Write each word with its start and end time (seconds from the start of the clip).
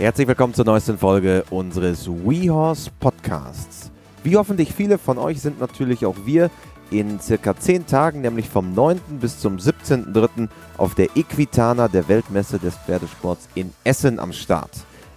Herzlich 0.00 0.28
willkommen 0.28 0.54
zur 0.54 0.64
neuesten 0.64 0.96
Folge 0.96 1.44
unseres 1.50 2.08
WeHorse 2.08 2.90
Podcasts. 3.00 3.90
Wie 4.24 4.34
hoffentlich 4.34 4.72
viele 4.72 4.96
von 4.96 5.18
euch 5.18 5.42
sind 5.42 5.60
natürlich 5.60 6.06
auch 6.06 6.16
wir 6.24 6.50
in 6.90 7.20
circa 7.20 7.54
10 7.54 7.86
Tagen, 7.86 8.22
nämlich 8.22 8.48
vom 8.48 8.74
9. 8.74 8.98
bis 9.20 9.38
zum 9.40 9.58
17.3. 9.58 10.48
auf 10.78 10.94
der 10.94 11.14
Equitana 11.16 11.88
der 11.88 12.08
Weltmesse 12.08 12.58
des 12.58 12.76
Pferdesports 12.76 13.50
in 13.54 13.74
Essen 13.84 14.18
am 14.20 14.32
Start. 14.32 14.70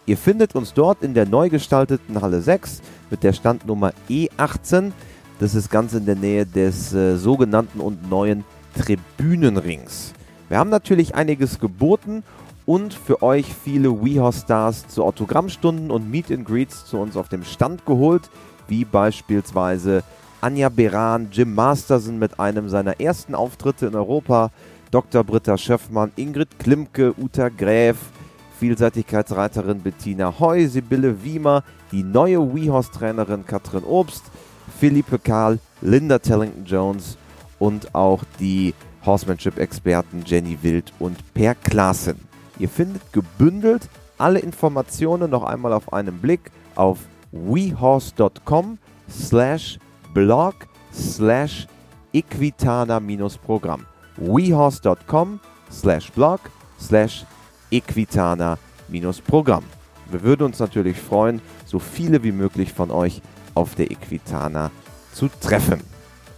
Ihr 0.06 0.18
findet 0.18 0.54
uns 0.54 0.74
dort 0.74 1.02
in 1.02 1.14
der 1.14 1.30
neu 1.30 1.48
gestalteten 1.48 2.22
Halle 2.22 2.42
6 2.42 2.82
mit 3.10 3.24
der 3.24 3.32
Standnummer 3.32 3.94
E18. 4.10 4.92
Das 5.40 5.56
ist 5.56 5.72
ganz 5.72 5.94
in 5.94 6.06
der 6.06 6.18
Nähe 6.18 6.46
des 6.46 6.94
äh, 6.94 7.16
sogenannten 7.16 7.80
und 7.80 8.10
neuen 8.10 8.44
Tribünenrings. 8.78 10.12
Wir 10.50 10.58
haben 10.60 10.70
natürlich 10.70 11.16
einiges 11.16 11.60
geboten 11.60 12.22
und 12.66 12.94
für 12.94 13.22
euch 13.22 13.54
viele 13.54 14.04
WeHorse-Stars 14.04 14.88
zu 14.88 15.04
Autogrammstunden 15.04 15.92
und 15.92 16.10
Meet 16.10 16.32
and 16.32 16.46
Greets 16.46 16.86
zu 16.86 16.98
uns 16.98 17.18
auf 17.18 17.30
dem 17.30 17.44
Stand 17.44 17.86
geholt, 17.86 18.30
wie 18.68 18.86
beispielsweise 18.86 20.04
Anja 20.42 20.70
Beran, 20.70 21.30
Jim 21.32 21.54
Masterson 21.54 22.20
mit 22.20 22.40
einem 22.40 22.70
seiner 22.70 23.00
ersten 23.00 23.36
Auftritte 23.36 23.88
in 23.88 23.96
Europa, 23.96 24.52
Dr. 24.92 25.24
Britta 25.24 25.58
Schöffmann, 25.58 26.12
Ingrid 26.16 26.60
Klimke, 26.60 27.14
Uta 27.18 27.50
Gräf, 27.50 27.98
Vielseitigkeitsreiterin 28.60 29.82
Bettina 29.82 30.40
Heu, 30.40 30.68
Sibylle 30.68 31.24
Wiemer, 31.24 31.64
die 31.92 32.04
neue 32.04 32.54
WeHorse-Trainerin 32.54 33.46
Katrin 33.46 33.84
Obst, 33.84 34.24
Philippe 34.80 35.20
Kahl, 35.20 35.60
Linda 35.82 36.20
Tellington-Jones 36.20 37.18
und 37.60 37.94
auch 37.96 38.24
die 38.40 38.74
Horsemanship-Experten 39.06 40.24
Jenny 40.26 40.58
Wild 40.62 40.94
und 41.00 41.18
Per 41.34 41.56
Klaassen. 41.56 42.33
Ihr 42.64 42.70
findet 42.70 43.12
gebündelt 43.12 43.90
alle 44.18 44.40
Informationen 44.40 45.30
noch 45.30 45.44
einmal 45.44 45.74
auf 45.74 45.92
einen 45.92 46.20
Blick 46.20 46.50
auf 46.76 47.00
wehorse.com 47.34 48.78
slash 49.10 49.78
blog 50.14 50.56
slash 50.94 51.68
equitana-programm. 52.14 53.86
wehorse.com 54.16 55.42
slash 55.70 56.10
blog 56.14 56.40
slash 56.80 57.26
equitana-programm. 57.70 59.64
Wir 60.10 60.24
würden 60.24 60.44
uns 60.44 60.60
natürlich 60.60 60.98
freuen, 60.98 61.42
so 61.66 61.80
viele 61.80 62.24
wie 62.24 62.32
möglich 62.32 62.72
von 62.72 62.92
euch 62.92 63.22
auf 63.56 63.76
der 63.76 63.92
Equitana 63.92 64.72
zu 65.12 65.28
treffen. 65.42 65.82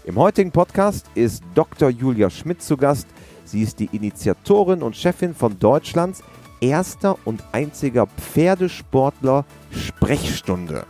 Im 0.05 0.15
heutigen 0.15 0.51
Podcast 0.51 1.05
ist 1.13 1.43
Dr. 1.53 1.89
Julia 1.89 2.31
Schmidt 2.31 2.63
zu 2.63 2.77
Gast. 2.77 3.05
Sie 3.45 3.61
ist 3.61 3.79
die 3.79 3.89
Initiatorin 3.91 4.81
und 4.81 4.95
Chefin 4.95 5.33
von 5.33 5.57
Deutschlands 5.59 6.23
erster 6.59 7.17
und 7.25 7.43
einziger 7.51 8.07
Pferdesportler 8.07 9.45
Sprechstunde. 9.71 10.85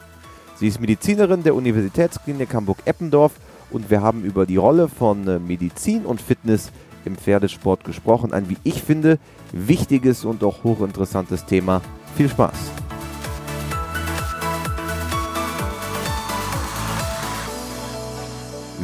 Sie 0.56 0.68
ist 0.68 0.80
Medizinerin 0.80 1.44
der 1.44 1.56
Universitätsklinik 1.56 2.54
Hamburg-Eppendorf 2.54 3.34
und 3.72 3.90
wir 3.90 4.02
haben 4.02 4.24
über 4.24 4.46
die 4.46 4.58
Rolle 4.58 4.88
von 4.88 5.28
äh, 5.28 5.40
Medizin 5.40 6.06
und 6.06 6.22
Fitness 6.22 6.72
im 7.04 7.18
Pferdesport 7.18 7.84
gesprochen. 7.84 8.34
Ein, 8.34 8.50
wie 8.50 8.58
ich 8.64 8.82
finde, 8.82 9.20
wichtiges 9.52 10.24
und 10.24 10.44
auch 10.44 10.64
hochinteressantes 10.64 11.46
Thema. 11.46 11.82
Viel 12.16 12.30
Spaß! 12.30 12.85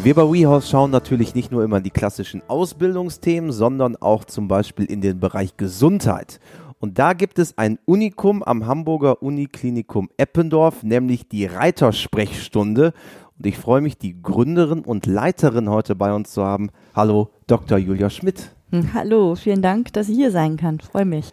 Wir 0.03 0.15
bei 0.15 0.23
WeHorse 0.23 0.67
schauen 0.67 0.89
natürlich 0.89 1.35
nicht 1.35 1.51
nur 1.51 1.63
immer 1.63 1.77
in 1.77 1.83
die 1.83 1.91
klassischen 1.91 2.41
Ausbildungsthemen, 2.47 3.51
sondern 3.51 3.95
auch 3.97 4.25
zum 4.25 4.47
Beispiel 4.47 4.85
in 4.85 4.99
den 4.99 5.19
Bereich 5.19 5.57
Gesundheit. 5.57 6.39
Und 6.79 6.97
da 6.97 7.13
gibt 7.13 7.37
es 7.37 7.55
ein 7.59 7.77
Unikum 7.85 8.41
am 8.41 8.65
Hamburger 8.65 9.21
Uniklinikum 9.21 10.09
Eppendorf, 10.17 10.81
nämlich 10.81 11.29
die 11.29 11.45
Reitersprechstunde. 11.45 12.93
Und 13.37 13.45
ich 13.45 13.59
freue 13.59 13.81
mich, 13.81 13.99
die 13.99 14.19
Gründerin 14.19 14.79
und 14.79 15.05
Leiterin 15.05 15.69
heute 15.69 15.93
bei 15.93 16.11
uns 16.11 16.31
zu 16.31 16.43
haben. 16.43 16.71
Hallo, 16.95 17.29
Dr. 17.45 17.77
Julia 17.77 18.09
Schmidt. 18.09 18.55
Hm, 18.71 18.95
hallo, 18.95 19.35
vielen 19.35 19.61
Dank, 19.61 19.93
dass 19.93 20.09
ich 20.09 20.15
hier 20.15 20.31
sein 20.31 20.57
kann. 20.57 20.79
Freue 20.79 21.05
mich. 21.05 21.29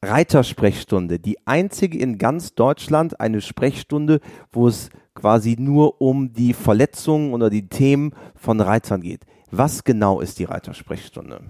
Reitersprechstunde, 0.00 1.18
die 1.18 1.44
einzige 1.44 1.98
in 1.98 2.18
ganz 2.18 2.54
Deutschland, 2.54 3.18
eine 3.18 3.40
Sprechstunde, 3.40 4.20
wo 4.52 4.68
es 4.68 4.90
quasi 5.22 5.54
nur 5.56 6.02
um 6.02 6.32
die 6.32 6.52
Verletzungen 6.52 7.32
oder 7.32 7.48
die 7.48 7.68
Themen 7.68 8.12
von 8.34 8.60
Reitern 8.60 9.02
geht. 9.02 9.20
Was 9.52 9.84
genau 9.84 10.20
ist 10.20 10.40
die 10.40 10.44
Reitersprechstunde? 10.44 11.42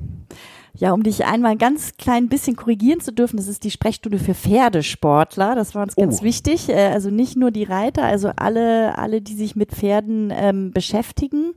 Ja, 0.74 0.92
um 0.92 1.02
dich 1.02 1.24
einmal 1.24 1.56
ganz 1.56 1.96
klein 1.96 2.28
bisschen 2.28 2.54
korrigieren 2.54 3.00
zu 3.00 3.14
dürfen, 3.14 3.38
das 3.38 3.48
ist 3.48 3.64
die 3.64 3.70
Sprechstunde 3.70 4.18
für 4.18 4.34
Pferdesportler. 4.34 5.54
Das 5.54 5.74
war 5.74 5.84
uns 5.84 5.96
ganz 5.96 6.20
oh. 6.20 6.24
wichtig. 6.24 6.68
Äh, 6.68 6.88
also 6.88 7.08
nicht 7.08 7.38
nur 7.38 7.50
die 7.50 7.64
Reiter, 7.64 8.04
also 8.04 8.30
alle, 8.36 8.98
alle, 8.98 9.22
die 9.22 9.34
sich 9.34 9.56
mit 9.56 9.70
Pferden 9.70 10.30
ähm, 10.34 10.72
beschäftigen. 10.72 11.54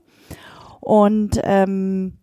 Und 0.79 1.37
ähm, 1.43 2.13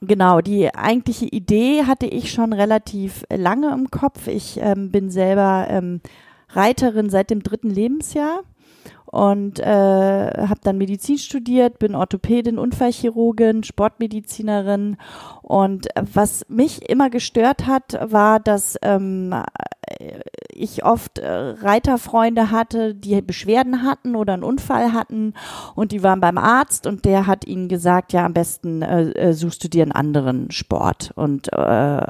genau, 0.00 0.40
die 0.40 0.74
eigentliche 0.74 1.26
Idee 1.26 1.84
hatte 1.84 2.06
ich 2.06 2.32
schon 2.32 2.52
relativ 2.52 3.24
lange 3.32 3.72
im 3.72 3.88
Kopf. 3.92 4.26
Ich 4.26 4.58
ähm, 4.60 4.90
bin 4.90 5.10
selber 5.10 5.68
ähm, 5.70 6.00
Reiterin 6.48 7.08
seit 7.08 7.30
dem 7.30 7.44
dritten 7.44 7.70
Lebensjahr 7.70 8.40
und 9.12 9.60
äh, 9.60 9.66
habe 9.66 10.60
dann 10.62 10.78
Medizin 10.78 11.18
studiert, 11.18 11.78
bin 11.78 11.94
Orthopädin, 11.94 12.58
Unfallchirurgin, 12.58 13.62
Sportmedizinerin. 13.62 14.96
Und 15.42 15.88
was 16.00 16.46
mich 16.48 16.88
immer 16.88 17.10
gestört 17.10 17.66
hat, 17.66 17.98
war, 18.10 18.40
dass 18.40 18.78
ähm, 18.80 19.34
ich 20.54 20.82
oft 20.82 21.18
äh, 21.18 21.30
Reiterfreunde 21.30 22.50
hatte, 22.50 22.94
die 22.94 23.20
Beschwerden 23.20 23.82
hatten 23.82 24.16
oder 24.16 24.32
einen 24.32 24.44
Unfall 24.44 24.94
hatten. 24.94 25.34
Und 25.74 25.92
die 25.92 26.02
waren 26.02 26.20
beim 26.20 26.38
Arzt 26.38 26.86
und 26.86 27.04
der 27.04 27.26
hat 27.26 27.46
ihnen 27.46 27.68
gesagt, 27.68 28.14
ja 28.14 28.24
am 28.24 28.32
besten 28.32 28.80
äh, 28.80 29.10
äh 29.10 29.32
suchst 29.34 29.62
du 29.62 29.68
dir 29.68 29.82
einen 29.82 29.92
anderen 29.92 30.50
Sport. 30.50 31.12
Und 31.16 31.52
äh, 31.52 32.06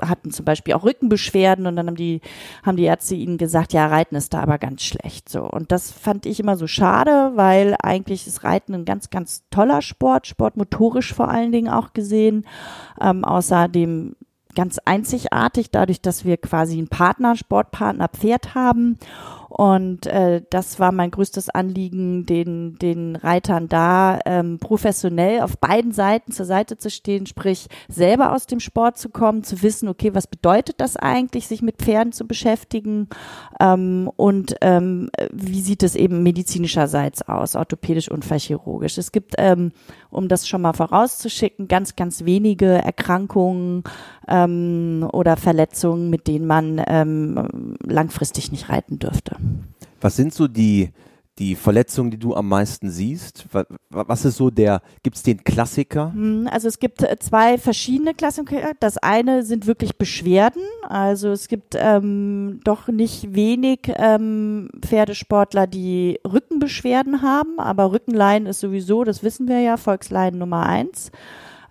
hatten 0.00 0.30
zum 0.30 0.44
Beispiel 0.44 0.74
auch 0.74 0.84
Rückenbeschwerden 0.84 1.66
und 1.66 1.76
dann 1.76 1.86
haben 1.86 1.96
die, 1.96 2.20
haben 2.62 2.76
die 2.76 2.84
Ärzte 2.84 3.14
ihnen 3.14 3.38
gesagt, 3.38 3.72
ja, 3.72 3.86
Reiten 3.86 4.16
ist 4.16 4.34
da 4.34 4.40
aber 4.40 4.58
ganz 4.58 4.82
schlecht. 4.82 5.28
So. 5.28 5.42
Und 5.42 5.72
das 5.72 5.90
fand 5.90 6.26
ich 6.26 6.40
immer 6.40 6.56
so 6.56 6.66
schade, 6.66 7.32
weil 7.34 7.76
eigentlich 7.82 8.26
ist 8.26 8.44
Reiten 8.44 8.74
ein 8.74 8.84
ganz, 8.84 9.10
ganz 9.10 9.44
toller 9.50 9.82
Sport, 9.82 10.26
sportmotorisch 10.26 11.12
vor 11.12 11.28
allen 11.28 11.52
Dingen 11.52 11.68
auch 11.68 11.92
gesehen. 11.92 12.46
Ähm, 13.00 13.24
außerdem 13.24 14.16
ganz 14.54 14.78
einzigartig, 14.84 15.70
dadurch, 15.70 16.00
dass 16.00 16.24
wir 16.24 16.36
quasi 16.36 16.78
einen 16.78 16.88
Partner, 16.88 17.36
Sportpartner 17.36 18.08
Pferd 18.08 18.54
haben 18.54 18.98
und 19.48 20.06
äh, 20.06 20.42
das 20.50 20.78
war 20.78 20.92
mein 20.92 21.10
größtes 21.10 21.48
Anliegen, 21.50 22.26
den, 22.26 22.76
den 22.76 23.16
Reitern 23.16 23.68
da 23.68 24.18
ähm, 24.26 24.58
professionell 24.58 25.40
auf 25.40 25.58
beiden 25.58 25.92
Seiten 25.92 26.32
zur 26.32 26.46
Seite 26.46 26.76
zu 26.76 26.90
stehen, 26.90 27.26
sprich 27.26 27.68
selber 27.88 28.34
aus 28.34 28.46
dem 28.46 28.60
Sport 28.60 28.98
zu 28.98 29.08
kommen, 29.08 29.44
zu 29.44 29.62
wissen, 29.62 29.88
okay, 29.88 30.14
was 30.14 30.26
bedeutet 30.26 30.80
das 30.80 30.96
eigentlich, 30.96 31.48
sich 31.48 31.62
mit 31.62 31.78
Pferden 31.78 32.12
zu 32.12 32.26
beschäftigen 32.26 33.08
ähm, 33.58 34.10
und 34.16 34.56
ähm, 34.60 35.10
wie 35.32 35.60
sieht 35.60 35.82
es 35.82 35.94
eben 35.94 36.22
medizinischerseits 36.22 37.22
aus, 37.22 37.56
orthopädisch 37.56 38.10
und 38.10 38.24
chirurgisch. 38.24 38.98
Es 38.98 39.12
gibt, 39.12 39.34
ähm, 39.38 39.72
um 40.10 40.28
das 40.28 40.46
schon 40.46 40.62
mal 40.62 40.74
vorauszuschicken, 40.74 41.68
ganz, 41.68 41.96
ganz 41.96 42.24
wenige 42.24 42.66
Erkrankungen 42.66 43.84
ähm, 44.28 45.08
oder 45.12 45.36
Verletzungen, 45.36 46.10
mit 46.10 46.26
denen 46.26 46.46
man 46.46 46.82
ähm, 46.86 47.76
langfristig 47.82 48.52
nicht 48.52 48.68
reiten 48.68 48.98
dürfte. 48.98 49.37
Was 50.00 50.16
sind 50.16 50.32
so 50.32 50.48
die, 50.48 50.90
die 51.38 51.54
Verletzungen, 51.54 52.10
die 52.10 52.18
du 52.18 52.34
am 52.34 52.48
meisten 52.48 52.90
siehst? 52.90 53.46
Was 53.90 54.24
ist 54.24 54.36
so 54.36 54.50
der, 54.50 54.82
gibt 55.02 55.16
es 55.16 55.22
den 55.22 55.42
Klassiker? 55.44 56.12
Hm, 56.12 56.48
also 56.50 56.68
es 56.68 56.78
gibt 56.78 57.02
äh, 57.02 57.16
zwei 57.18 57.58
verschiedene 57.58 58.14
Klassiker. 58.14 58.72
Das 58.80 58.98
eine 58.98 59.44
sind 59.44 59.66
wirklich 59.66 59.96
Beschwerden. 59.96 60.62
Also 60.82 61.30
es 61.30 61.48
gibt 61.48 61.74
ähm, 61.76 62.60
doch 62.64 62.88
nicht 62.88 63.34
wenig 63.34 63.92
ähm, 63.96 64.70
Pferdesportler, 64.80 65.66
die 65.66 66.20
Rückenbeschwerden 66.26 67.22
haben, 67.22 67.58
aber 67.58 67.92
Rückenleiden 67.92 68.46
ist 68.48 68.60
sowieso, 68.60 69.04
das 69.04 69.22
wissen 69.22 69.48
wir 69.48 69.60
ja, 69.60 69.76
Volksleiden 69.76 70.38
Nummer 70.38 70.66
eins. 70.66 71.10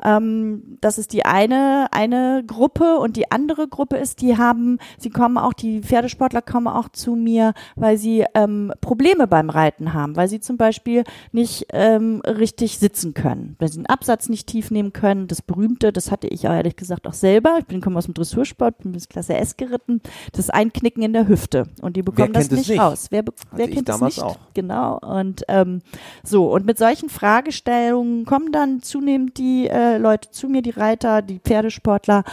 Ähm, 0.03 0.77
das 0.81 0.97
ist 0.97 1.13
die 1.13 1.25
eine, 1.25 1.87
eine 1.91 2.43
Gruppe 2.45 2.97
und 2.97 3.15
die 3.15 3.31
andere 3.31 3.67
Gruppe 3.67 3.97
ist, 3.97 4.21
die 4.21 4.37
haben, 4.37 4.77
sie 4.97 5.09
kommen 5.09 5.37
auch, 5.37 5.53
die 5.53 5.81
Pferdesportler 5.81 6.41
kommen 6.41 6.67
auch 6.67 6.89
zu 6.89 7.15
mir, 7.15 7.53
weil 7.75 7.97
sie 7.97 8.25
ähm, 8.33 8.71
Probleme 8.81 9.27
beim 9.27 9.49
Reiten 9.49 9.93
haben, 9.93 10.15
weil 10.15 10.27
sie 10.27 10.39
zum 10.39 10.57
Beispiel 10.57 11.03
nicht 11.31 11.67
ähm, 11.71 12.21
richtig 12.25 12.77
sitzen 12.79 13.13
können, 13.13 13.55
weil 13.59 13.69
sie 13.69 13.79
den 13.79 13.87
Absatz 13.87 14.29
nicht 14.29 14.47
tief 14.47 14.71
nehmen 14.71 14.93
können. 14.93 15.27
Das 15.27 15.41
berühmte, 15.41 15.91
das 15.91 16.11
hatte 16.11 16.27
ich 16.27 16.43
ehrlich 16.43 16.75
gesagt 16.75 17.07
auch 17.07 17.13
selber. 17.13 17.57
Ich 17.59 17.65
bin 17.65 17.81
komme 17.81 17.97
aus 17.97 18.05
dem 18.05 18.13
Dressursport, 18.13 18.79
bin 18.79 18.91
bis 18.91 19.09
Klasse 19.09 19.35
S 19.35 19.57
geritten. 19.57 20.01
Das 20.33 20.49
Einknicken 20.49 21.03
in 21.03 21.13
der 21.13 21.27
Hüfte 21.27 21.67
und 21.81 21.95
die 21.95 22.03
bekommen 22.03 22.33
das 22.33 22.51
nicht, 22.51 22.69
nicht, 22.69 22.79
raus. 22.79 23.07
Wer, 23.09 23.23
wer 23.51 23.67
kennt 23.67 23.89
das 23.89 24.01
nicht? 24.01 24.21
Auch. 24.21 24.37
Genau 24.53 24.99
und 24.99 25.43
ähm, 25.47 25.81
so 26.23 26.51
und 26.53 26.65
mit 26.65 26.77
solchen 26.77 27.09
Fragestellungen 27.09 28.25
kommen 28.25 28.51
dann 28.51 28.81
zunehmend 28.81 29.37
die 29.37 29.67
äh, 29.67 29.86
Leute 29.95 30.31
zu 30.31 30.49
mir, 30.49 30.61
die 30.61 30.71
Reiter, 30.71 31.21
die 31.21 31.39
Pferdesportler. 31.39 32.23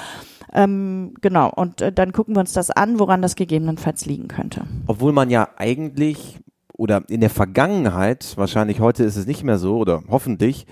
Ähm, 0.52 1.14
genau, 1.20 1.50
und 1.50 1.80
äh, 1.80 1.92
dann 1.92 2.12
gucken 2.12 2.36
wir 2.36 2.40
uns 2.40 2.52
das 2.52 2.70
an, 2.70 2.98
woran 2.98 3.22
das 3.22 3.34
gegebenenfalls 3.34 4.06
liegen 4.06 4.28
könnte. 4.28 4.62
Obwohl 4.86 5.12
man 5.12 5.30
ja 5.30 5.48
eigentlich 5.56 6.38
oder 6.76 7.02
in 7.08 7.20
der 7.20 7.30
Vergangenheit, 7.30 8.36
wahrscheinlich 8.36 8.80
heute 8.80 9.04
ist 9.04 9.16
es 9.16 9.26
nicht 9.26 9.44
mehr 9.44 9.58
so 9.58 9.76
oder 9.78 10.02
hoffentlich, 10.08 10.66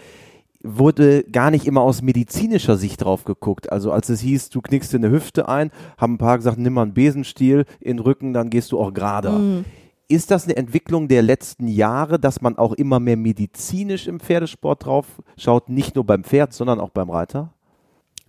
wurde 0.63 1.25
gar 1.25 1.51
nicht 1.51 1.67
immer 1.67 1.81
aus 1.81 2.03
medizinischer 2.03 2.77
Sicht 2.77 3.03
drauf 3.03 3.25
geguckt. 3.25 3.73
Also 3.73 3.91
als 3.91 4.09
es 4.09 4.21
hieß, 4.21 4.51
du 4.51 4.61
knickst 4.61 4.93
dir 4.93 4.99
eine 4.99 5.11
Hüfte 5.11 5.49
ein, 5.49 5.71
haben 5.99 6.15
ein 6.15 6.19
paar 6.19 6.37
gesagt, 6.37 6.59
nimm 6.59 6.75
mal 6.75 6.83
einen 6.83 6.95
Besenstiel 6.95 7.65
in 7.81 7.97
den 7.97 8.05
Rücken, 8.05 8.33
dann 8.33 8.51
gehst 8.51 8.73
du 8.73 8.81
auch 8.81 8.93
gerade. 8.93 9.31
Mhm. 9.31 9.65
Ist 10.09 10.31
das 10.31 10.45
eine 10.45 10.57
Entwicklung 10.57 11.09
der 11.09 11.23
letzten 11.23 11.69
Jahre, 11.69 12.19
dass 12.19 12.41
man 12.41 12.59
auch 12.59 12.73
immer 12.73 13.01
mehr 13.01 13.17
medizinisch 13.17 14.07
im 14.07 14.21
Pferdesport 14.21 14.85
drauf 14.85 15.07
schaut, 15.37 15.69
nicht 15.69 15.95
nur 15.95 16.05
beim 16.05 16.25
Pferd, 16.25 16.53
sondern 16.53 16.81
auch 16.81 16.91
beim 16.91 17.11
Reiter? 17.11 17.53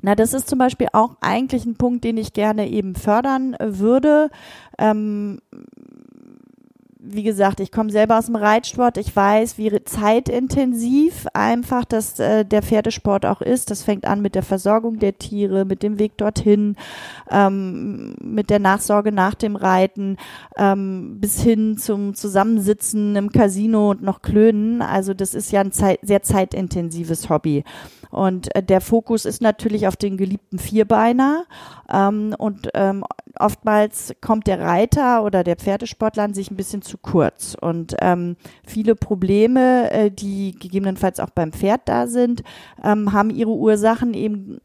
Na, 0.02 0.16
das 0.16 0.34
ist 0.34 0.50
zum 0.50 0.60
Beispiel 0.60 0.88
auch 0.92 1.16
eigentlich 1.22 1.66
ein 1.66 1.76
Punkt, 1.76 2.04
den 2.04 2.18
ich 2.18 2.34
gerne 2.34 2.70
eben 2.70 2.94
fördern 2.94 3.56
würde. 3.60 4.30
Ähm, 4.78 5.40
wie 7.06 7.24
gesagt, 7.24 7.60
ich 7.60 7.72
komme 7.72 7.92
selber 7.92 8.18
aus 8.18 8.28
dem 8.28 8.38
Reitsport. 8.38 8.98
Ich 8.98 9.14
weiß, 9.14 9.58
wie 9.58 9.84
zeitintensiv 9.84 11.28
einfach 11.34 11.84
das 11.84 12.18
äh, 12.20 12.46
der 12.46 12.64
Pferdesport 12.64 13.26
auch 13.26 13.42
ist. 13.42 13.70
Das 13.72 13.84
fängt 13.84 14.06
an 14.06 14.22
mit 14.22 14.36
der 14.36 14.44
Versorgung 14.44 15.00
der 15.00 15.18
Tiere, 15.18 15.66
mit 15.66 15.84
dem 15.84 16.00
Weg 16.00 16.18
dorthin, 16.18 16.78
ähm, 17.30 18.16
mit 18.22 18.50
der 18.50 18.60
Nachsorge 18.60 19.12
nach 19.12 19.36
dem 19.36 19.58
Reiten, 19.58 20.16
ähm, 20.56 21.20
bis 21.20 21.42
hin 21.42 21.78
zum 21.78 22.16
Zusammensitzen 22.16 23.18
im 23.18 23.32
Casino 23.32 23.92
und 23.92 24.02
noch 24.02 24.22
Klönen. 24.22 24.82
Also 24.82 25.14
das 25.14 25.34
ist 25.34 25.52
ja 25.52 25.60
ein 25.60 25.74
Zeit, 25.74 26.00
sehr 26.04 26.24
zeitintensives 26.24 27.30
Hobby. 27.30 27.66
Und 28.14 28.56
äh, 28.56 28.62
der 28.62 28.80
Fokus 28.80 29.26
ist 29.26 29.42
natürlich 29.42 29.88
auf 29.88 29.96
den 29.98 30.18
geliebten 30.18 30.60
Vierbeiner. 30.60 31.46
Ähm, 31.92 32.36
und 32.38 32.70
ähm, 32.76 33.04
oftmals 33.40 34.14
kommt 34.22 34.46
der 34.46 34.60
Reiter 34.60 35.24
oder 35.24 35.44
der 35.44 35.56
Pferdesportler 35.56 36.32
sich 36.34 36.52
ein 36.52 36.56
bisschen 36.56 36.84
zu 36.84 36.93
kurz. 36.98 37.56
Und 37.60 37.96
ähm, 38.00 38.36
viele 38.66 38.96
Probleme, 38.96 39.92
äh, 39.92 40.12
die 40.12 40.56
gegebenenfalls 40.58 41.20
auch 41.20 41.30
beim 41.30 41.52
Pferd 41.52 41.82
da 41.86 42.08
sind, 42.08 42.44
ähm, 42.84 43.14
haben 43.14 43.30
ihre 43.30 43.52
Ursachen 43.52 44.14
eben 44.14 44.60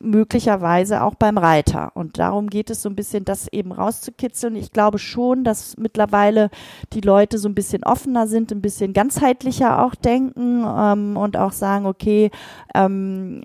möglicherweise 0.00 1.02
auch 1.02 1.14
beim 1.14 1.38
Reiter. 1.38 1.92
Und 1.94 2.18
darum 2.18 2.48
geht 2.48 2.70
es 2.70 2.82
so 2.82 2.88
ein 2.88 2.94
bisschen, 2.94 3.24
das 3.24 3.48
eben 3.48 3.72
rauszukitzeln. 3.72 4.56
Ich 4.56 4.72
glaube 4.72 4.98
schon, 4.98 5.44
dass 5.44 5.76
mittlerweile 5.76 6.50
die 6.92 7.00
Leute 7.00 7.38
so 7.38 7.48
ein 7.48 7.54
bisschen 7.54 7.84
offener 7.84 8.26
sind, 8.26 8.52
ein 8.52 8.62
bisschen 8.62 8.92
ganzheitlicher 8.92 9.84
auch 9.84 9.94
denken 9.94 10.64
ähm, 10.64 11.16
und 11.16 11.36
auch 11.36 11.52
sagen, 11.52 11.86
okay, 11.86 12.30
ähm, 12.74 13.42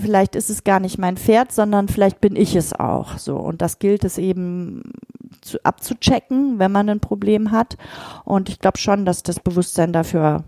vielleicht 0.00 0.36
ist 0.36 0.50
es 0.50 0.64
gar 0.64 0.80
nicht 0.80 0.98
mein 0.98 1.16
Pferd, 1.16 1.52
sondern 1.52 1.88
vielleicht 1.88 2.20
bin 2.20 2.36
ich 2.36 2.54
es 2.54 2.72
auch. 2.72 3.18
So. 3.18 3.36
Und 3.36 3.60
das 3.60 3.78
gilt 3.78 4.04
es 4.04 4.18
eben 4.18 4.92
zu, 5.40 5.64
abzuchecken, 5.64 6.58
wenn 6.58 6.72
man 6.72 6.88
ein 6.88 7.00
Problem 7.00 7.50
hat. 7.50 7.76
Und 8.24 8.48
ich 8.48 8.58
glaube 8.58 8.78
schon, 8.78 9.04
dass 9.04 9.22
das 9.22 9.40
Bewusstsein 9.40 9.92
dafür 9.92 10.44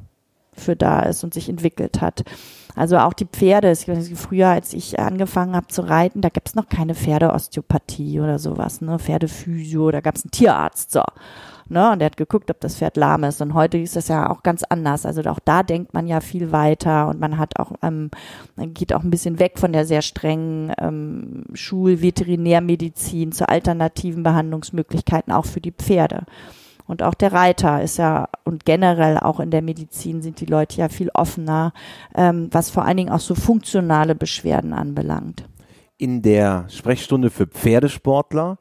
für 0.54 0.76
da 0.76 1.00
ist 1.00 1.24
und 1.24 1.32
sich 1.34 1.48
entwickelt 1.48 2.00
hat. 2.00 2.24
Also 2.74 2.98
auch 2.98 3.12
die 3.12 3.26
Pferde. 3.26 3.74
Früher, 3.76 4.48
als 4.48 4.72
ich 4.72 4.98
angefangen 4.98 5.56
habe 5.56 5.68
zu 5.68 5.82
reiten, 5.82 6.20
da 6.20 6.28
gab 6.28 6.46
es 6.46 6.54
noch 6.54 6.68
keine 6.68 6.94
Pferdeosteopathie 6.94 8.20
oder 8.20 8.38
sowas, 8.38 8.80
ne? 8.80 8.98
Pferdephysio, 8.98 9.90
da 9.90 10.00
gab 10.00 10.16
es 10.16 10.24
einen 10.24 10.30
Tierarzt. 10.30 10.92
So. 10.92 11.02
Ne? 11.72 11.92
Und 11.92 11.98
der 12.00 12.06
hat 12.06 12.16
geguckt, 12.16 12.50
ob 12.50 12.60
das 12.60 12.76
Pferd 12.76 12.96
lahm 12.96 13.24
ist. 13.24 13.40
Und 13.40 13.54
heute 13.54 13.78
ist 13.78 13.96
das 13.96 14.08
ja 14.08 14.30
auch 14.30 14.42
ganz 14.42 14.62
anders. 14.62 15.06
Also 15.06 15.22
auch 15.22 15.40
da 15.44 15.62
denkt 15.62 15.94
man 15.94 16.06
ja 16.06 16.20
viel 16.20 16.52
weiter 16.52 17.08
und 17.08 17.18
man 17.18 17.38
hat 17.38 17.58
auch, 17.58 17.72
ähm, 17.82 18.10
man 18.56 18.74
geht 18.74 18.92
auch 18.92 19.02
ein 19.02 19.10
bisschen 19.10 19.38
weg 19.38 19.58
von 19.58 19.72
der 19.72 19.86
sehr 19.86 20.02
strengen 20.02 20.72
ähm, 20.78 21.44
Schulveterinärmedizin 21.54 23.32
zu 23.32 23.48
alternativen 23.48 24.22
Behandlungsmöglichkeiten 24.22 25.32
auch 25.32 25.46
für 25.46 25.60
die 25.60 25.72
Pferde. 25.72 26.26
Und 26.86 27.02
auch 27.02 27.14
der 27.14 27.32
Reiter 27.32 27.82
ist 27.82 27.96
ja, 27.96 28.28
und 28.44 28.66
generell 28.66 29.16
auch 29.16 29.40
in 29.40 29.50
der 29.50 29.62
Medizin 29.62 30.20
sind 30.20 30.40
die 30.40 30.46
Leute 30.46 30.78
ja 30.78 30.88
viel 30.90 31.10
offener, 31.14 31.72
ähm, 32.14 32.48
was 32.50 32.70
vor 32.70 32.84
allen 32.84 32.98
Dingen 32.98 33.12
auch 33.12 33.20
so 33.20 33.34
funktionale 33.34 34.14
Beschwerden 34.14 34.74
anbelangt. 34.74 35.44
In 35.96 36.20
der 36.20 36.66
Sprechstunde 36.68 37.30
für 37.30 37.46
Pferdesportler, 37.46 38.58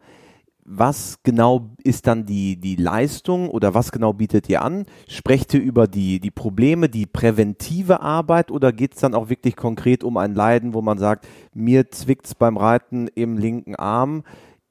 was 0.63 1.19
genau 1.23 1.71
ist 1.83 2.07
dann 2.07 2.25
die, 2.25 2.57
die 2.57 2.75
Leistung 2.75 3.49
oder 3.49 3.73
was 3.73 3.91
genau 3.91 4.13
bietet 4.13 4.47
ihr 4.49 4.61
an? 4.61 4.85
Sprecht 5.07 5.53
ihr 5.53 5.61
über 5.61 5.87
die, 5.87 6.19
die 6.19 6.31
Probleme, 6.31 6.87
die 6.87 7.05
präventive 7.05 8.01
Arbeit 8.01 8.51
oder 8.51 8.71
geht 8.71 8.95
es 8.95 9.01
dann 9.01 9.15
auch 9.15 9.29
wirklich 9.29 9.55
konkret 9.55 10.03
um 10.03 10.17
ein 10.17 10.35
Leiden, 10.35 10.73
wo 10.73 10.81
man 10.81 10.97
sagt, 10.97 11.27
mir 11.53 11.91
zwickt 11.91 12.25
es 12.25 12.35
beim 12.35 12.57
Reiten 12.57 13.07
im 13.07 13.37
linken 13.37 13.75
Arm? 13.75 14.23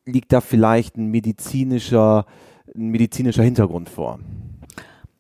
Liegt 0.07 0.33
da 0.33 0.41
vielleicht 0.41 0.97
ein 0.97 1.07
medizinischer 1.07 2.25
ein 2.75 2.89
medizinischer 2.91 3.43
Hintergrund 3.43 3.89
vor. 3.89 4.19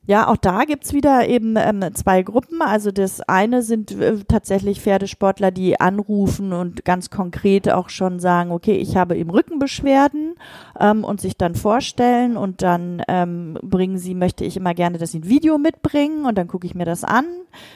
Ja, 0.06 0.28
auch 0.28 0.36
da 0.36 0.64
gibt's 0.64 0.92
wieder 0.92 1.28
eben 1.28 1.56
ähm, 1.56 1.84
zwei 1.94 2.22
Gruppen. 2.22 2.62
Also 2.62 2.90
das 2.90 3.20
eine 3.20 3.62
sind 3.62 3.92
äh, 3.92 4.18
tatsächlich 4.26 4.80
Pferdesportler, 4.80 5.50
die 5.50 5.78
anrufen 5.78 6.52
und 6.52 6.84
ganz 6.84 7.10
konkret 7.10 7.70
auch 7.70 7.90
schon 7.90 8.18
sagen, 8.18 8.50
okay, 8.50 8.76
ich 8.76 8.96
habe 8.96 9.16
eben 9.16 9.30
Rückenbeschwerden 9.30 10.29
ähm, 10.78 11.04
und 11.04 11.20
sich 11.20 11.36
dann 11.36 11.54
vorstellen 11.54 12.36
und 12.36 12.62
dann 12.62 13.02
ähm, 13.08 13.58
bringen 13.62 13.98
sie, 13.98 14.14
möchte 14.14 14.44
ich 14.44 14.56
immer 14.56 14.74
gerne, 14.74 14.98
dass 14.98 15.12
sie 15.12 15.20
ein 15.20 15.28
Video 15.28 15.58
mitbringen 15.58 16.24
und 16.24 16.36
dann 16.36 16.48
gucke 16.48 16.66
ich 16.66 16.74
mir 16.74 16.84
das 16.84 17.04
an, 17.04 17.24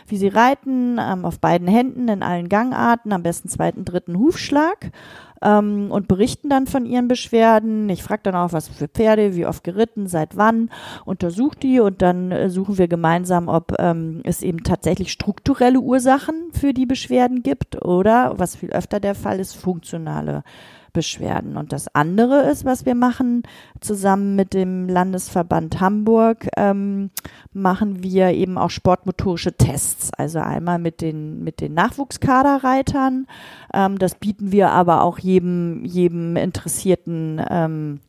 wie 0.07 0.17
sie 0.17 0.29
reiten, 0.29 0.99
ähm, 1.01 1.25
auf 1.25 1.41
beiden 1.41 1.69
Händen 1.69 2.09
in 2.09 2.23
allen 2.23 2.49
Gangarten, 2.49 3.13
am 3.13 3.23
besten 3.23 3.49
zweiten, 3.49 3.85
dritten 3.85 4.19
Hufschlag 4.19 4.91
ähm, 5.45 5.91
und 5.91 6.09
berichten 6.09 6.49
dann 6.49 6.67
von 6.67 6.87
ihren 6.87 7.07
Beschwerden. 7.07 7.89
Ich 7.89 8.03
frage 8.03 8.23
dann 8.25 8.35
auch, 8.35 8.53
was 8.53 8.69
für 8.69 8.89
Pferde, 8.89 9.37
wie 9.37 9.47
oft 9.47 9.63
geritten, 9.63 10.07
seit 10.07 10.37
wann, 10.37 10.71
untersucht 11.05 11.63
die 11.63 11.81
und 11.81 12.03
dann 12.03 12.33
äh, 12.33 12.51
suchen 12.51 12.79
wir 12.79 12.89
gemeinsam, 12.89 13.49
ob 13.49 13.75
ähm, 13.79 14.23
es 14.25 14.43
eben 14.43 14.65
tatsächlich 14.65 15.13
strukturelle 15.13 15.81
Ursachen 15.81 16.51
für 16.53 16.73
die 16.73 16.87
Beschwerden 16.87 17.43
gibt 17.43 17.85
oder, 17.85 18.39
was 18.39 18.57
viel 18.57 18.71
öfter 18.71 18.99
der 18.99 19.15
Fall 19.15 19.39
ist, 19.39 19.55
funktionale 19.55 20.43
Beschwerden. 20.95 21.59
Und 21.59 21.73
das 21.73 21.95
andere 21.95 22.49
ist, 22.51 22.65
was 22.65 22.87
wir 22.87 22.95
machen, 22.95 23.43
zusammen 23.81 24.35
mit 24.37 24.55
dem 24.55 24.89
Landesverband 24.89 25.81
Hamburg, 25.81 26.49
ähm, 26.57 27.11
machen 27.53 28.03
wir 28.03 28.31
eben 28.31 28.57
auch 28.57 28.71
sportmotorische 28.71 29.53
Tests. 29.53 30.11
Also 30.17 30.39
einmal 30.39 30.79
mit 30.79 31.03
den, 31.03 31.45
mit 31.45 31.61
den 31.61 31.75
Nachwuchskaderreitern. 31.75 33.27
Ähm, 33.75 33.99
das 33.99 34.15
bieten 34.15 34.53
wir 34.53 34.71
aber 34.71 35.03
auch 35.03 35.19
jedem, 35.19 35.85
jedem 35.85 36.37
interessierten 36.37 37.45
ähm, 37.51 38.01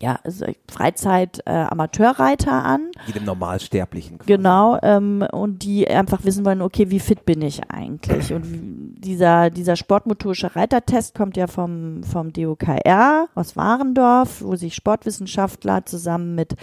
ja, 0.00 0.18
also 0.22 0.46
Freizeit-Amateurreiter 0.70 2.50
äh, 2.50 2.54
an. 2.54 2.90
Jedem 3.06 3.24
Normalsterblichen. 3.24 4.18
Quasi. 4.18 4.28
Genau, 4.32 4.78
ähm, 4.82 5.26
und 5.32 5.62
die 5.62 5.88
einfach 5.88 6.24
wissen 6.24 6.44
wollen, 6.44 6.62
okay, 6.62 6.90
wie 6.90 7.00
fit 7.00 7.24
bin 7.24 7.42
ich 7.42 7.68
eigentlich? 7.70 8.32
Und 8.32 8.44
dieser, 8.98 9.50
dieser 9.50 9.76
sportmotorische 9.76 10.54
Reitertest 10.54 11.14
kommt 11.14 11.36
ja 11.36 11.46
vom, 11.46 12.02
vom 12.04 12.32
DOKR 12.32 13.28
aus 13.34 13.56
Warendorf, 13.56 14.42
wo 14.42 14.56
sich 14.56 14.74
Sportwissenschaftler 14.74 15.84
zusammen 15.84 16.34
mit 16.34 16.54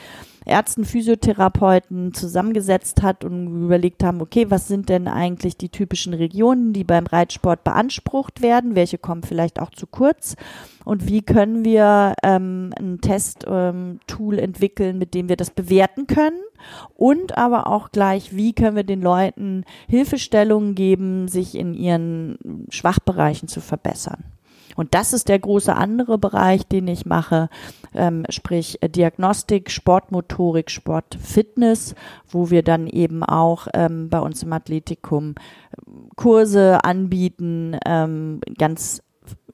Ärzten, 0.45 0.85
Physiotherapeuten 0.85 2.13
zusammengesetzt 2.13 3.01
hat 3.01 3.23
und 3.25 3.65
überlegt 3.65 4.03
haben, 4.03 4.21
okay, 4.21 4.49
was 4.49 4.67
sind 4.67 4.89
denn 4.89 5.07
eigentlich 5.07 5.57
die 5.57 5.69
typischen 5.69 6.13
Regionen, 6.13 6.71
die 6.71 6.83
beim 6.83 7.07
Reitsport 7.07 7.63
beansprucht 7.63 8.41
werden? 8.41 8.75
Welche 8.75 8.97
kommen 8.97 9.23
vielleicht 9.23 9.59
auch 9.59 9.71
zu 9.71 9.87
kurz? 9.87 10.35
Und 10.83 11.07
wie 11.07 11.23
können 11.23 11.65
wir 11.65 12.13
ähm, 12.23 12.71
ein 12.79 13.01
Testtool 13.01 13.99
ähm, 14.37 14.39
entwickeln, 14.39 14.99
mit 14.99 15.15
dem 15.15 15.29
wir 15.29 15.35
das 15.35 15.49
bewerten 15.49 16.05
können? 16.05 16.41
Und 16.95 17.37
aber 17.37 17.67
auch 17.67 17.91
gleich, 17.91 18.35
wie 18.35 18.53
können 18.53 18.75
wir 18.75 18.83
den 18.83 19.01
Leuten 19.01 19.65
Hilfestellungen 19.89 20.75
geben, 20.75 21.27
sich 21.27 21.55
in 21.55 21.73
ihren 21.73 22.67
Schwachbereichen 22.69 23.47
zu 23.47 23.61
verbessern? 23.61 24.23
Und 24.75 24.93
das 24.93 25.13
ist 25.13 25.29
der 25.29 25.39
große 25.39 25.75
andere 25.75 26.17
Bereich, 26.17 26.67
den 26.67 26.87
ich 26.87 27.05
mache, 27.05 27.49
ähm, 27.93 28.25
sprich 28.29 28.81
äh, 28.81 28.89
Diagnostik, 28.89 29.71
Sportmotorik, 29.71 30.69
Sportfitness, 30.69 31.95
wo 32.27 32.49
wir 32.49 32.61
dann 32.61 32.87
eben 32.87 33.23
auch 33.23 33.67
ähm, 33.73 34.09
bei 34.09 34.19
uns 34.19 34.43
im 34.43 34.53
Athletikum 34.53 35.35
ähm, 35.87 36.09
Kurse 36.15 36.83
anbieten, 36.83 37.77
ähm, 37.85 38.41
ganz 38.57 39.01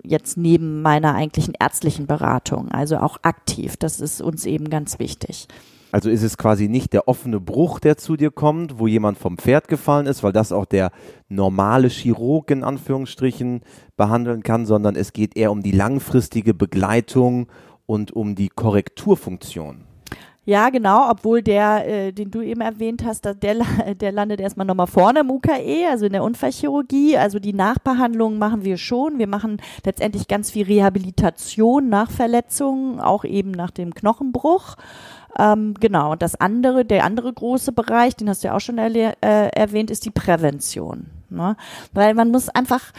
jetzt 0.04 0.36
neben 0.38 0.82
meiner 0.82 1.14
eigentlichen 1.14 1.54
ärztlichen 1.60 2.08
Beratung, 2.08 2.72
also 2.72 2.98
auch 2.98 3.18
aktiv. 3.22 3.78
Das 3.78 4.00
ist 4.00 4.22
uns 4.22 4.46
eben 4.46 4.70
ganz 4.70 5.00
wichtig. 5.00 5.48
Also 5.92 6.10
ist 6.10 6.24
es 6.24 6.38
quasi 6.38 6.70
nicht 6.70 6.94
der 6.94 7.08
offene 7.08 7.40
Bruch, 7.40 7.80
der 7.80 7.98
zu 7.98 8.16
dir 8.16 8.32
kommt, 8.32 8.80
wo 8.80 8.88
jemand 8.88 9.18
vom 9.18 9.38
Pferd 9.38 9.68
gefallen 9.68 10.06
ist, 10.06 10.24
weil 10.24 10.32
das 10.32 10.52
auch 10.54 10.66
der 10.66 10.92
normale 11.28 11.90
Chirurg 11.90 12.50
in 12.50 12.64
Anführungsstrichen 12.64 13.62
behandeln 13.98 14.42
kann, 14.42 14.66
sondern 14.66 14.96
es 14.96 15.12
geht 15.12 15.36
eher 15.36 15.52
um 15.52 15.62
die 15.62 15.72
langfristige 15.72 16.54
Begleitung 16.54 17.48
und 17.86 18.14
um 18.14 18.36
die 18.36 18.48
Korrekturfunktion. 18.48 19.91
Ja, 20.52 20.70
genau, 20.70 21.10
obwohl 21.10 21.42
der, 21.42 21.88
äh, 21.88 22.12
den 22.12 22.30
du 22.30 22.42
eben 22.42 22.60
erwähnt 22.60 23.06
hast, 23.06 23.24
der, 23.24 23.36
der 23.96 24.12
landet 24.12 24.42
erstmal 24.42 24.68
nochmal 24.68 24.88
vorne 24.88 25.22
im 25.22 25.32
UKE, 25.32 25.88
also 25.90 26.06
in 26.06 26.12
der 26.12 26.26
Unfallchirurgie. 26.26 27.18
Also 27.18 27.40
die 27.40 27.54
Nachbehandlung 27.54 28.38
machen 28.38 28.66
wir 28.66 28.76
schon. 28.76 29.18
Wir 29.18 29.28
machen 29.28 29.62
letztendlich 29.86 30.28
ganz 30.28 30.52
viel 30.52 30.66
Rehabilitation 30.66 31.88
nach 31.88 32.12
Verletzungen, 32.12 33.00
auch 33.00 33.24
eben 33.24 33.52
nach 33.52 33.72
dem 33.72 33.96
Knochenbruch. 33.96 34.76
Ähm, 35.40 35.74
genau, 35.80 36.12
und 36.12 36.22
das 36.22 36.36
andere, 36.36 36.84
der 36.84 37.06
andere 37.06 37.32
große 37.32 37.72
Bereich, 37.72 38.18
den 38.18 38.28
hast 38.28 38.44
du 38.44 38.50
ja 38.50 38.54
auch 38.58 38.60
schon 38.60 38.78
äh, 38.78 39.14
erwähnt, 39.22 39.90
ist 39.90 40.04
die 40.04 40.12
Prävention. 40.12 41.06
Ne? 41.30 41.56
Weil 41.94 42.14
man 42.14 42.30
muss 42.30 42.50
einfach, 42.50 42.92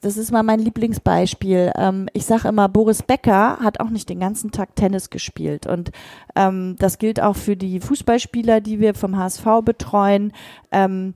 das 0.00 0.16
ist 0.16 0.30
mal 0.30 0.42
mein 0.42 0.60
Lieblingsbeispiel. 0.60 1.72
Ähm, 1.76 2.08
ich 2.12 2.26
sage 2.26 2.48
immer, 2.48 2.68
Boris 2.68 3.02
Becker 3.02 3.58
hat 3.60 3.80
auch 3.80 3.90
nicht 3.90 4.08
den 4.08 4.20
ganzen 4.20 4.50
Tag 4.50 4.76
Tennis 4.76 5.10
gespielt. 5.10 5.66
Und 5.66 5.90
ähm, 6.34 6.76
das 6.78 6.98
gilt 6.98 7.20
auch 7.20 7.36
für 7.36 7.56
die 7.56 7.80
Fußballspieler, 7.80 8.60
die 8.60 8.80
wir 8.80 8.94
vom 8.94 9.16
HSV 9.16 9.44
betreuen. 9.64 10.32
Ähm, 10.70 11.14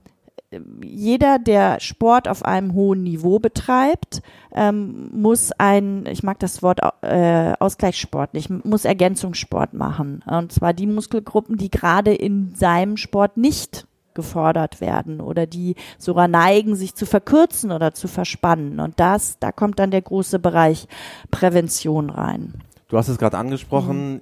jeder, 0.83 1.39
der 1.39 1.79
Sport 1.79 2.27
auf 2.27 2.43
einem 2.43 2.73
hohen 2.73 3.03
Niveau 3.03 3.39
betreibt, 3.39 4.21
ähm, 4.53 5.09
muss 5.13 5.51
ein, 5.57 6.05
ich 6.07 6.23
mag 6.23 6.39
das 6.39 6.61
Wort 6.61 6.79
äh, 7.01 7.53
Ausgleichssport 7.57 8.33
nicht, 8.33 8.49
muss 8.65 8.83
Ergänzungssport 8.83 9.73
machen. 9.73 10.23
Und 10.25 10.51
zwar 10.51 10.73
die 10.73 10.87
Muskelgruppen, 10.87 11.57
die 11.57 11.71
gerade 11.71 12.13
in 12.13 12.53
seinem 12.53 12.97
Sport 12.97 13.37
nicht 13.37 13.87
gefordert 14.15 14.81
werden 14.81 15.21
oder 15.21 15.45
die 15.45 15.75
sogar 15.97 16.27
neigen, 16.27 16.75
sich 16.75 16.95
zu 16.95 17.05
verkürzen 17.05 17.71
oder 17.71 17.93
zu 17.93 18.07
verspannen. 18.07 18.79
Und 18.79 18.99
das, 18.99 19.37
da 19.39 19.51
kommt 19.51 19.79
dann 19.79 19.91
der 19.91 20.01
große 20.01 20.39
Bereich 20.39 20.87
Prävention 21.29 22.09
rein. 22.09 22.53
Du 22.87 22.97
hast 22.97 23.07
es 23.07 23.17
gerade 23.17 23.37
angesprochen. 23.37 24.13
Mhm. 24.15 24.21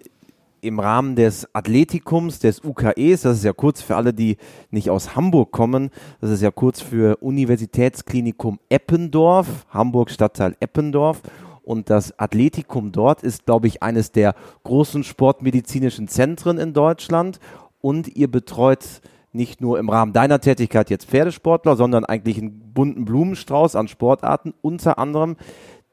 Im 0.61 0.79
Rahmen 0.79 1.15
des 1.15 1.47
Athletikums, 1.55 2.39
des 2.39 2.61
UKEs, 2.65 3.21
das 3.21 3.37
ist 3.37 3.45
ja 3.45 3.53
kurz 3.53 3.81
für 3.81 3.95
alle, 3.95 4.13
die 4.13 4.35
nicht 4.71 4.89
aus 4.89 5.15
Hamburg 5.15 5.51
kommen, 5.51 5.89
das 6.19 6.31
ist 6.31 6.41
ja 6.41 6.51
kurz 6.51 6.81
für 6.81 7.15
Universitätsklinikum 7.21 8.59
Eppendorf, 8.67 9.65
Hamburg 9.69 10.11
Stadtteil 10.11 10.57
Eppendorf. 10.59 11.21
Und 11.69 11.89
das 11.89 12.17
Athletikum 12.19 12.91
dort 12.91 13.23
ist, 13.23 13.45
glaube 13.45 13.67
ich, 13.67 13.83
eines 13.83 14.11
der 14.11 14.33
großen 14.63 15.03
sportmedizinischen 15.03 16.07
Zentren 16.07 16.57
in 16.57 16.73
Deutschland. 16.73 17.39
Und 17.79 18.07
ihr 18.15 18.29
betreut 18.29 18.83
nicht 19.31 19.61
nur 19.61 19.79
im 19.79 19.89
Rahmen 19.89 20.13
deiner 20.13 20.39
Tätigkeit 20.39 20.89
jetzt 20.89 21.05
Pferdesportler, 21.05 21.75
sondern 21.75 22.05
eigentlich 22.05 22.37
einen 22.37 22.73
bunten 22.73 23.05
Blumenstrauß 23.05 23.75
an 23.75 23.87
Sportarten, 23.87 24.53
unter 24.61 24.97
anderem 24.97 25.35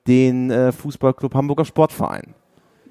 den 0.07 0.51
äh, 0.51 0.73
Fußballclub 0.73 1.35
Hamburger 1.35 1.65
Sportverein. 1.65 2.35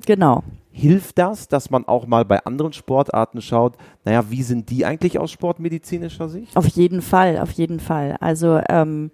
Genau. 0.06 0.44
Hilft 0.72 1.18
das, 1.18 1.48
dass 1.48 1.70
man 1.70 1.86
auch 1.88 2.06
mal 2.06 2.26
bei 2.26 2.44
anderen 2.46 2.74
Sportarten 2.74 3.42
schaut, 3.42 3.76
naja, 4.04 4.30
wie 4.30 4.44
sind 4.44 4.70
die 4.70 4.86
eigentlich 4.86 5.18
aus 5.18 5.32
sportmedizinischer 5.32 6.28
Sicht? 6.28 6.56
Auf 6.58 6.68
jeden 6.68 7.02
Fall, 7.02 7.40
auf 7.40 7.52
jeden 7.52 7.80
Fall. 7.80 8.18
Also 8.20 8.60
ähm, 8.68 9.12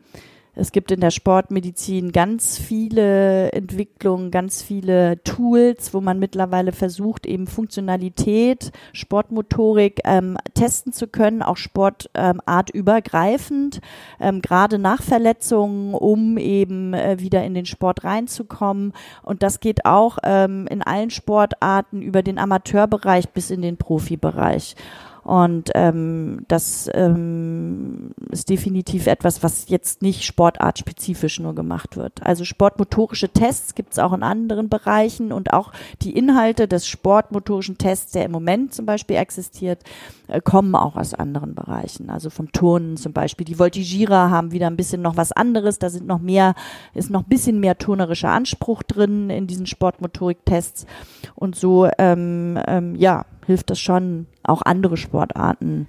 es 0.53 0.73
gibt 0.73 0.91
in 0.91 0.99
der 0.99 1.11
Sportmedizin 1.11 2.11
ganz 2.11 2.57
viele 2.57 3.53
Entwicklungen, 3.53 4.31
ganz 4.31 4.61
viele 4.61 5.23
Tools, 5.23 5.93
wo 5.93 6.01
man 6.01 6.19
mittlerweile 6.19 6.73
versucht, 6.73 7.25
eben 7.25 7.47
Funktionalität, 7.47 8.73
Sportmotorik 8.91 10.01
ähm, 10.03 10.37
testen 10.53 10.91
zu 10.91 11.07
können, 11.07 11.41
auch 11.41 11.55
sportartübergreifend, 11.55 13.79
ähm, 14.19 14.41
gerade 14.41 14.77
nach 14.77 15.01
Verletzungen, 15.01 15.93
um 15.93 16.37
eben 16.37 16.93
äh, 16.93 17.17
wieder 17.19 17.45
in 17.45 17.53
den 17.53 17.65
Sport 17.65 18.03
reinzukommen. 18.03 18.91
Und 19.23 19.43
das 19.43 19.61
geht 19.61 19.85
auch 19.85 20.17
ähm, 20.23 20.67
in 20.67 20.81
allen 20.81 21.11
Sportarten 21.11 22.01
über 22.01 22.23
den 22.23 22.37
Amateurbereich 22.37 23.29
bis 23.29 23.51
in 23.51 23.61
den 23.61 23.77
Profibereich. 23.77 24.75
Und 25.23 25.69
ähm, 25.75 26.45
das 26.47 26.89
ähm, 26.93 28.11
ist 28.31 28.49
definitiv 28.49 29.05
etwas, 29.05 29.43
was 29.43 29.69
jetzt 29.69 30.01
nicht 30.01 30.23
sportartspezifisch 30.23 31.39
nur 31.39 31.53
gemacht 31.53 31.95
wird. 31.95 32.25
Also 32.25 32.43
sportmotorische 32.43 33.29
Tests 33.29 33.75
gibt 33.75 33.93
es 33.93 33.99
auch 33.99 34.13
in 34.13 34.23
anderen 34.23 34.67
Bereichen 34.67 35.31
und 35.31 35.53
auch 35.53 35.73
die 36.01 36.17
Inhalte 36.17 36.67
des 36.67 36.87
sportmotorischen 36.87 37.77
Tests, 37.77 38.13
der 38.13 38.25
im 38.25 38.31
Moment 38.31 38.73
zum 38.73 38.87
Beispiel 38.87 39.17
existiert, 39.17 39.83
äh, 40.27 40.41
kommen 40.41 40.73
auch 40.73 40.95
aus 40.95 41.13
anderen 41.13 41.53
Bereichen. 41.53 42.09
Also 42.09 42.31
vom 42.31 42.51
Turnen 42.51 42.97
zum 42.97 43.13
Beispiel. 43.13 43.45
Die 43.45 43.59
Voltigierer 43.59 44.31
haben 44.31 44.51
wieder 44.51 44.67
ein 44.67 44.77
bisschen 44.77 45.03
noch 45.03 45.17
was 45.17 45.31
anderes. 45.31 45.77
Da 45.77 45.91
sind 45.91 46.07
noch 46.07 46.19
mehr, 46.19 46.55
ist 46.95 47.11
noch 47.11 47.21
ein 47.21 47.29
bisschen 47.29 47.59
mehr 47.59 47.77
turnerischer 47.77 48.29
Anspruch 48.29 48.81
drin 48.81 49.29
in 49.29 49.45
diesen 49.45 49.67
Sportmotorik-Tests. 49.67 50.87
Und 51.35 51.55
so, 51.55 51.87
ähm, 51.99 52.59
ähm, 52.67 52.95
ja, 52.95 53.25
hilft 53.51 53.69
das 53.69 53.79
schon, 53.79 54.27
auch 54.43 54.61
andere 54.61 54.95
Sportarten 54.95 55.87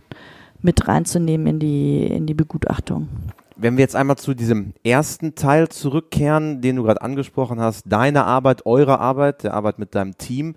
mit 0.61 0.88
reinzunehmen 0.88 1.47
in 1.47 1.59
die, 1.61 2.07
in 2.07 2.26
die 2.26 2.35
Begutachtung. 2.35 3.09
Wenn 3.57 3.76
wir 3.76 3.83
jetzt 3.83 3.95
einmal 3.95 4.16
zu 4.16 4.35
diesem 4.35 4.73
ersten 4.83 5.37
Teil 5.37 5.69
zurückkehren, 5.69 6.61
den 6.61 6.76
du 6.76 6.83
gerade 6.83 7.02
angesprochen 7.02 7.61
hast, 7.61 7.85
deine 7.87 8.25
Arbeit, 8.25 8.66
eure 8.66 8.99
Arbeit, 8.99 9.45
der 9.45 9.54
Arbeit 9.54 9.78
mit 9.78 9.95
deinem 9.95 10.19
Team, 10.19 10.57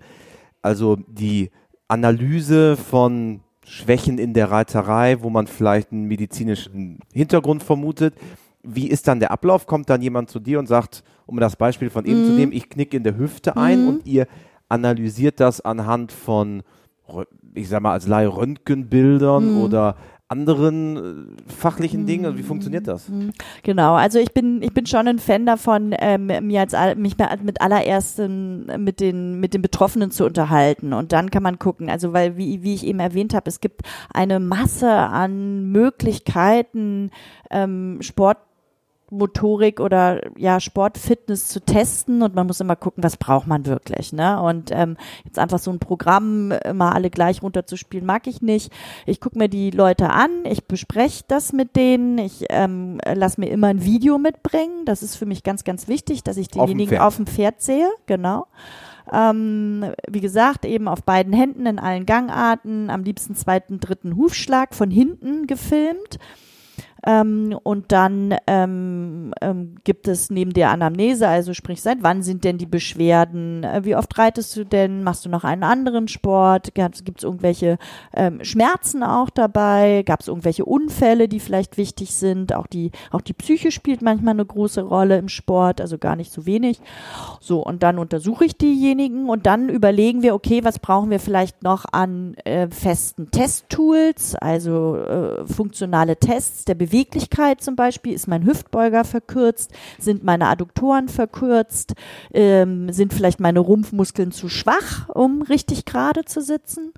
also 0.62 0.96
die 1.06 1.50
Analyse 1.86 2.76
von 2.76 3.40
Schwächen 3.64 4.18
in 4.18 4.34
der 4.34 4.50
Reiterei, 4.50 5.22
wo 5.22 5.30
man 5.30 5.46
vielleicht 5.46 5.92
einen 5.92 6.06
medizinischen 6.06 6.98
Hintergrund 7.12 7.62
vermutet. 7.62 8.14
Wie 8.64 8.88
ist 8.88 9.06
dann 9.06 9.20
der 9.20 9.30
Ablauf? 9.30 9.66
Kommt 9.66 9.90
dann 9.90 10.02
jemand 10.02 10.30
zu 10.30 10.40
dir 10.40 10.58
und 10.58 10.66
sagt, 10.66 11.04
um 11.26 11.38
das 11.38 11.54
Beispiel 11.54 11.90
von 11.90 12.04
eben 12.04 12.22
mm. 12.22 12.24
zu 12.24 12.30
mhm. 12.30 12.36
nehmen, 12.36 12.52
ich 12.52 12.68
knicke 12.68 12.96
in 12.96 13.04
der 13.04 13.16
Hüfte 13.16 13.56
ein 13.56 13.84
mm. 13.84 13.88
und 13.88 14.06
ihr 14.06 14.26
analysiert 14.68 15.38
das 15.38 15.60
anhand 15.60 16.10
von 16.10 16.62
ich 17.54 17.68
sag 17.68 17.82
mal, 17.82 17.92
als 17.92 18.06
Laie 18.06 18.28
Röntgenbildern 18.28 19.54
mhm. 19.54 19.60
oder 19.62 19.96
anderen 20.28 20.96
äh, 20.96 21.52
fachlichen 21.52 22.02
mhm. 22.02 22.06
Dingen? 22.06 22.24
Also 22.26 22.38
wie 22.38 22.42
funktioniert 22.42 22.88
das? 22.88 23.08
Mhm. 23.08 23.32
Genau, 23.62 23.94
also 23.94 24.18
ich 24.18 24.32
bin 24.32 24.62
ich 24.62 24.72
bin 24.72 24.86
schon 24.86 25.06
ein 25.06 25.18
Fan 25.18 25.46
davon, 25.46 25.94
ähm, 25.98 26.26
mir 26.26 26.60
als 26.60 26.74
mich 26.96 27.16
mit 27.42 27.60
allerersten 27.60 28.66
mit 28.82 29.00
den 29.00 29.38
mit 29.38 29.54
den 29.54 29.62
Betroffenen 29.62 30.10
zu 30.10 30.24
unterhalten 30.24 30.92
und 30.92 31.12
dann 31.12 31.30
kann 31.30 31.42
man 31.42 31.58
gucken, 31.58 31.88
also 31.90 32.12
weil 32.12 32.36
wie 32.36 32.62
wie 32.62 32.74
ich 32.74 32.86
eben 32.86 32.98
erwähnt 32.98 33.34
habe, 33.34 33.48
es 33.48 33.60
gibt 33.60 33.82
eine 34.12 34.40
Masse 34.40 34.90
an 34.90 35.70
Möglichkeiten 35.70 37.10
ähm, 37.50 37.98
Sport 38.00 38.38
Motorik 39.10 39.80
oder 39.80 40.20
ja 40.36 40.58
Sportfitness 40.58 41.48
zu 41.48 41.60
testen 41.60 42.22
und 42.22 42.34
man 42.34 42.46
muss 42.46 42.60
immer 42.60 42.76
gucken, 42.76 43.04
was 43.04 43.16
braucht 43.16 43.46
man 43.46 43.66
wirklich. 43.66 44.12
Ne? 44.12 44.40
Und 44.40 44.70
ähm, 44.72 44.96
jetzt 45.24 45.38
einfach 45.38 45.58
so 45.58 45.70
ein 45.70 45.78
Programm 45.78 46.50
immer 46.50 46.94
alle 46.94 47.10
gleich 47.10 47.42
runterzuspielen, 47.42 48.04
mag 48.04 48.26
ich 48.26 48.42
nicht. 48.42 48.72
Ich 49.06 49.20
gucke 49.20 49.38
mir 49.38 49.48
die 49.48 49.70
Leute 49.70 50.10
an, 50.10 50.30
ich 50.44 50.64
bespreche 50.64 51.24
das 51.28 51.52
mit 51.52 51.76
denen, 51.76 52.18
ich 52.18 52.46
ähm, 52.50 53.00
lasse 53.04 53.40
mir 53.40 53.50
immer 53.50 53.68
ein 53.68 53.84
Video 53.84 54.18
mitbringen. 54.18 54.84
Das 54.84 55.02
ist 55.02 55.16
für 55.16 55.26
mich 55.26 55.42
ganz, 55.42 55.62
ganz 55.64 55.86
wichtig, 55.86 56.24
dass 56.24 56.36
ich 56.36 56.48
denjenigen 56.48 56.98
auf 56.98 57.16
dem 57.16 57.26
Pferd 57.26 57.62
sehe, 57.62 57.90
genau. 58.06 58.46
Ähm, 59.12 59.92
wie 60.08 60.20
gesagt, 60.20 60.64
eben 60.64 60.88
auf 60.88 61.04
beiden 61.04 61.32
Händen 61.32 61.66
in 61.66 61.78
allen 61.78 62.06
Gangarten, 62.06 62.90
am 62.90 63.04
liebsten 63.04 63.36
zweiten, 63.36 63.78
dritten 63.78 64.16
Hufschlag 64.16 64.74
von 64.74 64.90
hinten 64.90 65.46
gefilmt. 65.46 66.18
Ähm, 67.06 67.56
und 67.62 67.92
dann 67.92 68.34
ähm, 68.48 69.32
ähm, 69.40 69.76
gibt 69.84 70.08
es 70.08 70.28
neben 70.28 70.52
der 70.52 70.70
Anamnese, 70.70 71.28
also 71.28 71.54
sprich, 71.54 71.80
seit 71.80 71.98
wann 72.02 72.22
sind 72.22 72.42
denn 72.42 72.58
die 72.58 72.66
Beschwerden? 72.66 73.62
Äh, 73.62 73.84
wie 73.84 73.94
oft 73.94 74.18
reitest 74.18 74.56
du 74.56 74.64
denn? 74.64 75.04
Machst 75.04 75.24
du 75.24 75.28
noch 75.28 75.44
einen 75.44 75.62
anderen 75.62 76.08
Sport? 76.08 76.74
Gibt 76.74 77.18
es 77.18 77.24
irgendwelche 77.24 77.78
ähm, 78.12 78.42
Schmerzen 78.42 79.04
auch 79.04 79.30
dabei? 79.30 80.02
Gab 80.04 80.20
es 80.20 80.26
irgendwelche 80.26 80.64
Unfälle, 80.64 81.28
die 81.28 81.38
vielleicht 81.38 81.76
wichtig 81.76 82.12
sind? 82.12 82.52
Auch 82.52 82.66
die, 82.66 82.90
auch 83.12 83.20
die 83.20 83.34
Psyche 83.34 83.70
spielt 83.70 84.02
manchmal 84.02 84.34
eine 84.34 84.44
große 84.44 84.82
Rolle 84.82 85.16
im 85.16 85.28
Sport, 85.28 85.80
also 85.80 85.98
gar 85.98 86.16
nicht 86.16 86.32
so 86.32 86.44
wenig. 86.44 86.80
So, 87.40 87.64
und 87.64 87.84
dann 87.84 88.00
untersuche 88.00 88.44
ich 88.44 88.56
diejenigen 88.56 89.28
und 89.28 89.46
dann 89.46 89.68
überlegen 89.68 90.22
wir, 90.22 90.34
okay, 90.34 90.64
was 90.64 90.80
brauchen 90.80 91.10
wir 91.10 91.20
vielleicht 91.20 91.62
noch 91.62 91.84
an 91.92 92.34
äh, 92.44 92.66
festen 92.68 93.30
Testtools, 93.30 94.34
also 94.34 94.96
äh, 94.96 95.46
funktionale 95.46 96.16
Tests 96.16 96.64
der 96.64 96.74
Bewegung 96.74 96.95
Beweglichkeit 96.96 97.60
zum 97.60 97.76
Beispiel, 97.76 98.14
ist 98.14 98.26
mein 98.26 98.46
Hüftbeuger 98.46 99.04
verkürzt, 99.04 99.70
sind 99.98 100.24
meine 100.24 100.46
Adduktoren 100.46 101.08
verkürzt, 101.08 101.92
ähm, 102.32 102.90
sind 102.90 103.12
vielleicht 103.12 103.38
meine 103.38 103.58
Rumpfmuskeln 103.60 104.32
zu 104.32 104.48
schwach, 104.48 105.10
um 105.10 105.42
richtig 105.42 105.84
gerade 105.84 106.24
zu 106.24 106.40
sitzen. 106.40 106.94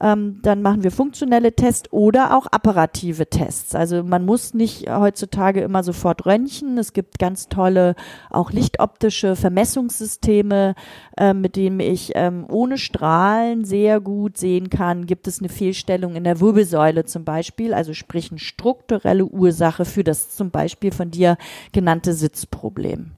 Ähm, 0.00 0.40
dann 0.42 0.60
machen 0.60 0.82
wir 0.82 0.90
funktionelle 0.90 1.54
Tests 1.54 1.92
oder 1.92 2.36
auch 2.36 2.46
apparative 2.46 3.28
Tests. 3.28 3.74
Also 3.74 4.02
man 4.02 4.24
muss 4.24 4.52
nicht 4.52 4.90
heutzutage 4.90 5.60
immer 5.60 5.84
sofort 5.84 6.26
röntgen. 6.26 6.78
Es 6.78 6.92
gibt 6.92 7.18
ganz 7.18 7.48
tolle, 7.48 7.94
auch 8.28 8.50
lichtoptische 8.50 9.36
Vermessungssysteme, 9.36 10.74
äh, 11.16 11.32
mit 11.32 11.54
denen 11.54 11.78
ich 11.78 12.12
ähm, 12.16 12.44
ohne 12.50 12.76
Strahlen 12.76 13.64
sehr 13.64 14.00
gut 14.00 14.36
sehen 14.36 14.68
kann, 14.68 15.06
gibt 15.06 15.28
es 15.28 15.38
eine 15.38 15.48
Fehlstellung 15.48 16.16
in 16.16 16.24
der 16.24 16.40
Wirbelsäule 16.40 17.04
zum 17.04 17.24
Beispiel, 17.24 17.72
also 17.72 17.94
sprich 17.94 18.30
eine 18.30 18.40
strukturelle 18.40 19.23
Ursache 19.26 19.84
für 19.84 20.04
das 20.04 20.30
zum 20.30 20.50
Beispiel 20.50 20.92
von 20.92 21.10
dir 21.10 21.36
genannte 21.72 22.14
Sitzproblem. 22.14 23.12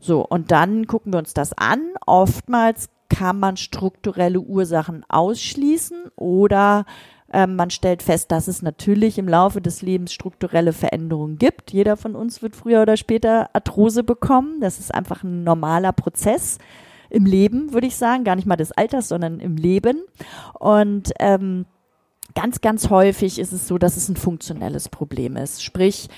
So, 0.00 0.26
und 0.26 0.50
dann 0.50 0.86
gucken 0.86 1.12
wir 1.12 1.18
uns 1.18 1.34
das 1.34 1.52
an. 1.52 1.80
Oftmals 2.06 2.88
kann 3.08 3.38
man 3.38 3.56
strukturelle 3.56 4.40
Ursachen 4.40 5.04
ausschließen 5.08 6.10
oder 6.16 6.84
ähm, 7.32 7.56
man 7.56 7.70
stellt 7.70 8.02
fest, 8.02 8.30
dass 8.30 8.48
es 8.48 8.62
natürlich 8.62 9.18
im 9.18 9.28
Laufe 9.28 9.60
des 9.60 9.82
Lebens 9.82 10.12
strukturelle 10.12 10.72
Veränderungen 10.72 11.38
gibt. 11.38 11.72
Jeder 11.72 11.96
von 11.96 12.14
uns 12.14 12.42
wird 12.42 12.56
früher 12.56 12.82
oder 12.82 12.96
später 12.96 13.50
Arthrose 13.52 14.04
bekommen. 14.04 14.60
Das 14.60 14.78
ist 14.78 14.94
einfach 14.94 15.22
ein 15.22 15.44
normaler 15.44 15.92
Prozess 15.92 16.58
im 17.10 17.24
Leben, 17.24 17.72
würde 17.72 17.86
ich 17.86 17.96
sagen, 17.96 18.24
gar 18.24 18.36
nicht 18.36 18.46
mal 18.46 18.56
des 18.56 18.72
Alters, 18.72 19.08
sondern 19.08 19.40
im 19.40 19.56
Leben. 19.56 20.02
Und 20.58 21.12
ähm, 21.18 21.66
ganz, 22.36 22.60
ganz 22.60 22.90
häufig 22.90 23.40
ist 23.40 23.52
es 23.52 23.66
so, 23.66 23.78
dass 23.78 23.96
es 23.96 24.08
ein 24.08 24.16
funktionelles 24.16 24.88
Problem 24.88 25.36
ist. 25.36 25.64
Sprich, 25.64 26.08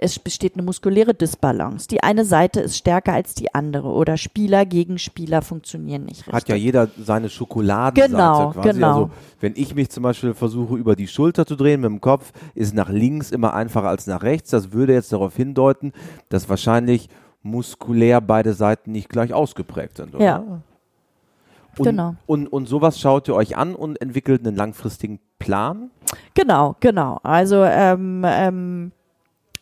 es 0.00 0.18
besteht 0.20 0.54
eine 0.54 0.62
muskuläre 0.62 1.12
Disbalance. 1.12 1.88
Die 1.88 2.02
eine 2.04 2.24
Seite 2.24 2.60
ist 2.60 2.76
stärker 2.76 3.12
als 3.12 3.34
die 3.34 3.52
andere 3.52 3.88
oder 3.88 4.16
Spieler 4.16 4.64
gegen 4.64 4.98
Spieler 4.98 5.42
funktionieren 5.42 6.04
nicht 6.04 6.20
richtig. 6.20 6.32
Hat 6.32 6.48
ja 6.48 6.54
jeder 6.54 6.88
seine 6.96 7.28
Schokoladenseite 7.28 8.12
genau, 8.12 8.50
quasi. 8.52 8.68
Genau. 8.68 8.86
Also 8.86 9.10
wenn 9.40 9.54
ich 9.56 9.74
mich 9.74 9.90
zum 9.90 10.04
Beispiel 10.04 10.34
versuche 10.34 10.76
über 10.76 10.94
die 10.94 11.08
Schulter 11.08 11.44
zu 11.44 11.56
drehen 11.56 11.80
mit 11.80 11.90
dem 11.90 12.00
Kopf, 12.00 12.32
ist 12.54 12.74
nach 12.74 12.90
links 12.90 13.32
immer 13.32 13.54
einfacher 13.54 13.88
als 13.88 14.06
nach 14.06 14.22
rechts. 14.22 14.50
Das 14.50 14.72
würde 14.72 14.92
jetzt 14.92 15.12
darauf 15.12 15.34
hindeuten, 15.34 15.92
dass 16.28 16.48
wahrscheinlich 16.48 17.08
muskulär 17.42 18.20
beide 18.20 18.54
Seiten 18.54 18.92
nicht 18.92 19.08
gleich 19.08 19.32
ausgeprägt 19.32 19.96
sind, 19.96 20.14
oder? 20.14 20.24
Ja. 20.24 20.62
Und, 21.78 21.86
Genau. 21.86 22.14
Und, 22.26 22.46
und 22.46 22.66
sowas 22.66 23.00
schaut 23.00 23.28
ihr 23.28 23.34
euch 23.34 23.56
an 23.56 23.74
und 23.74 24.00
entwickelt 24.00 24.46
einen 24.46 24.56
langfristigen 24.56 25.20
Plan? 25.38 25.90
Genau, 26.34 26.76
genau. 26.80 27.18
Also 27.22 27.62
ähm, 27.64 28.24
ähm, 28.26 28.92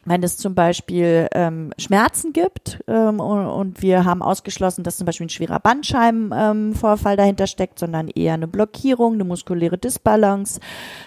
wenn 0.06 0.22
es 0.22 0.36
zum 0.38 0.54
Beispiel 0.54 1.28
ähm, 1.32 1.72
Schmerzen 1.78 2.32
gibt 2.32 2.82
ähm, 2.86 3.20
und, 3.20 3.46
und 3.46 3.82
wir 3.82 4.04
haben 4.04 4.22
ausgeschlossen, 4.22 4.84
dass 4.84 4.96
zum 4.96 5.04
Beispiel 5.04 5.26
ein 5.26 5.30
schwerer 5.30 5.58
Bandscheibenvorfall 5.58 7.16
dahinter 7.16 7.46
steckt, 7.48 7.78
sondern 7.78 8.08
eher 8.08 8.34
eine 8.34 8.46
Blockierung, 8.46 9.14
eine 9.14 9.24
muskuläre 9.24 9.78
Disbalance, 9.78 10.60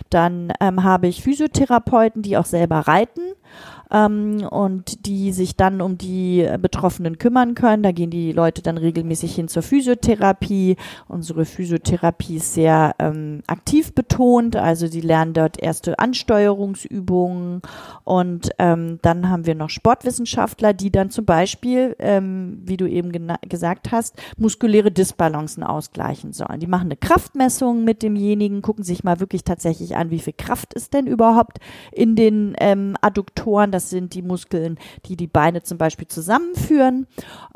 dann 0.09 0.51
ähm, 0.59 0.83
habe 0.83 1.07
ich 1.07 1.23
Physiotherapeuten, 1.23 2.21
die 2.21 2.37
auch 2.37 2.45
selber 2.45 2.79
reiten 2.79 3.21
ähm, 3.91 4.47
und 4.49 5.05
die 5.05 5.31
sich 5.31 5.55
dann 5.55 5.81
um 5.81 5.97
die 5.97 6.47
Betroffenen 6.61 7.17
kümmern 7.17 7.55
können. 7.55 7.83
Da 7.83 7.91
gehen 7.91 8.09
die 8.09 8.31
Leute 8.31 8.61
dann 8.61 8.77
regelmäßig 8.77 9.35
hin 9.35 9.47
zur 9.47 9.63
Physiotherapie. 9.63 10.75
Unsere 11.07 11.45
Physiotherapie 11.45 12.37
ist 12.37 12.53
sehr 12.53 12.95
ähm, 12.99 13.41
aktiv 13.47 13.93
betont, 13.93 14.55
also 14.55 14.87
sie 14.87 15.01
lernen 15.01 15.33
dort 15.33 15.61
erste 15.61 15.99
Ansteuerungsübungen 15.99 17.61
und 18.03 18.49
ähm, 18.59 18.99
dann 19.01 19.29
haben 19.29 19.45
wir 19.45 19.55
noch 19.55 19.69
Sportwissenschaftler, 19.69 20.73
die 20.73 20.91
dann 20.91 21.09
zum 21.09 21.25
Beispiel, 21.25 21.95
ähm, 21.99 22.61
wie 22.63 22.77
du 22.77 22.87
eben 22.87 23.11
gesagt 23.47 23.91
hast, 23.91 24.15
muskuläre 24.37 24.91
Disbalancen 24.91 25.63
ausgleichen 25.63 26.33
sollen. 26.33 26.59
Die 26.59 26.67
machen 26.67 26.87
eine 26.87 26.97
Kraftmessung 26.97 27.83
mit 27.83 28.03
demjenigen, 28.03 28.61
gucken 28.61 28.83
sich 28.83 29.03
mal 29.03 29.19
wirklich 29.19 29.43
tatsächlich 29.43 29.95
an, 29.95 30.11
wie 30.11 30.19
viel 30.19 30.33
Kraft 30.33 30.73
ist 30.73 30.93
denn 30.93 31.07
überhaupt 31.07 31.59
in 31.91 32.15
den 32.15 32.55
ähm, 32.59 32.95
Adduktoren. 33.01 33.71
Das 33.79 33.89
sind 33.89 34.13
die 34.13 34.21
Muskeln, 34.21 34.77
die 35.05 35.15
die 35.15 35.27
Beine 35.27 35.63
zum 35.63 35.77
Beispiel 35.77 36.05
zusammenführen. 36.05 37.07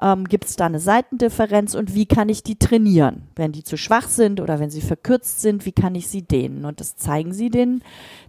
Ähm, 0.02 0.24
Gibt 0.24 0.46
es 0.46 0.56
da 0.56 0.68
eine 0.68 0.80
Seitendifferenz 0.80 1.76
und 1.76 1.96
wie 1.96 2.06
kann 2.06 2.30
ich 2.30 2.44
die 2.44 2.58
trainieren? 2.58 3.24
Wenn 3.36 3.52
die 3.52 3.66
zu 3.66 3.76
schwach 3.76 4.08
sind 4.08 4.40
oder 4.40 4.58
wenn 4.58 4.70
sie 4.70 4.80
verkürzt 4.80 5.42
sind, 5.42 5.66
wie 5.66 5.74
kann 5.74 5.96
ich 5.96 6.08
sie 6.08 6.22
dehnen? 6.22 6.64
Und 6.64 6.80
das 6.80 6.96
zeigen 6.96 7.34
sie 7.34 7.50
den, 7.50 7.84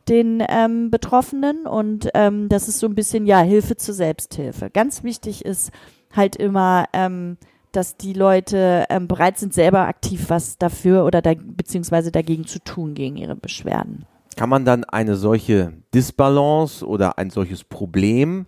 den 0.09 0.43
ähm, 0.49 0.91
Betroffenen 0.91 1.69
und 1.69 2.09
ähm, 2.15 2.49
das 2.49 2.67
ist 2.67 2.81
so 2.81 2.89
ein 2.89 2.97
bisschen, 2.97 3.27
ja, 3.27 3.39
Hilfe 3.43 3.77
zur 3.77 3.95
Selbsthilfe. 3.95 4.71
Ganz 4.71 5.05
wichtig 5.05 5.45
ist 5.45 5.71
halt 6.11 6.35
immer, 6.35 6.87
ähm, 6.95 7.37
dass 7.71 7.97
die 7.97 8.13
Leute 8.13 8.87
ähm, 8.89 9.07
bereit 9.07 9.39
sind, 9.39 9.55
selber 9.55 9.87
aktiv 9.87 10.25
was 10.31 10.59
dafür 10.59 11.05
oder 11.05 11.23
da, 11.23 11.35
beziehungsweise 11.37 12.11
dagegen 12.11 12.45
zu 12.45 12.59
tun 12.59 12.95
gegen 12.95 13.17
ihre 13.17 13.37
Beschwerden. 13.37 14.05
Kann 14.37 14.49
man 14.49 14.65
dann 14.65 14.85
eine 14.85 15.17
solche 15.17 15.73
Disbalance 15.93 16.87
oder 16.87 17.19
ein 17.19 17.31
solches 17.31 17.65
Problem 17.65 18.47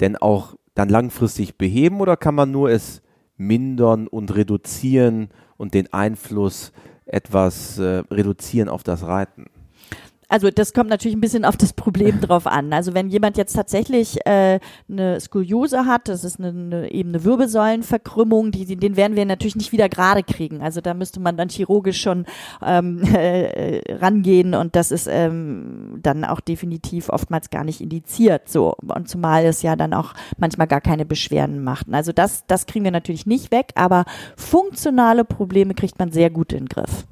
denn 0.00 0.16
auch 0.16 0.54
dann 0.74 0.88
langfristig 0.88 1.58
beheben 1.58 2.00
oder 2.00 2.16
kann 2.16 2.34
man 2.34 2.50
nur 2.50 2.70
es 2.70 3.02
mindern 3.36 4.06
und 4.06 4.34
reduzieren 4.34 5.30
und 5.56 5.74
den 5.74 5.92
Einfluss 5.92 6.72
etwas 7.04 7.78
äh, 7.78 8.02
reduzieren 8.10 8.68
auf 8.68 8.82
das 8.82 9.04
Reiten? 9.04 9.46
Also 10.28 10.50
das 10.50 10.74
kommt 10.74 10.90
natürlich 10.90 11.16
ein 11.16 11.22
bisschen 11.22 11.44
auf 11.44 11.56
das 11.56 11.72
Problem 11.72 12.20
drauf 12.20 12.46
an. 12.46 12.72
Also 12.72 12.94
wenn 12.94 13.08
jemand 13.08 13.36
jetzt 13.36 13.54
tatsächlich 13.54 14.18
äh, 14.26 14.60
eine 14.88 15.20
Skoliose 15.20 15.86
hat, 15.86 16.08
das 16.08 16.24
ist 16.24 16.38
eine, 16.38 16.48
eine, 16.48 16.92
eben 16.92 17.10
eine 17.10 17.24
Wirbelsäulenverkrümmung, 17.24 18.50
die, 18.50 18.76
den 18.76 18.96
werden 18.96 19.16
wir 19.16 19.24
natürlich 19.24 19.56
nicht 19.56 19.72
wieder 19.72 19.88
gerade 19.88 20.22
kriegen. 20.22 20.60
Also 20.62 20.80
da 20.80 20.94
müsste 20.94 21.20
man 21.20 21.36
dann 21.36 21.48
chirurgisch 21.48 22.00
schon 22.00 22.26
ähm, 22.64 23.02
äh, 23.14 23.80
rangehen 23.94 24.54
und 24.54 24.76
das 24.76 24.90
ist 24.90 25.08
ähm, 25.10 25.98
dann 26.02 26.24
auch 26.24 26.40
definitiv 26.40 27.08
oftmals 27.08 27.50
gar 27.50 27.64
nicht 27.64 27.80
indiziert. 27.80 28.48
So 28.48 28.74
und 28.94 29.08
zumal 29.08 29.44
es 29.46 29.62
ja 29.62 29.76
dann 29.76 29.94
auch 29.94 30.14
manchmal 30.36 30.66
gar 30.66 30.80
keine 30.80 31.06
Beschwerden 31.06 31.64
macht. 31.64 31.86
Also 31.90 32.12
das, 32.12 32.44
das 32.46 32.66
kriegen 32.66 32.84
wir 32.84 32.92
natürlich 32.92 33.26
nicht 33.26 33.50
weg, 33.50 33.72
aber 33.74 34.04
funktionale 34.36 35.24
Probleme 35.24 35.74
kriegt 35.74 35.98
man 35.98 36.12
sehr 36.12 36.30
gut 36.30 36.52
in 36.52 36.64
den 36.64 36.68
Griff. 36.68 37.06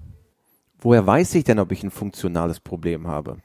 Woher 0.87 1.05
weiß 1.05 1.35
ich 1.35 1.42
denn, 1.42 1.59
ob 1.59 1.72
ich 1.72 1.83
ein 1.83 1.90
funktionales 1.90 2.61
Problem 2.61 3.09
habe? 3.09 3.38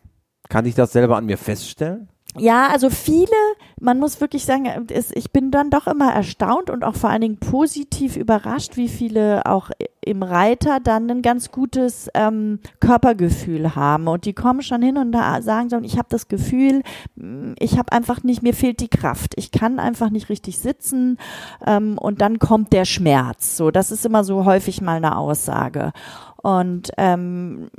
Kann 0.47 0.67
ich 0.67 0.75
das 0.75 0.91
selber 0.91 1.17
an 1.17 1.25
mir 1.25 1.39
feststellen? 1.39 2.07
Ja, 2.37 2.67
also 2.67 2.91
viele, 2.91 3.35
man 3.79 3.99
muss 3.99 4.21
wirklich 4.21 4.45
sagen, 4.45 4.87
ich 4.89 5.31
bin 5.31 5.49
dann 5.49 5.71
doch 5.71 5.87
immer 5.87 6.13
erstaunt 6.13 6.69
und 6.69 6.83
auch 6.83 6.93
vor 6.93 7.09
allen 7.09 7.21
Dingen 7.21 7.39
positiv 7.39 8.15
überrascht, 8.15 8.77
wie 8.77 8.87
viele 8.87 9.47
auch 9.47 9.71
im 10.03 10.23
Reiter 10.23 10.79
dann 10.79 11.09
ein 11.11 11.21
ganz 11.21 11.51
gutes 11.51 12.09
ähm, 12.13 12.59
Körpergefühl 12.79 13.75
haben. 13.75 14.07
Und 14.07 14.25
die 14.25 14.33
kommen 14.33 14.61
schon 14.61 14.81
hin 14.81 14.97
und 14.97 15.11
da 15.11 15.41
sagen 15.41 15.69
so, 15.69 15.79
ich 15.81 15.97
habe 15.97 16.07
das 16.09 16.27
Gefühl, 16.27 16.81
mm, 17.15 17.53
ich 17.59 17.77
habe 17.77 17.91
einfach 17.91 18.23
nicht, 18.23 18.41
mir 18.41 18.53
fehlt 18.53 18.79
die 18.79 18.87
Kraft. 18.87 19.33
Ich 19.35 19.51
kann 19.51 19.77
einfach 19.77 20.09
nicht 20.09 20.29
richtig 20.29 20.57
sitzen 20.57 21.17
ähm, 21.67 21.97
und 21.97 22.21
dann 22.21 22.39
kommt 22.39 22.73
der 22.73 22.85
Schmerz. 22.85 23.57
So, 23.57 23.71
das 23.71 23.91
ist 23.91 24.05
immer 24.05 24.23
so 24.23 24.45
häufig 24.45 24.81
mal 24.81 24.97
eine 24.97 25.17
Aussage. 25.17 25.91
Und 26.41 26.91
ähm, 26.97 27.69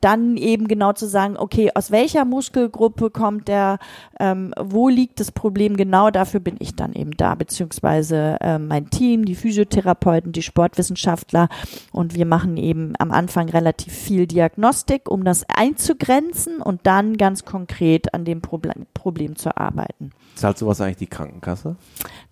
dann 0.00 0.36
eben 0.36 0.68
genau 0.68 0.92
zu 0.92 1.06
sagen, 1.06 1.36
okay, 1.36 1.70
aus 1.74 1.90
welcher 1.90 2.24
Muskelgruppe 2.24 3.10
kommt 3.10 3.48
der, 3.48 3.78
ähm, 4.20 4.52
wo 4.60 4.88
liegt 4.88 5.20
das 5.20 5.32
Problem 5.32 5.76
genau, 5.76 6.10
dafür 6.10 6.40
bin 6.40 6.56
ich 6.58 6.74
dann 6.74 6.92
eben 6.92 7.12
da, 7.12 7.34
beziehungsweise 7.34 8.36
äh, 8.40 8.58
mein 8.58 8.90
Team, 8.90 9.24
die 9.24 9.34
Physiotherapeuten, 9.34 10.32
die 10.32 10.42
Sportwissenschaftler 10.42 11.48
und 11.92 12.14
wir 12.14 12.26
machen 12.26 12.56
eben 12.56 12.92
am 12.98 13.10
Anfang 13.10 13.48
relativ 13.48 13.92
viel 13.92 14.26
Diagnostik, 14.26 15.10
um 15.10 15.24
das 15.24 15.44
einzugrenzen 15.48 16.60
und 16.60 16.80
dann 16.86 17.16
ganz 17.16 17.44
konkret 17.44 18.14
an 18.14 18.24
dem 18.24 18.40
Problem, 18.42 18.86
Problem 18.94 19.36
zu 19.36 19.56
arbeiten. 19.56 20.10
Zahlt 20.34 20.58
sowas 20.58 20.80
eigentlich 20.80 20.98
die 20.98 21.06
Krankenkasse? 21.06 21.76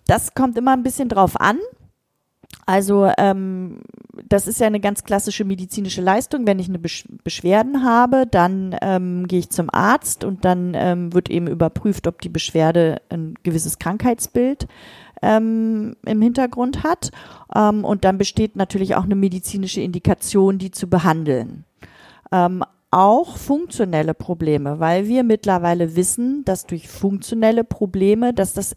Das 0.05 0.33
kommt 0.33 0.57
immer 0.57 0.73
ein 0.73 0.83
bisschen 0.83 1.09
drauf 1.09 1.39
an. 1.39 1.57
Also 2.65 3.09
ähm, 3.17 3.79
das 4.27 4.47
ist 4.47 4.59
ja 4.59 4.67
eine 4.67 4.81
ganz 4.81 5.03
klassische 5.03 5.45
medizinische 5.45 6.01
Leistung. 6.01 6.45
Wenn 6.45 6.59
ich 6.59 6.67
eine 6.67 6.79
Besch 6.79 7.05
Beschwerden 7.23 7.83
habe, 7.83 8.25
dann 8.29 8.75
ähm, 8.81 9.27
gehe 9.27 9.39
ich 9.39 9.49
zum 9.49 9.69
Arzt 9.71 10.23
und 10.23 10.43
dann 10.43 10.73
ähm, 10.75 11.13
wird 11.13 11.29
eben 11.29 11.47
überprüft, 11.47 12.07
ob 12.07 12.19
die 12.21 12.29
Beschwerde 12.29 13.01
ein 13.09 13.35
gewisses 13.43 13.79
Krankheitsbild 13.79 14.67
ähm, 15.21 15.95
im 16.05 16.21
Hintergrund 16.21 16.83
hat. 16.83 17.11
Ähm, 17.55 17.85
und 17.85 18.03
dann 18.03 18.17
besteht 18.17 18.55
natürlich 18.55 18.95
auch 18.95 19.05
eine 19.05 19.15
medizinische 19.15 19.81
Indikation, 19.81 20.57
die 20.57 20.71
zu 20.71 20.89
behandeln. 20.89 21.63
Ähm, 22.31 22.63
auch 22.91 23.37
funktionelle 23.37 24.13
Probleme, 24.13 24.79
weil 24.79 25.07
wir 25.07 25.23
mittlerweile 25.23 25.95
wissen, 25.95 26.43
dass 26.45 26.65
durch 26.65 26.87
funktionelle 26.87 27.63
Probleme, 27.63 28.33
dass 28.33 28.53
das 28.53 28.75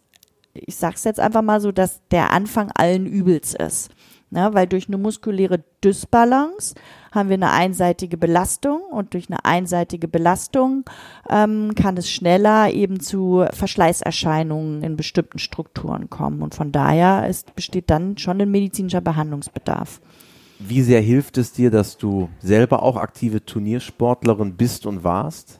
ich 0.55 0.77
sag's 0.77 1.05
jetzt 1.05 1.21
einfach 1.21 1.43
mal 1.43 1.61
so, 1.61 1.73
dass 1.73 2.01
der 2.11 2.33
Anfang 2.33 2.71
allen 2.75 3.07
Übels 3.07 3.55
ist. 3.55 3.91
Ne, 4.33 4.49
weil 4.53 4.69
durch 4.69 4.87
eine 4.87 4.97
muskuläre 4.97 5.65
Dysbalance 5.83 6.77
haben 7.11 7.31
wir 7.31 7.35
eine 7.35 7.51
einseitige 7.51 8.17
Belastung 8.17 8.81
und 8.93 9.13
durch 9.13 9.29
eine 9.29 9.45
einseitige 9.45 10.07
Belastung 10.07 10.85
ähm, 11.29 11.75
kann 11.75 11.97
es 11.97 12.09
schneller 12.09 12.71
eben 12.73 13.01
zu 13.01 13.45
Verschleißerscheinungen 13.53 14.85
in 14.85 14.97
bestimmten 14.97 15.41
Strukturen 15.41 16.11
kommen. 16.11 16.43
Und 16.43 16.55
von 16.55 16.71
daher 16.71 17.29
ist, 17.29 17.57
besteht 17.57 17.91
dann 17.91 18.19
schon 18.19 18.41
ein 18.41 18.53
medizinischer 18.53 19.01
Behandlungsbedarf. 19.01 20.01
Wie 20.61 20.83
sehr 20.83 21.01
hilft 21.01 21.37
es 21.37 21.53
dir, 21.53 21.73
dass 21.73 21.97
du 21.97 22.29
selber 22.39 22.85
auch 22.85 22.97
aktive 22.97 23.45
Turniersportlerin 23.45 24.57
bist 24.57 24.87
und 24.87 25.03
warst? 25.03 25.59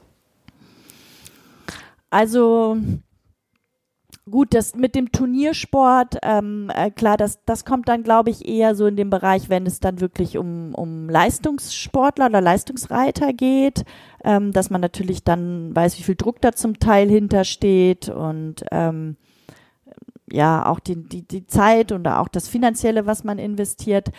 Also 2.09 2.77
Gut, 4.31 4.53
das 4.53 4.75
mit 4.75 4.95
dem 4.95 5.11
Turniersport, 5.11 6.17
ähm, 6.23 6.71
äh, 6.73 6.89
klar, 6.89 7.17
das, 7.17 7.43
das 7.45 7.65
kommt 7.65 7.89
dann, 7.89 8.03
glaube 8.03 8.29
ich, 8.29 8.47
eher 8.47 8.75
so 8.75 8.85
in 8.85 8.95
dem 8.95 9.09
Bereich, 9.09 9.49
wenn 9.49 9.65
es 9.65 9.81
dann 9.81 9.99
wirklich 9.99 10.37
um, 10.37 10.73
um 10.73 11.09
Leistungssportler 11.09 12.27
oder 12.27 12.39
Leistungsreiter 12.39 13.33
geht, 13.33 13.83
ähm, 14.23 14.53
dass 14.53 14.69
man 14.69 14.79
natürlich 14.79 15.25
dann 15.25 15.75
weiß, 15.75 15.99
wie 15.99 16.03
viel 16.03 16.15
Druck 16.15 16.39
da 16.39 16.53
zum 16.53 16.79
Teil 16.79 17.09
hintersteht 17.09 18.07
und 18.07 18.63
ähm, 18.71 19.17
ja, 20.31 20.65
auch 20.65 20.79
die, 20.79 20.95
die, 20.95 21.27
die 21.27 21.45
Zeit 21.45 21.91
und 21.91 22.07
auch 22.07 22.29
das 22.29 22.47
Finanzielle, 22.47 23.05
was 23.05 23.25
man 23.25 23.37
investiert. 23.37 24.11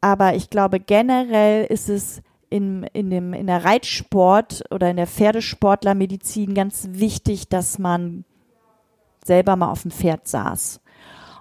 aber 0.00 0.34
ich 0.34 0.48
glaube 0.48 0.80
generell 0.80 1.66
ist 1.66 1.90
es 1.90 2.22
in, 2.48 2.84
in, 2.92 3.10
dem, 3.10 3.34
in 3.34 3.46
der 3.48 3.64
Reitsport 3.64 4.64
oder 4.70 4.90
in 4.90 4.96
der 4.96 5.06
Pferdesportlermedizin 5.06 6.54
ganz 6.54 6.88
wichtig, 6.92 7.48
dass 7.48 7.78
man 7.78 8.24
selber 9.24 9.56
mal 9.56 9.70
auf 9.70 9.82
dem 9.82 9.90
Pferd 9.90 10.28
saß. 10.28 10.80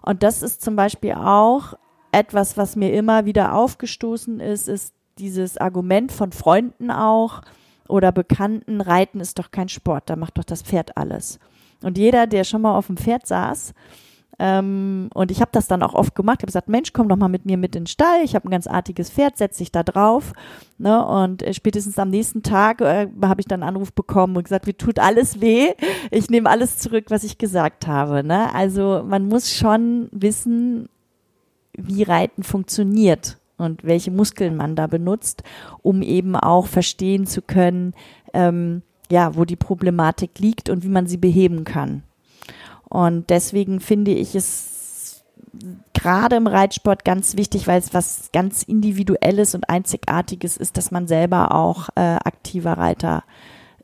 Und 0.02 0.24
das 0.24 0.42
ist 0.42 0.62
zum 0.62 0.76
Beispiel 0.76 1.14
auch 1.14 1.74
etwas, 2.12 2.58
was 2.58 2.76
mir 2.76 2.92
immer 2.94 3.26
wieder 3.26 3.54
aufgestoßen 3.54 4.40
ist, 4.40 4.68
ist 4.68 4.94
dieses 5.18 5.58
Argument 5.58 6.12
von 6.12 6.32
Freunden 6.32 6.92
auch 6.92 7.42
oder 7.88 8.12
Bekannten, 8.12 8.82
Reiten 8.82 9.20
ist 9.20 9.38
doch 9.40 9.52
kein 9.52 9.70
Sport, 9.70 10.10
da 10.10 10.16
macht 10.16 10.38
doch 10.38 10.44
das 10.44 10.62
Pferd 10.62 10.98
alles. 10.98 11.40
Und 11.84 11.98
jeder, 11.98 12.28
der 12.28 12.44
schon 12.44 12.62
mal 12.62 12.76
auf 12.76 12.88
dem 12.88 12.98
Pferd 12.98 13.28
saß, 13.28 13.74
ähm, 14.44 15.12
und 15.14 15.30
ich 15.30 15.40
habe 15.40 15.52
das 15.54 15.68
dann 15.68 15.84
auch 15.84 15.94
oft 15.94 16.16
gemacht. 16.16 16.38
Ich 16.40 16.42
habe 16.42 16.48
gesagt, 16.48 16.68
Mensch, 16.68 16.94
komm 16.94 17.08
doch 17.08 17.16
mal 17.16 17.28
mit 17.28 17.46
mir 17.46 17.58
mit 17.58 17.76
in 17.76 17.84
den 17.84 17.88
Stall. 17.88 18.24
Ich 18.24 18.34
habe 18.34 18.48
ein 18.48 18.52
ganz 18.52 18.66
artiges 18.66 19.12
Pferd, 19.12 19.38
setz 19.38 19.60
dich 19.60 19.72
da 19.72 19.84
drauf. 19.84 20.34
Ne? 20.80 21.06
Und 21.06 21.44
äh, 21.44 21.54
spätestens 21.54 22.00
am 22.00 22.10
nächsten 22.10 22.42
Tag 22.42 22.82
äh, 22.82 23.08
habe 23.22 23.40
ich 23.40 23.46
dann 23.46 23.62
einen 23.62 23.76
Anruf 23.76 23.94
bekommen 23.94 24.36
und 24.36 24.44
gesagt, 24.44 24.66
mir 24.66 24.76
tut 24.76 24.98
alles 24.98 25.42
weh. 25.42 25.74
Ich 26.10 26.32
nehme 26.32 26.50
alles 26.50 26.80
zurück, 26.80 27.06
was 27.10 27.24
ich 27.24 27.38
gesagt 27.38 27.86
habe. 27.86 28.24
Ne? 28.24 28.52
Also 28.56 29.04
man 29.08 29.28
muss 29.28 29.54
schon 29.54 30.10
wissen, 30.12 30.90
wie 31.74 32.02
Reiten 32.02 32.42
funktioniert 32.42 33.38
und 33.60 33.84
welche 33.84 34.10
Muskeln 34.10 34.56
man 34.56 34.76
da 34.76 34.88
benutzt, 34.88 35.44
um 35.84 36.02
eben 36.02 36.36
auch 36.36 36.66
verstehen 36.66 37.28
zu 37.28 37.44
können, 37.44 37.94
ähm, 38.34 38.82
ja, 39.12 39.36
wo 39.36 39.46
die 39.46 39.56
Problematik 39.56 40.40
liegt 40.40 40.68
und 40.68 40.84
wie 40.84 40.90
man 40.90 41.06
sie 41.06 41.18
beheben 41.18 41.64
kann. 41.64 42.02
Und 42.92 43.30
deswegen 43.30 43.80
finde 43.80 44.12
ich 44.12 44.36
es 44.36 45.24
gerade 45.94 46.36
im 46.36 46.46
Reitsport 46.46 47.06
ganz 47.06 47.38
wichtig, 47.38 47.66
weil 47.66 47.80
es 47.80 47.94
was 47.94 48.32
ganz 48.34 48.64
Individuelles 48.64 49.56
und 49.56 49.70
Einzigartiges 49.70 50.58
ist, 50.58 50.76
dass 50.76 50.92
man 50.92 51.08
selber 51.08 51.56
auch 51.56 51.88
äh, 51.96 52.02
aktiver 52.02 52.74
Reiter 52.74 53.24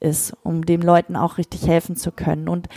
ist, 0.02 0.36
um 0.44 0.66
den 0.66 0.82
Leuten 0.82 1.16
auch 1.16 1.38
richtig 1.38 1.66
helfen 1.66 1.96
zu 1.96 2.12
können. 2.12 2.50
Und 2.50 2.68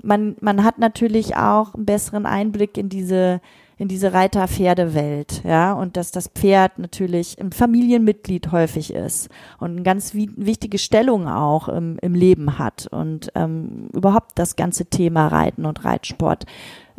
man, 0.00 0.36
man 0.40 0.62
hat 0.62 0.78
natürlich 0.78 1.36
auch 1.36 1.74
einen 1.74 1.86
besseren 1.86 2.24
Einblick 2.24 2.78
in 2.78 2.88
diese 2.88 3.40
in 3.80 3.88
diese 3.88 4.12
Reiter-Pferde-Welt, 4.12 5.42
ja, 5.42 5.72
und 5.72 5.96
dass 5.96 6.10
das 6.12 6.28
Pferd 6.28 6.78
natürlich 6.78 7.40
ein 7.40 7.50
Familienmitglied 7.50 8.52
häufig 8.52 8.92
ist 8.92 9.30
und 9.58 9.70
eine 9.70 9.82
ganz 9.82 10.12
wichtige 10.12 10.76
Stellung 10.76 11.26
auch 11.26 11.66
im, 11.70 11.96
im 12.02 12.14
Leben 12.14 12.58
hat 12.58 12.88
und 12.90 13.32
ähm, 13.34 13.88
überhaupt 13.94 14.32
das 14.34 14.56
ganze 14.56 14.84
Thema 14.84 15.28
Reiten 15.28 15.64
und 15.64 15.82
Reitsport 15.82 16.44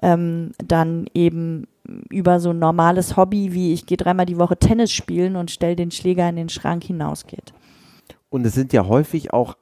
ähm, 0.02 0.54
dann 0.58 1.06
eben 1.14 1.68
über 2.10 2.40
so 2.40 2.50
ein 2.50 2.58
normales 2.58 3.16
Hobby 3.16 3.54
wie 3.54 3.74
ich 3.74 3.86
gehe 3.86 3.98
dreimal 3.98 4.26
die 4.26 4.40
Woche 4.40 4.58
Tennis 4.58 4.92
spielen 4.92 5.36
und 5.36 5.52
stell 5.52 5.76
den 5.76 5.92
Schläger 5.92 6.28
in 6.28 6.36
den 6.36 6.50
Schrank 6.50 6.84
hinausgeht. 6.84 7.54
Und 8.32 8.44
es 8.44 8.56
sind 8.56 8.74
ja 8.74 8.88
häufig 8.88 9.32
auch 9.32 9.56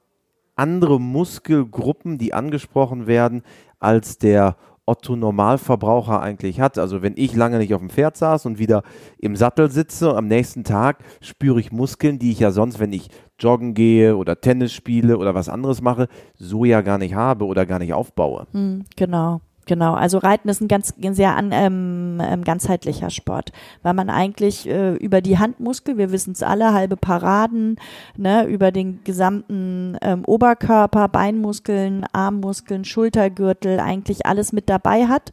andere 0.56 0.98
Muskelgruppen, 0.98 2.16
die 2.16 2.32
angesprochen 2.32 3.06
werden, 3.06 3.42
als 3.78 4.16
der 4.16 4.56
Otto 4.90 5.14
Normalverbraucher 5.14 6.20
eigentlich 6.20 6.60
hat. 6.60 6.76
Also 6.76 7.00
wenn 7.00 7.14
ich 7.16 7.36
lange 7.36 7.58
nicht 7.58 7.74
auf 7.74 7.80
dem 7.80 7.90
Pferd 7.90 8.16
saß 8.16 8.44
und 8.46 8.58
wieder 8.58 8.82
im 9.18 9.36
Sattel 9.36 9.70
sitze, 9.70 10.16
am 10.16 10.26
nächsten 10.26 10.64
Tag 10.64 10.98
spüre 11.20 11.60
ich 11.60 11.70
Muskeln, 11.70 12.18
die 12.18 12.32
ich 12.32 12.40
ja 12.40 12.50
sonst, 12.50 12.80
wenn 12.80 12.92
ich 12.92 13.08
joggen 13.38 13.74
gehe 13.74 14.16
oder 14.16 14.40
Tennis 14.40 14.72
spiele 14.72 15.16
oder 15.16 15.32
was 15.32 15.48
anderes 15.48 15.80
mache, 15.80 16.08
so 16.34 16.64
ja 16.64 16.80
gar 16.80 16.98
nicht 16.98 17.14
habe 17.14 17.46
oder 17.46 17.66
gar 17.66 17.78
nicht 17.78 17.94
aufbaue. 17.94 18.48
Hm, 18.50 18.84
genau. 18.96 19.40
Genau, 19.66 19.94
also 19.94 20.18
Reiten 20.18 20.48
ist 20.48 20.60
ein 20.60 20.68
ganz 20.68 20.94
ein 21.02 21.14
sehr 21.14 21.36
an, 21.36 21.50
ähm, 21.52 22.18
ähm, 22.20 22.42
ganzheitlicher 22.42 23.10
Sport, 23.10 23.52
weil 23.82 23.94
man 23.94 24.10
eigentlich 24.10 24.68
äh, 24.68 24.94
über 24.94 25.20
die 25.20 25.38
Handmuskel, 25.38 25.96
wir 25.96 26.10
wissen 26.10 26.32
es 26.32 26.42
alle, 26.42 26.72
halbe 26.72 26.96
Paraden, 26.96 27.76
ne, 28.16 28.46
über 28.46 28.72
den 28.72 29.04
gesamten 29.04 29.96
ähm, 30.02 30.24
Oberkörper, 30.24 31.08
Beinmuskeln, 31.08 32.04
Armmuskeln, 32.12 32.84
Schultergürtel, 32.84 33.78
eigentlich 33.80 34.26
alles 34.26 34.52
mit 34.52 34.68
dabei 34.68 35.06
hat 35.06 35.30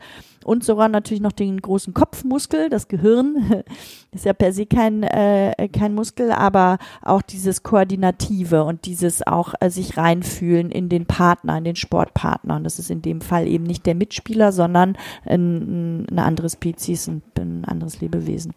und 0.48 0.64
sogar 0.64 0.88
natürlich 0.88 1.22
noch 1.22 1.34
den 1.34 1.60
großen 1.60 1.94
Kopfmuskel, 1.94 2.70
das 2.70 2.88
Gehirn 2.88 3.64
ist 4.18 4.26
ja 4.26 4.34
per 4.34 4.52
se 4.52 4.66
kein, 4.66 5.04
äh, 5.04 5.70
kein 5.72 5.94
Muskel, 5.94 6.32
aber 6.32 6.78
auch 7.02 7.22
dieses 7.22 7.64
Koordinative 7.64 8.64
und 8.64 8.86
dieses 8.86 9.26
auch 9.26 9.54
äh, 9.60 9.70
sich 9.70 9.98
reinfühlen 9.98 10.72
in 10.72 10.90
den 10.90 11.06
Partner, 11.06 11.58
in 11.58 11.64
den 11.64 11.76
Sportpartner. 11.76 12.56
Und 12.56 12.64
das 12.64 12.80
ist 12.80 12.92
in 12.92 13.02
dem 13.02 13.22
Fall 13.22 13.48
eben 13.48 13.64
nicht 13.64 13.86
der 13.86 13.96
Mitspieler, 13.96 14.52
sondern 14.52 14.98
ein, 15.26 16.08
eine 16.10 16.24
andere 16.24 16.50
Spezies, 16.50 17.08
ein, 17.08 17.22
ein 17.38 17.66
anderes 17.66 18.02
Lebewesen. 18.02 18.54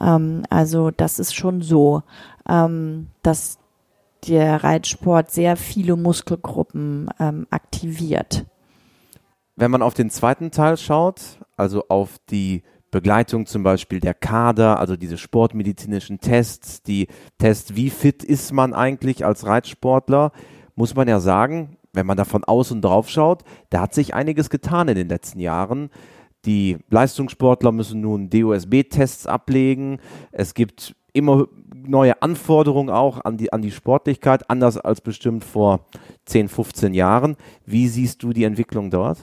Ähm, 0.00 0.42
also 0.50 0.90
das 0.90 1.18
ist 1.18 1.34
schon 1.34 1.60
so, 1.62 2.02
ähm, 2.48 3.08
dass 3.22 3.58
der 4.26 4.64
Reitsport 4.64 5.30
sehr 5.30 5.56
viele 5.56 5.96
Muskelgruppen 5.96 7.08
ähm, 7.20 7.46
aktiviert. 7.50 8.46
Wenn 9.56 9.70
man 9.70 9.82
auf 9.82 9.94
den 9.94 10.10
zweiten 10.10 10.50
Teil 10.50 10.76
schaut, 10.76 11.20
also 11.56 11.84
auf 11.88 12.16
die 12.30 12.62
Begleitung 12.90 13.46
zum 13.46 13.62
Beispiel 13.62 14.00
der 14.00 14.14
Kader, 14.14 14.80
also 14.80 14.96
diese 14.96 15.18
sportmedizinischen 15.18 16.20
Tests, 16.20 16.82
die 16.82 17.08
Tests, 17.38 17.76
wie 17.76 17.90
fit 17.90 18.24
ist 18.24 18.52
man 18.52 18.72
eigentlich 18.72 19.24
als 19.24 19.46
Reitsportler, 19.46 20.32
muss 20.74 20.94
man 20.94 21.08
ja 21.08 21.20
sagen, 21.20 21.76
wenn 21.92 22.06
man 22.06 22.16
da 22.16 22.24
von 22.24 22.44
außen 22.44 22.80
drauf 22.80 23.08
schaut, 23.08 23.42
da 23.70 23.80
hat 23.82 23.94
sich 23.94 24.14
einiges 24.14 24.50
getan 24.50 24.88
in 24.88 24.94
den 24.94 25.08
letzten 25.08 25.40
Jahren. 25.40 25.90
Die 26.44 26.78
Leistungssportler 26.88 27.72
müssen 27.72 28.00
nun 28.00 28.30
DOSB-Tests 28.30 29.26
ablegen. 29.26 29.98
Es 30.30 30.54
gibt 30.54 30.94
immer 31.12 31.46
neue 31.74 32.22
Anforderungen 32.22 32.90
auch 32.90 33.24
an 33.24 33.36
die, 33.36 33.52
an 33.52 33.62
die 33.62 33.70
Sportlichkeit, 33.70 34.48
anders 34.48 34.78
als 34.78 35.00
bestimmt 35.00 35.44
vor 35.44 35.80
10, 36.26 36.48
15 36.48 36.94
Jahren. 36.94 37.36
Wie 37.66 37.88
siehst 37.88 38.22
du 38.22 38.32
die 38.32 38.44
Entwicklung 38.44 38.90
dort? 38.90 39.18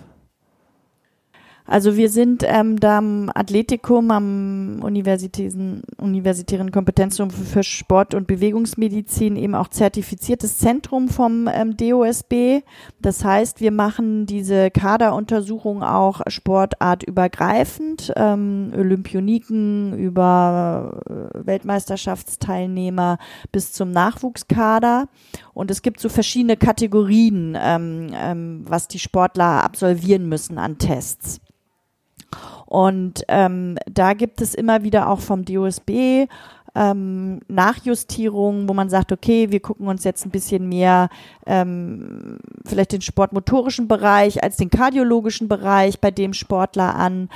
Also 1.67 1.97
wir 1.97 2.09
sind 2.09 2.43
ähm, 2.45 2.79
da 2.79 2.99
am 2.99 3.31
Athletikum, 3.33 4.11
am 4.11 4.81
universitären, 4.83 5.81
universitären 5.97 6.71
Kompetenzzentrum 6.71 7.31
für 7.31 7.63
Sport- 7.63 8.13
und 8.13 8.27
Bewegungsmedizin 8.27 9.35
eben 9.35 9.55
auch 9.55 9.69
zertifiziertes 9.69 10.59
Zentrum 10.59 11.09
vom 11.09 11.49
ähm, 11.51 11.75
DOSB. 11.75 12.61
Das 13.01 13.25
heißt, 13.25 13.61
wir 13.61 13.71
machen 13.71 14.27
diese 14.27 14.69
Kaderuntersuchung 14.69 15.81
auch 15.81 16.21
sportartübergreifend, 16.27 18.13
ähm, 18.15 18.71
Olympioniken 18.77 19.97
über 19.97 21.01
äh, 21.09 21.47
Weltmeisterschaftsteilnehmer 21.47 23.17
bis 23.51 23.71
zum 23.71 23.89
Nachwuchskader. 23.89 25.07
Und 25.55 25.71
es 25.71 25.81
gibt 25.81 25.99
so 25.99 26.09
verschiedene 26.09 26.57
Kategorien, 26.57 27.57
ähm, 27.59 28.09
ähm, 28.13 28.65
was 28.67 28.87
die 28.87 28.99
Sportler 28.99 29.63
absolvieren 29.63 30.29
müssen 30.29 30.59
an 30.59 30.77
Tests. 30.77 31.41
Und 32.65 33.23
ähm, 33.27 33.77
da 33.89 34.13
gibt 34.13 34.41
es 34.41 34.53
immer 34.53 34.83
wieder 34.83 35.09
auch 35.09 35.19
vom 35.19 35.45
DOSB 35.45 36.27
ähm, 36.75 37.39
Nachjustierungen, 37.47 38.67
wo 38.67 38.73
man 38.73 38.89
sagt, 38.89 39.11
okay, 39.11 39.51
wir 39.51 39.61
gucken 39.61 39.87
uns 39.87 40.03
jetzt 40.03 40.25
ein 40.25 40.31
bisschen 40.31 40.67
mehr 40.67 41.09
ähm, 41.45 42.39
vielleicht 42.65 42.91
den 42.91 43.01
sportmotorischen 43.01 43.87
Bereich 43.87 44.43
als 44.43 44.57
den 44.57 44.69
kardiologischen 44.69 45.47
Bereich 45.47 45.99
bei 46.01 46.11
dem 46.11 46.33
Sportler 46.33 46.95
an. 46.95 47.29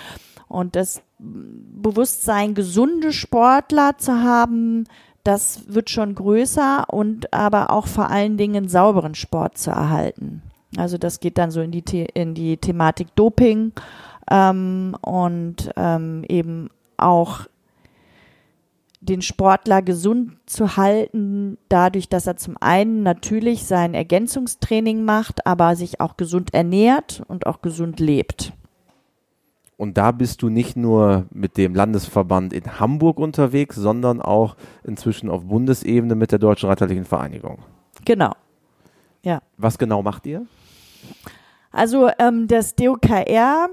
Und 0.49 0.75
das 0.75 1.01
Bewusstsein, 1.19 2.53
gesunde 2.53 3.13
Sportler 3.13 3.97
zu 3.97 4.21
haben, 4.21 4.85
das 5.23 5.61
wird 5.67 5.89
schon 5.89 6.15
größer 6.15 6.85
und 6.89 7.33
aber 7.33 7.71
auch 7.71 7.87
vor 7.87 8.09
allen 8.09 8.37
Dingen 8.37 8.67
sauberen 8.67 9.15
Sport 9.15 9.57
zu 9.57 9.69
erhalten. 9.69 10.41
Also 10.77 10.97
das 10.97 11.19
geht 11.19 11.37
dann 11.37 11.51
so 11.51 11.61
in 11.61 11.71
die, 11.71 11.83
The 11.87 12.07
in 12.13 12.35
die 12.35 12.57
Thematik 12.57 13.15
Doping 13.15 13.73
ähm, 14.29 14.95
und 15.01 15.71
ähm, 15.75 16.23
eben 16.27 16.69
auch 16.97 17.41
den 19.01 19.21
Sportler 19.21 19.81
gesund 19.81 20.37
zu 20.45 20.75
halten, 20.75 21.57
dadurch, 21.69 22.09
dass 22.09 22.27
er 22.27 22.35
zum 22.35 22.57
einen 22.59 23.01
natürlich 23.01 23.65
sein 23.65 23.93
Ergänzungstraining 23.93 25.05
macht, 25.05 25.47
aber 25.47 25.75
sich 25.75 26.01
auch 26.01 26.17
gesund 26.17 26.53
ernährt 26.53 27.23
und 27.27 27.47
auch 27.47 27.61
gesund 27.61 27.99
lebt. 27.99 28.53
Und 29.77 29.97
da 29.97 30.11
bist 30.11 30.41
du 30.41 30.49
nicht 30.49 30.75
nur 30.75 31.25
mit 31.31 31.55
dem 31.55 31.73
Landesverband 31.73 32.51
in 32.51 32.81
Hamburg 32.81 33.17
unterwegs, 33.17 33.77
sondern 33.77 34.21
auch 34.21 34.57
inzwischen 34.83 35.29
auf 35.29 35.45
Bundesebene 35.45 36.15
mit 36.15 36.33
der 36.33 36.39
Deutschen 36.39 36.67
Reiterlichen 36.67 37.05
Vereinigung. 37.05 37.59
Genau. 38.03 38.33
Ja. 39.23 39.41
Was 39.55 39.77
genau 39.77 40.03
macht 40.03 40.25
ihr? 40.25 40.45
Also 41.71 42.09
ähm, 42.19 42.47
das 42.47 42.75
DOKR 42.75 43.69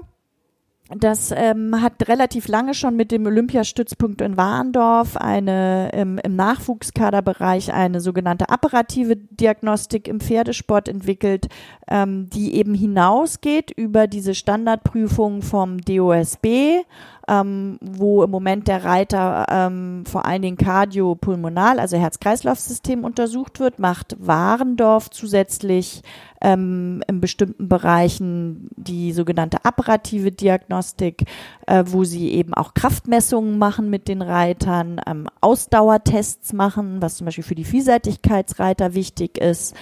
das 0.95 1.33
ähm, 1.35 1.81
hat 1.81 2.07
relativ 2.07 2.47
lange 2.47 2.73
schon 2.73 2.95
mit 2.95 3.11
dem 3.11 3.25
Olympiastützpunkt 3.25 4.21
in 4.21 4.37
Warndorf 4.37 5.17
eine 5.17 5.89
ähm, 5.93 6.17
im 6.23 6.35
Nachwuchskaderbereich 6.35 7.73
eine 7.73 7.99
sogenannte 7.99 8.49
apparative 8.49 9.17
Diagnostik 9.17 10.07
im 10.07 10.21
Pferdesport 10.21 10.87
entwickelt, 10.87 11.47
ähm, 11.89 12.29
die 12.29 12.55
eben 12.55 12.73
hinausgeht 12.73 13.71
über 13.71 14.07
diese 14.07 14.33
Standardprüfung 14.33 15.41
vom 15.41 15.79
DOSB 15.81 16.83
ähm, 17.27 17.77
wo 17.81 18.23
im 18.23 18.31
Moment 18.31 18.67
der 18.67 18.85
Reiter 18.85 19.45
ähm, 19.49 20.05
vor 20.05 20.25
allen 20.25 20.41
Dingen 20.41 20.57
kardiopulmonal, 20.57 21.79
also 21.79 21.97
Herz-Kreislauf-System 21.97 23.03
untersucht 23.03 23.59
wird, 23.59 23.79
macht 23.79 24.15
Warendorf 24.19 25.09
zusätzlich 25.09 26.01
ähm, 26.41 27.03
in 27.07 27.19
bestimmten 27.19 27.67
Bereichen 27.67 28.69
die 28.75 29.11
sogenannte 29.11 29.65
apparative 29.65 30.31
Diagnostik, 30.31 31.25
äh, 31.65 31.83
wo 31.87 32.03
sie 32.03 32.31
eben 32.31 32.53
auch 32.53 32.73
Kraftmessungen 32.73 33.57
machen 33.57 33.89
mit 33.89 34.07
den 34.07 34.21
Reitern, 34.21 35.01
ähm, 35.05 35.27
Ausdauertests 35.41 36.53
machen, 36.53 37.01
was 37.01 37.17
zum 37.17 37.25
Beispiel 37.25 37.43
für 37.43 37.55
die 37.55 37.65
Vielseitigkeitsreiter 37.65 38.93
wichtig 38.93 39.37
ist 39.37 39.75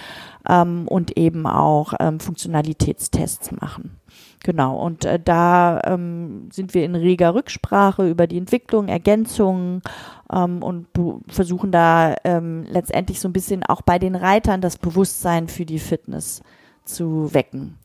ähm, 0.48 0.88
und 0.88 1.16
eben 1.16 1.46
auch 1.46 1.94
ähm, 2.00 2.20
Funktionalitätstests 2.20 3.52
machen. 3.52 3.98
Genau, 4.46 4.78
und 4.78 5.04
äh, 5.04 5.18
da 5.18 5.80
ähm, 5.82 6.50
sind 6.52 6.72
wir 6.72 6.84
in 6.84 6.94
reger 6.94 7.34
Rücksprache 7.34 8.08
über 8.08 8.28
die 8.28 8.38
Entwicklung, 8.38 8.86
Ergänzungen 8.86 9.82
ähm, 10.32 10.62
und 10.62 10.86
versuchen 11.26 11.72
da 11.72 12.14
ähm, 12.22 12.64
letztendlich 12.70 13.18
so 13.18 13.28
ein 13.28 13.32
bisschen 13.32 13.64
auch 13.64 13.82
bei 13.82 13.98
den 13.98 14.14
Reitern 14.14 14.60
das 14.60 14.78
Bewusstsein 14.78 15.48
für 15.48 15.66
die 15.66 15.80
Fitness 15.80 16.44
zu 16.84 17.34
wecken. 17.34 17.76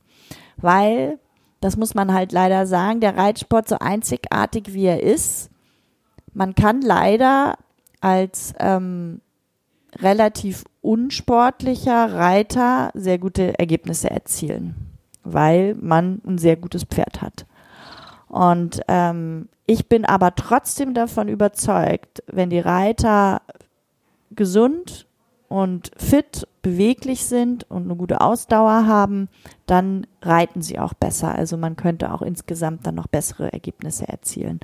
Weil, 0.58 1.17
das 1.62 1.78
muss 1.78 1.95
man 1.95 2.13
halt 2.13 2.32
leider 2.32 2.67
sagen, 2.67 3.00
der 3.00 3.17
Reitsport 3.17 3.67
so 3.67 3.80
einzigartig 3.80 4.71
wie 4.71 4.86
er 4.86 5.02
ist, 5.02 5.50
man 6.32 6.54
kann 6.54 6.82
leider 6.82 7.56
als 8.02 8.54
ähm, 8.60 9.21
relativ 9.97 10.65
unsportlicher 10.82 12.13
Reiter 12.13 12.91
sehr 12.93 13.17
gute 13.17 13.58
Ergebnisse 13.58 14.12
erzielen, 14.12 14.90
weil 15.23 15.75
man 15.75 16.21
ein 16.25 16.38
sehr 16.38 16.55
gutes 16.55 16.84
Pferd 16.84 17.21
hat. 17.21 17.45
Und 18.27 18.81
ähm, 18.88 19.49
ich 19.65 19.88
bin 19.88 20.05
aber 20.05 20.36
trotzdem 20.36 20.93
davon 20.93 21.27
überzeugt, 21.27 22.23
wenn 22.27 22.49
die 22.49 22.60
Reiter 22.60 23.41
gesund 24.31 25.05
und 25.51 25.91
fit, 25.97 26.47
beweglich 26.62 27.25
sind 27.25 27.69
und 27.69 27.84
eine 27.84 27.95
gute 27.95 28.21
Ausdauer 28.21 28.86
haben, 28.88 29.27
dann 29.65 30.07
reiten 30.21 30.62
sie 30.62 30.79
auch 30.79 30.93
besser. 30.93 31.36
Also 31.36 31.57
man 31.57 31.75
könnte 31.75 32.13
auch 32.13 32.21
insgesamt 32.21 32.86
dann 32.88 32.95
noch 32.95 33.07
bessere 33.07 33.51
Ergebnisse 33.51 34.07
erzielen. 34.07 34.60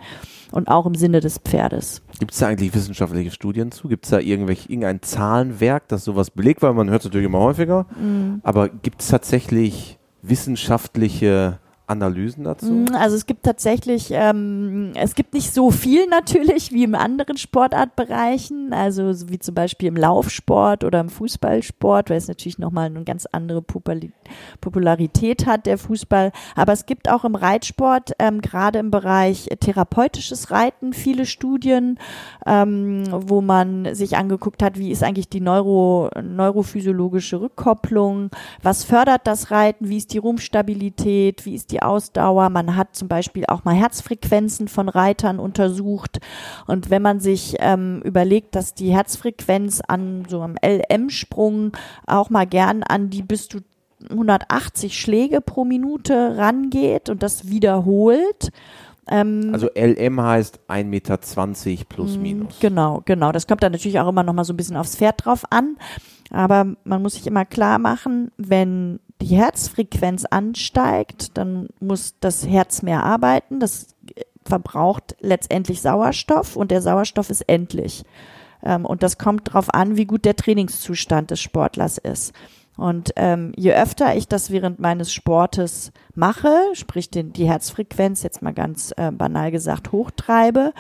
Und 0.51 0.69
auch 0.69 0.85
im 0.85 0.95
Sinne 0.95 1.19
des 1.19 1.39
Pferdes. 1.39 2.03
Gibt 2.19 2.31
es 2.31 2.39
da 2.39 2.47
eigentlich 2.47 2.73
wissenschaftliche 2.73 3.31
Studien 3.31 3.71
zu? 3.71 3.89
Gibt 3.89 4.05
es 4.05 4.11
da 4.11 4.19
irgendwelche, 4.19 4.69
irgendein 4.69 5.01
Zahlenwerk, 5.01 5.87
das 5.89 6.05
sowas 6.05 6.31
belegt? 6.31 6.61
Weil 6.61 6.73
man 6.73 6.89
hört 6.89 7.01
es 7.01 7.05
natürlich 7.05 7.25
immer 7.25 7.39
häufiger. 7.39 7.85
Mhm. 7.99 8.39
Aber 8.43 8.69
gibt 8.69 9.01
es 9.01 9.09
tatsächlich 9.09 9.96
wissenschaftliche 10.29 11.59
Analysen 11.87 12.43
dazu? 12.43 12.71
Mm, 12.71 12.95
also 12.95 13.15
es 13.15 13.25
gibt 13.25 13.43
tatsächlich, 13.43 14.09
ähm, 14.11 14.91
es 14.95 15.15
gibt 15.15 15.33
nicht 15.33 15.53
so 15.53 15.71
viel 15.71 16.05
natürlich 16.07 16.73
wie 16.73 16.83
im 16.83 16.95
anderen 16.95 17.37
Sportartbereichen, 17.37 18.73
also 18.73 19.29
wie 19.29 19.39
zum 19.39 19.55
Beispiel 19.55 19.87
im 19.87 19.95
Laufsport 19.95 20.83
oder 20.83 20.99
im 20.99 21.09
Fußballsport, 21.09 22.09
weil 22.09 22.17
es 22.17 22.27
natürlich 22.27 22.59
nochmal 22.59 22.87
eine 22.87 23.05
ganz 23.05 23.25
andere 23.25 23.61
Popularität 23.61 25.45
hat, 25.45 25.65
der 25.65 25.77
Fußball. 25.77 26.33
Aber 26.55 26.73
es 26.73 26.85
gibt 26.85 27.09
auch 27.09 27.23
im 27.23 27.35
Reitsport, 27.35 28.11
ähm, 28.19 28.41
gerade 28.41 28.79
im 28.79 28.91
Bereich 28.91 29.47
therapeutisches 29.59 30.51
Reiten, 30.51 30.91
viele 30.91 31.25
Studien, 31.25 31.99
ähm, 32.45 33.03
wo 33.11 33.39
man 33.39 33.95
sich 33.95 34.17
angeguckt 34.17 34.61
hat, 34.61 34.77
wie 34.77 34.91
ist 34.91 35.03
eigentlich 35.03 35.29
die 35.29 35.39
Neuro, 35.39 36.09
neurophysiologische 36.21 37.39
Rückkopplung, 37.39 38.29
was 38.61 38.83
fördert 38.83 39.21
das 39.25 39.51
Reiten, 39.51 39.87
wie 39.87 39.97
ist 39.97 40.13
die 40.13 40.17
Rumpfstabilität, 40.17 41.45
wie 41.45 41.55
ist 41.55 41.71
die 41.71 41.76
die 41.77 41.81
Ausdauer. 41.83 42.49
Man 42.49 42.75
hat 42.75 42.95
zum 42.95 43.07
Beispiel 43.07 43.45
auch 43.45 43.63
mal 43.63 43.75
Herzfrequenzen 43.75 44.67
von 44.67 44.89
Reitern 44.89 45.39
untersucht. 45.39 46.19
Und 46.65 46.89
wenn 46.89 47.01
man 47.01 47.19
sich 47.19 47.55
ähm, 47.59 48.01
überlegt, 48.03 48.55
dass 48.55 48.73
die 48.73 48.93
Herzfrequenz 48.93 49.81
an 49.87 50.25
so 50.27 50.41
einem 50.41 50.55
LM-Sprung 50.63 51.71
auch 52.05 52.29
mal 52.29 52.45
gern 52.45 52.83
an 52.83 53.09
die 53.09 53.21
bis 53.21 53.47
zu 53.47 53.59
180 54.09 54.99
Schläge 54.99 55.41
pro 55.41 55.65
Minute 55.65 56.37
rangeht 56.37 57.09
und 57.09 57.23
das 57.23 57.49
wiederholt, 57.49 58.51
ähm, 59.09 59.51
also 59.53 59.69
LM 59.73 60.21
heißt 60.21 60.59
1,20 60.67 60.83
Meter 60.83 61.17
plus 61.87 62.17
mm, 62.17 62.21
minus. 62.21 62.59
Genau, 62.59 63.01
genau. 63.05 63.31
Das 63.31 63.47
kommt 63.47 63.63
dann 63.63 63.71
natürlich 63.71 63.99
auch 63.99 64.09
immer 64.09 64.23
noch 64.23 64.33
mal 64.33 64.43
so 64.43 64.53
ein 64.53 64.57
bisschen 64.57 64.75
aufs 64.75 64.97
Pferd 64.97 65.25
drauf 65.25 65.43
an. 65.49 65.77
Aber 66.29 66.75
man 66.83 67.01
muss 67.01 67.13
sich 67.13 67.25
immer 67.25 67.45
klar 67.45 67.79
machen, 67.79 68.31
wenn 68.37 68.99
die 69.21 69.35
Herzfrequenz 69.35 70.25
ansteigt, 70.25 71.37
dann 71.37 71.67
muss 71.79 72.15
das 72.19 72.47
Herz 72.47 72.81
mehr 72.81 73.03
arbeiten. 73.03 73.59
Das 73.59 73.95
verbraucht 74.45 75.15
letztendlich 75.19 75.81
Sauerstoff 75.81 76.55
und 76.55 76.71
der 76.71 76.81
Sauerstoff 76.81 77.29
ist 77.29 77.41
endlich. 77.41 78.03
Ähm, 78.63 78.85
und 78.85 79.03
das 79.03 79.17
kommt 79.17 79.49
darauf 79.49 79.73
an, 79.73 79.97
wie 79.97 80.05
gut 80.05 80.25
der 80.25 80.35
Trainingszustand 80.35 81.31
des 81.31 81.41
Sportlers 81.41 81.97
ist. 81.97 82.33
Und 82.77 83.11
ähm, 83.15 83.53
je 83.55 83.73
öfter 83.73 84.15
ich 84.15 84.27
das 84.27 84.51
während 84.51 84.79
meines 84.79 85.11
Sportes 85.11 85.91
mache, 86.13 86.55
sprich 86.73 87.09
den, 87.09 87.33
die 87.33 87.47
Herzfrequenz 87.47 88.21
jetzt 88.21 88.43
mal 88.43 88.53
ganz 88.53 88.93
äh, 88.97 89.11
banal 89.11 89.51
gesagt 89.51 89.91
hochtreibe, 89.91 90.73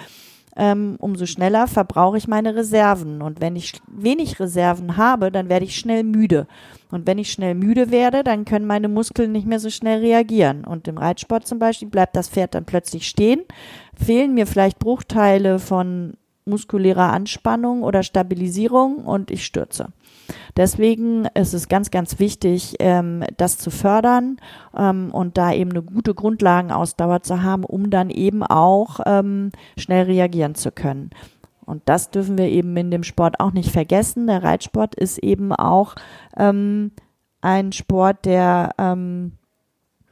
ähm, 0.57 0.95
umso 0.99 1.25
schneller 1.25 1.67
verbrauche 1.67 2.17
ich 2.17 2.27
meine 2.27 2.55
Reserven. 2.55 3.21
Und 3.21 3.39
wenn 3.39 3.55
ich 3.55 3.79
wenig 3.87 4.39
Reserven 4.39 4.97
habe, 4.97 5.31
dann 5.31 5.49
werde 5.49 5.65
ich 5.65 5.77
schnell 5.77 6.03
müde. 6.03 6.47
Und 6.89 7.05
wenn 7.05 7.19
ich 7.19 7.31
schnell 7.31 7.53
müde 7.53 7.91
werde, 7.91 8.23
dann 8.23 8.43
können 8.43 8.65
meine 8.65 8.87
Muskeln 8.87 9.31
nicht 9.31 9.45
mehr 9.45 9.59
so 9.59 9.69
schnell 9.69 9.99
reagieren. 9.99 10.65
Und 10.65 10.87
im 10.87 10.97
Reitsport 10.97 11.45
zum 11.45 11.59
Beispiel 11.59 11.89
bleibt 11.89 12.15
das 12.15 12.29
Pferd 12.29 12.55
dann 12.55 12.65
plötzlich 12.65 13.07
stehen, 13.07 13.41
fehlen 13.93 14.33
mir 14.33 14.47
vielleicht 14.47 14.79
Bruchteile 14.79 15.59
von 15.59 16.13
muskulärer 16.45 17.11
Anspannung 17.11 17.83
oder 17.83 18.03
Stabilisierung 18.03 18.97
und 19.05 19.29
ich 19.29 19.45
stürze. 19.45 19.89
Deswegen 20.55 21.25
ist 21.33 21.53
es 21.53 21.67
ganz, 21.67 21.91
ganz 21.91 22.19
wichtig, 22.19 22.75
ähm, 22.79 23.23
das 23.37 23.57
zu 23.57 23.69
fördern 23.69 24.37
ähm, 24.75 25.09
und 25.11 25.37
da 25.37 25.53
eben 25.53 25.71
eine 25.71 25.83
gute 25.83 26.13
Grundlagenausdauer 26.13 27.21
zu 27.21 27.43
haben, 27.43 27.63
um 27.63 27.89
dann 27.89 28.09
eben 28.09 28.43
auch 28.43 28.99
ähm, 29.05 29.51
schnell 29.77 30.05
reagieren 30.05 30.55
zu 30.55 30.71
können. 30.71 31.11
Und 31.65 31.83
das 31.85 32.11
dürfen 32.11 32.37
wir 32.37 32.47
eben 32.47 32.75
in 32.77 32.91
dem 32.91 33.03
Sport 33.03 33.41
auch 33.41 33.51
nicht 33.51 33.71
vergessen. 33.71 34.27
Der 34.27 34.41
Reitsport 34.41 34.95
ist 34.95 35.17
eben 35.17 35.51
auch 35.51 35.95
ähm, 36.37 36.91
ein 37.41 37.73
Sport, 37.73 38.25
der 38.25 38.73
ähm, 38.77 39.33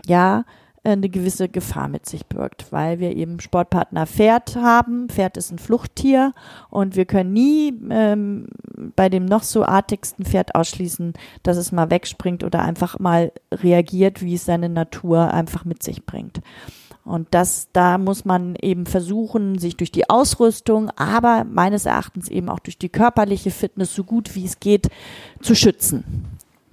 ja 0.06 0.44
eine 0.86 1.10
gewisse 1.10 1.50
Gefahr 1.50 1.88
mit 1.88 2.06
sich 2.06 2.26
birgt, 2.26 2.72
weil 2.72 3.00
wir 3.00 3.16
eben 3.16 3.40
Sportpartner 3.40 4.06
Pferd 4.06 4.56
haben. 4.56 5.10
Pferd 5.10 5.38
ist 5.38 5.52
ein 5.52 5.60
Fluchttier 5.60 6.34
und 6.70 6.96
wir 6.96 7.06
können 7.06 7.34
nie 7.34 7.74
ähm, 7.90 8.48
bei 8.96 9.10
dem 9.10 9.26
noch 9.26 9.44
so 9.44 9.64
artigsten 9.64 10.26
Pferd 10.26 10.56
ausschließen, 10.56 11.14
dass 11.44 11.58
es 11.58 11.72
mal 11.72 11.90
wegspringt 11.90 12.44
oder 12.44 12.62
einfach 12.62 13.00
mal 13.00 13.32
reagiert, 13.52 14.22
wie 14.22 14.36
es 14.36 14.46
seine 14.46 14.70
Natur 14.70 15.34
einfach 15.34 15.66
mit 15.66 15.84
sich 15.84 16.06
bringt. 16.06 16.42
Und 17.06 17.28
das, 17.32 17.68
da 17.72 18.00
muss 18.00 18.26
man 18.26 18.56
eben 18.60 18.88
versuchen, 18.88 19.60
sich 19.60 19.78
durch 19.78 19.92
die 19.92 20.10
Ausrüstung, 20.10 20.90
aber 20.96 21.44
meines 21.44 21.86
Erachtens 21.86 22.30
eben 22.30 22.50
auch 22.50 22.60
durch 22.60 22.80
die 22.80 22.90
körperliche 22.90 23.52
Fitness 23.52 23.94
so 23.94 24.04
gut 24.04 24.34
wie 24.36 24.46
es 24.46 24.60
geht 24.60 24.90
zu 25.40 25.54
schützen. 25.54 26.26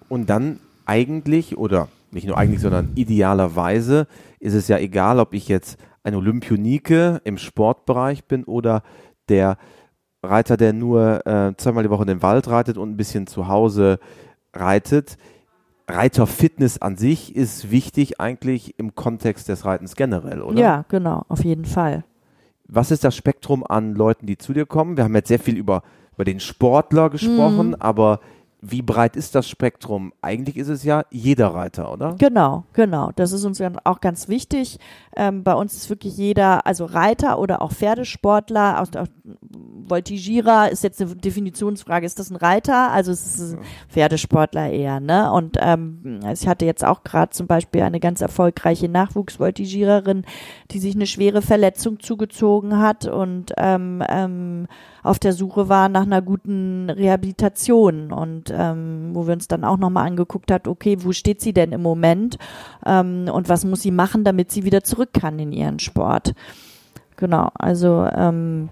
Und 0.08 0.30
dann 0.30 0.58
eigentlich 0.86 1.58
oder 1.58 1.88
nicht 2.12 2.26
nur 2.26 2.36
eigentlich, 2.36 2.60
sondern 2.60 2.92
idealerweise 2.94 4.06
ist 4.38 4.54
es 4.54 4.68
ja 4.68 4.78
egal, 4.78 5.18
ob 5.18 5.34
ich 5.34 5.48
jetzt 5.48 5.78
ein 6.02 6.14
Olympionike 6.14 7.20
im 7.24 7.38
Sportbereich 7.38 8.24
bin 8.24 8.44
oder 8.44 8.82
der 9.28 9.56
Reiter, 10.22 10.56
der 10.56 10.72
nur 10.72 11.26
äh, 11.26 11.54
zweimal 11.56 11.82
die 11.82 11.90
Woche 11.90 12.02
in 12.02 12.08
den 12.08 12.22
Wald 12.22 12.48
reitet 12.48 12.78
und 12.78 12.90
ein 12.90 12.96
bisschen 12.96 13.26
zu 13.26 13.48
Hause 13.48 13.98
reitet. 14.52 15.16
Reiterfitness 15.88 16.80
an 16.80 16.96
sich 16.96 17.34
ist 17.34 17.70
wichtig 17.70 18.20
eigentlich 18.20 18.78
im 18.78 18.94
Kontext 18.94 19.48
des 19.48 19.64
Reitens 19.64 19.96
generell, 19.96 20.42
oder? 20.42 20.60
Ja, 20.60 20.84
genau, 20.88 21.24
auf 21.28 21.44
jeden 21.44 21.64
Fall. 21.64 22.04
Was 22.68 22.90
ist 22.90 23.04
das 23.04 23.16
Spektrum 23.16 23.64
an 23.66 23.94
Leuten, 23.94 24.26
die 24.26 24.38
zu 24.38 24.52
dir 24.52 24.64
kommen? 24.64 24.96
Wir 24.96 25.04
haben 25.04 25.14
jetzt 25.14 25.28
sehr 25.28 25.40
viel 25.40 25.56
über, 25.56 25.82
über 26.14 26.24
den 26.24 26.40
Sportler 26.40 27.10
gesprochen, 27.10 27.68
mhm. 27.68 27.76
aber 27.80 28.20
wie 28.64 28.80
breit 28.80 29.16
ist 29.16 29.34
das 29.34 29.48
Spektrum? 29.48 30.12
Eigentlich 30.22 30.56
ist 30.56 30.68
es 30.68 30.84
ja 30.84 31.04
jeder 31.10 31.48
Reiter, 31.48 31.92
oder? 31.92 32.14
Genau, 32.16 32.62
genau. 32.72 33.10
Das 33.16 33.32
ist 33.32 33.44
uns 33.44 33.60
auch 33.82 34.00
ganz 34.00 34.28
wichtig. 34.28 34.78
Ähm, 35.16 35.42
bei 35.42 35.54
uns 35.54 35.74
ist 35.74 35.90
wirklich 35.90 36.16
jeder, 36.16 36.64
also 36.64 36.84
Reiter 36.84 37.40
oder 37.40 37.60
auch 37.60 37.72
Pferdesportler, 37.72 38.80
aus, 38.80 38.90
aus 38.96 39.08
Voltigierer 39.88 40.70
ist 40.70 40.84
jetzt 40.84 41.02
eine 41.02 41.16
Definitionsfrage. 41.16 42.06
Ist 42.06 42.20
das 42.20 42.30
ein 42.30 42.36
Reiter? 42.36 42.92
Also 42.92 43.10
es 43.10 43.36
ist 43.36 43.54
ein 43.54 43.60
Pferdesportler 43.88 44.70
eher, 44.70 45.00
ne? 45.00 45.32
Und 45.32 45.56
ähm, 45.60 46.20
ich 46.32 46.46
hatte 46.46 46.64
jetzt 46.64 46.84
auch 46.84 47.02
gerade 47.02 47.30
zum 47.30 47.48
Beispiel 47.48 47.82
eine 47.82 47.98
ganz 47.98 48.20
erfolgreiche 48.20 48.88
Nachwuchsvoltigiererin, 48.88 50.24
die 50.70 50.78
sich 50.78 50.94
eine 50.94 51.06
schwere 51.06 51.42
Verletzung 51.42 51.98
zugezogen 51.98 52.78
hat 52.78 53.06
und 53.06 53.52
ähm, 53.56 54.04
ähm, 54.08 54.68
auf 55.02 55.18
der 55.18 55.32
Suche 55.32 55.68
war 55.68 55.88
nach 55.88 56.02
einer 56.02 56.22
guten 56.22 56.88
Rehabilitation 56.88 58.12
und 58.12 58.52
ähm, 58.56 59.10
wo 59.12 59.26
wir 59.26 59.34
uns 59.34 59.48
dann 59.48 59.64
auch 59.64 59.76
nochmal 59.76 60.06
angeguckt 60.06 60.50
hat, 60.52 60.68
okay, 60.68 60.98
wo 61.00 61.12
steht 61.12 61.40
sie 61.40 61.52
denn 61.52 61.72
im 61.72 61.82
Moment 61.82 62.38
ähm, 62.86 63.28
und 63.32 63.48
was 63.48 63.64
muss 63.64 63.82
sie 63.82 63.90
machen, 63.90 64.22
damit 64.22 64.52
sie 64.52 64.64
wieder 64.64 64.84
zurück 64.84 65.10
kann 65.12 65.38
in 65.38 65.52
ihren 65.52 65.78
Sport. 65.80 66.34
genau. 67.16 67.50
Also 67.54 68.06
ähm, 68.14 68.68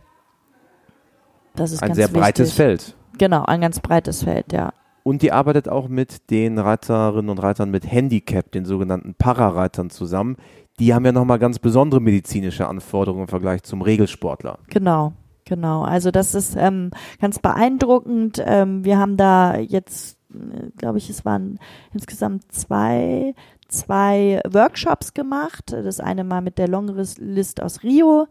das 1.57 1.73
ist 1.73 1.83
ein 1.83 1.89
ganz 1.89 1.97
sehr 1.97 2.07
wichtig. 2.09 2.21
breites 2.21 2.53
Feld. 2.53 2.95
Genau, 3.19 3.45
ein 3.45 3.61
ganz 3.61 3.81
breites 3.81 4.23
Feld, 4.23 4.53
ja. 4.53 4.73
Und 5.03 5.23
die 5.23 5.33
arbeitet 5.33 5.69
auch 5.69 5.89
mit 5.89 6.31
den 6.31 6.59
Reiterinnen 6.59 7.31
und 7.31 7.39
Reitern 7.43 7.71
mit 7.71 7.91
Handicap, 7.91 8.53
den 8.53 8.65
sogenannten 8.65 9.15
Parareitern 9.15 9.91
zusammen. 9.91 10.37
Die 10.79 10.95
haben 10.95 11.05
ja 11.05 11.13
nochmal 11.13 11.39
ganz 11.39 11.59
besondere 11.59 12.01
medizinische 12.01 12.69
Anforderungen 12.69 13.23
im 13.23 13.29
Vergleich 13.29 13.63
zum 13.63 13.83
Regelsportler. 13.83 14.59
Genau, 14.69 15.13
genau. 15.51 15.83
Also 15.83 16.11
das 16.11 16.35
ist 16.35 16.57
ähm, 16.57 16.91
ganz 17.21 17.39
beeindruckend. 17.41 18.43
Ähm, 18.43 18.85
wir 18.85 18.99
haben 18.99 19.19
da 19.19 19.59
jetzt, 19.59 20.17
äh, 20.33 20.71
glaube 20.79 20.97
ich, 20.97 21.11
es 21.11 21.27
waren 21.27 21.59
insgesamt 21.93 22.51
zwei 22.53 23.35
zwei 23.69 24.41
Workshops 24.49 25.15
gemacht. 25.15 25.73
Das 25.73 26.01
eine 26.01 26.25
mal 26.25 26.41
mit 26.41 26.59
der 26.59 26.67
Longlist 26.67 27.63
aus 27.63 27.83
Rio, 27.83 28.27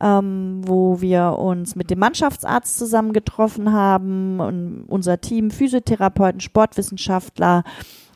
ähm, 0.00 0.62
wo 0.64 1.00
wir 1.00 1.36
uns 1.38 1.74
mit 1.74 1.90
dem 1.90 1.98
Mannschaftsarzt 1.98 2.78
zusammengetroffen 2.78 3.72
haben 3.72 4.38
und 4.38 4.84
unser 4.88 5.20
Team 5.20 5.50
Physiotherapeuten, 5.50 6.40
Sportwissenschaftler 6.40 7.64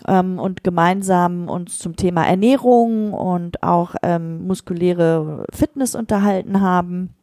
ähm, 0.06 0.38
und 0.38 0.62
gemeinsam 0.62 1.48
uns 1.48 1.78
zum 1.78 1.96
Thema 1.96 2.24
Ernährung 2.26 3.12
und 3.12 3.62
auch 3.62 3.96
ähm, 4.02 4.46
muskuläre 4.46 5.46
Fitness 5.52 5.96
unterhalten 5.96 6.60
haben 6.60 7.14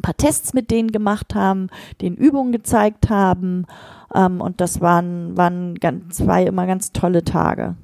ein 0.00 0.02
paar 0.02 0.16
Tests 0.16 0.54
mit 0.54 0.70
denen 0.70 0.90
gemacht 0.90 1.34
haben, 1.34 1.68
den 2.00 2.16
Übungen 2.16 2.52
gezeigt 2.52 3.08
haben. 3.08 3.66
Ähm, 4.14 4.40
und 4.40 4.60
das 4.60 4.80
waren, 4.80 5.36
waren 5.36 5.76
ganz, 5.76 6.16
zwei 6.16 6.44
immer 6.44 6.66
ganz 6.66 6.92
tolle 6.92 7.22
Tage 7.22 7.76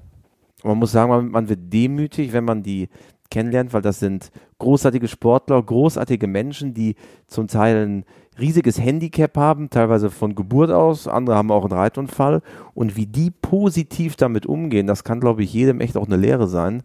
man 0.67 0.79
muss 0.79 0.93
sagen, 0.93 1.11
man, 1.11 1.31
man 1.31 1.49
wird 1.49 1.73
demütig, 1.73 2.33
wenn 2.33 2.45
man 2.45 2.63
die 2.63 2.89
kennenlernt, 3.31 3.73
weil 3.73 3.83
das 3.83 3.99
sind 3.99 4.31
großartige 4.59 5.09
Sportler, 5.09 5.63
großartige 5.63 6.27
Menschen, 6.27 6.75
die 6.75 6.95
zum 7.27 7.49
Teil 7.49 7.87
ein 7.87 8.05
riesiges 8.39 8.81
Handicap 8.81 9.37
haben, 9.37 9.71
teilweise 9.71 10.11
von 10.11 10.35
Geburt 10.35 10.71
aus, 10.71 11.09
andere 11.09 11.37
haben 11.37 11.51
auch 11.51 11.65
einen 11.65 11.73
Reitunfall 11.73 12.43
und 12.75 12.97
wie 12.97 13.07
die 13.07 13.31
positiv 13.31 14.17
damit 14.17 14.47
umgehen, 14.47 14.87
das 14.87 15.05
kann, 15.05 15.21
glaube 15.21 15.43
ich, 15.43 15.53
jedem 15.53 15.81
echt 15.81 15.97
auch 15.97 16.07
eine 16.07 16.17
Lehre 16.17 16.47
sein, 16.47 16.83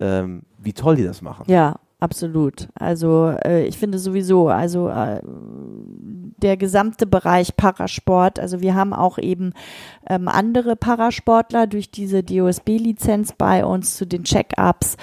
ähm, 0.00 0.42
wie 0.58 0.72
toll 0.72 0.96
die 0.96 1.04
das 1.04 1.20
machen. 1.20 1.44
Ja, 1.48 1.76
absolut. 2.02 2.68
Also 2.74 3.34
äh, 3.44 3.64
ich 3.64 3.78
finde 3.78 3.98
sowieso, 3.98 4.48
also 4.48 4.88
äh, 4.88 5.20
der 5.24 6.56
gesamte 6.56 7.06
Bereich 7.06 7.56
Parasport, 7.56 8.40
also 8.40 8.60
wir 8.60 8.74
haben 8.74 8.92
auch 8.92 9.18
eben 9.18 9.52
ähm, 10.08 10.28
andere 10.28 10.76
Parasportler 10.76 11.66
durch 11.66 11.90
diese 11.90 12.22
DOSB-Lizenz 12.22 13.34
bei 13.38 13.64
uns 13.64 13.96
zu 13.96 14.06
den 14.06 14.24
Check-ups 14.24 14.96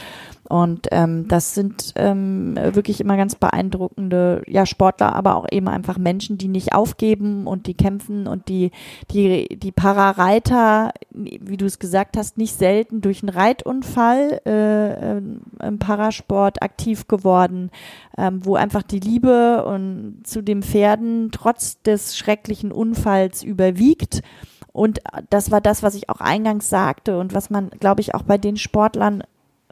und 0.50 0.88
ähm, 0.92 1.28
das 1.28 1.54
sind 1.54 1.94
ähm, 1.96 2.56
wirklich 2.56 3.00
immer 3.00 3.18
ganz 3.18 3.36
beeindruckende 3.36 4.42
ja, 4.48 4.66
Sportler, 4.66 5.16
aber 5.16 5.36
auch 5.36 5.46
eben 5.52 5.68
einfach 5.68 6.00
Menschen, 6.00 6.40
die 6.40 6.48
nicht 6.48 6.74
aufgeben 6.74 7.46
und 7.46 7.68
die 7.68 7.76
kämpfen 7.76 8.26
und 8.26 8.50
die, 8.50 8.72
die, 9.12 9.48
die 9.60 9.72
Parareiter, 9.72 10.92
wie 11.12 11.56
du 11.56 11.66
es 11.66 11.78
gesagt 11.78 12.18
hast, 12.18 12.40
nicht 12.40 12.56
selten 12.58 13.02
durch 13.02 13.22
einen 13.22 13.30
Reitunfall 13.30 14.42
äh, 14.48 15.18
im 15.18 15.78
Parasport 15.78 16.64
aktiv 16.64 17.08
geworden, 17.08 17.70
ähm, 18.18 18.44
wo 18.44 18.56
einfach 18.56 18.82
die 18.82 19.00
Liebe 19.00 19.64
und 19.66 20.24
zu 20.24 20.42
den 20.42 20.64
Pferden 20.64 21.30
trotz 21.32 21.80
des 21.84 22.18
schrecklichen 22.18 22.72
Unfalls 22.72 23.44
überwiegt. 23.44 24.24
Und 24.72 25.00
das 25.30 25.52
war 25.52 25.62
das, 25.62 25.84
was 25.84 25.94
ich 25.94 26.10
auch 26.10 26.22
eingangs 26.22 26.70
sagte 26.70 27.20
und 27.20 27.36
was 27.36 27.52
man, 27.52 27.70
glaube 27.80 28.02
ich, 28.02 28.16
auch 28.16 28.24
bei 28.24 28.40
den 28.40 28.58
Sportlern 28.58 29.22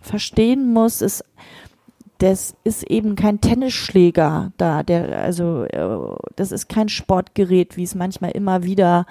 verstehen 0.01 0.73
muss, 0.73 1.01
ist, 1.01 1.23
das 2.19 2.55
ist 2.63 2.83
eben 2.83 3.15
kein 3.15 3.41
Tennisschläger 3.41 4.51
da, 4.57 4.83
der, 4.83 5.19
also, 5.19 5.63
äh, 5.65 6.15
das 6.35 6.51
ist 6.51 6.67
kein 6.67 6.89
Sportgerät, 6.89 7.77
wie 7.77 7.83
es 7.83 7.95
manchmal 7.95 8.31
immer 8.31 8.63
wieder 8.63 9.05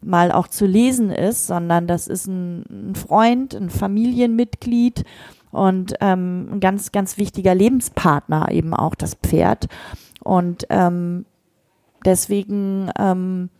mal 0.00 0.30
auch 0.32 0.48
zu 0.48 0.66
lesen 0.66 1.10
ist, 1.10 1.46
sondern 1.46 1.86
das 1.86 2.06
ist 2.06 2.26
ein, 2.26 2.64
ein 2.90 2.94
Freund, 2.94 3.54
ein 3.54 3.70
Familienmitglied 3.70 5.04
und 5.50 5.94
ähm, 6.00 6.48
ein 6.52 6.60
ganz, 6.60 6.92
ganz 6.92 7.18
wichtiger 7.18 7.54
Lebenspartner 7.54 8.50
eben 8.50 8.74
auch 8.74 8.94
das 8.94 9.14
Pferd. 9.14 9.66
Und 10.22 10.66
ähm, 10.70 11.24
deswegen 12.04 12.90
ähm, 12.98 13.50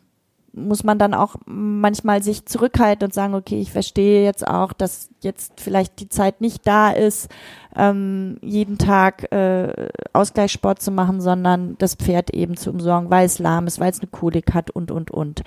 muss 0.57 0.85
man 0.85 0.99
dann 0.99 1.15
auch 1.15 1.37
manchmal 1.45 2.23
sich 2.23 2.47
zurückhalten 2.47 3.07
und 3.07 3.15
sagen, 3.15 3.35
okay, 3.35 3.61
ich 3.61 3.71
verstehe 3.71 4.25
jetzt 4.25 4.47
auch, 4.47 4.73
dass 4.73 5.11
jetzt 5.21 5.61
vielleicht 5.61 6.01
die 6.01 6.09
Zeit 6.09 6.41
nicht 6.41 6.67
da 6.67 6.91
ist, 6.91 7.29
ähm, 7.77 8.39
jeden 8.41 8.79
Tag 8.79 9.31
äh, 9.33 9.89
Ausgleichssport 10.15 10.81
zu 10.81 10.91
machen, 10.91 11.21
sondern 11.21 11.77
das 11.79 11.95
Pferd 11.95 12.31
eben 12.35 12.57
zu 12.57 12.71
umsorgen, 12.71 13.11
weil 13.11 13.27
es 13.27 13.39
lahm 13.39 13.67
ist, 13.67 13.79
weil 13.79 13.91
es 13.91 14.01
eine 14.01 14.09
Kolik 14.11 14.55
hat 14.55 14.71
und, 14.71 14.91
und, 14.91 15.11
und. 15.11 15.43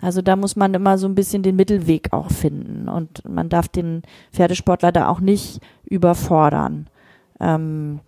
Also 0.00 0.22
da 0.22 0.34
muss 0.34 0.56
man 0.56 0.74
immer 0.74 0.98
so 0.98 1.06
ein 1.06 1.14
bisschen 1.14 1.42
den 1.42 1.56
Mittelweg 1.56 2.12
auch 2.12 2.30
finden 2.30 2.88
und 2.88 3.28
man 3.28 3.48
darf 3.48 3.68
den 3.68 4.02
Pferdesportler 4.32 4.92
da 4.92 5.08
auch 5.08 5.20
nicht 5.20 5.60
überfordern. 5.84 6.88
Ähm, 7.38 8.00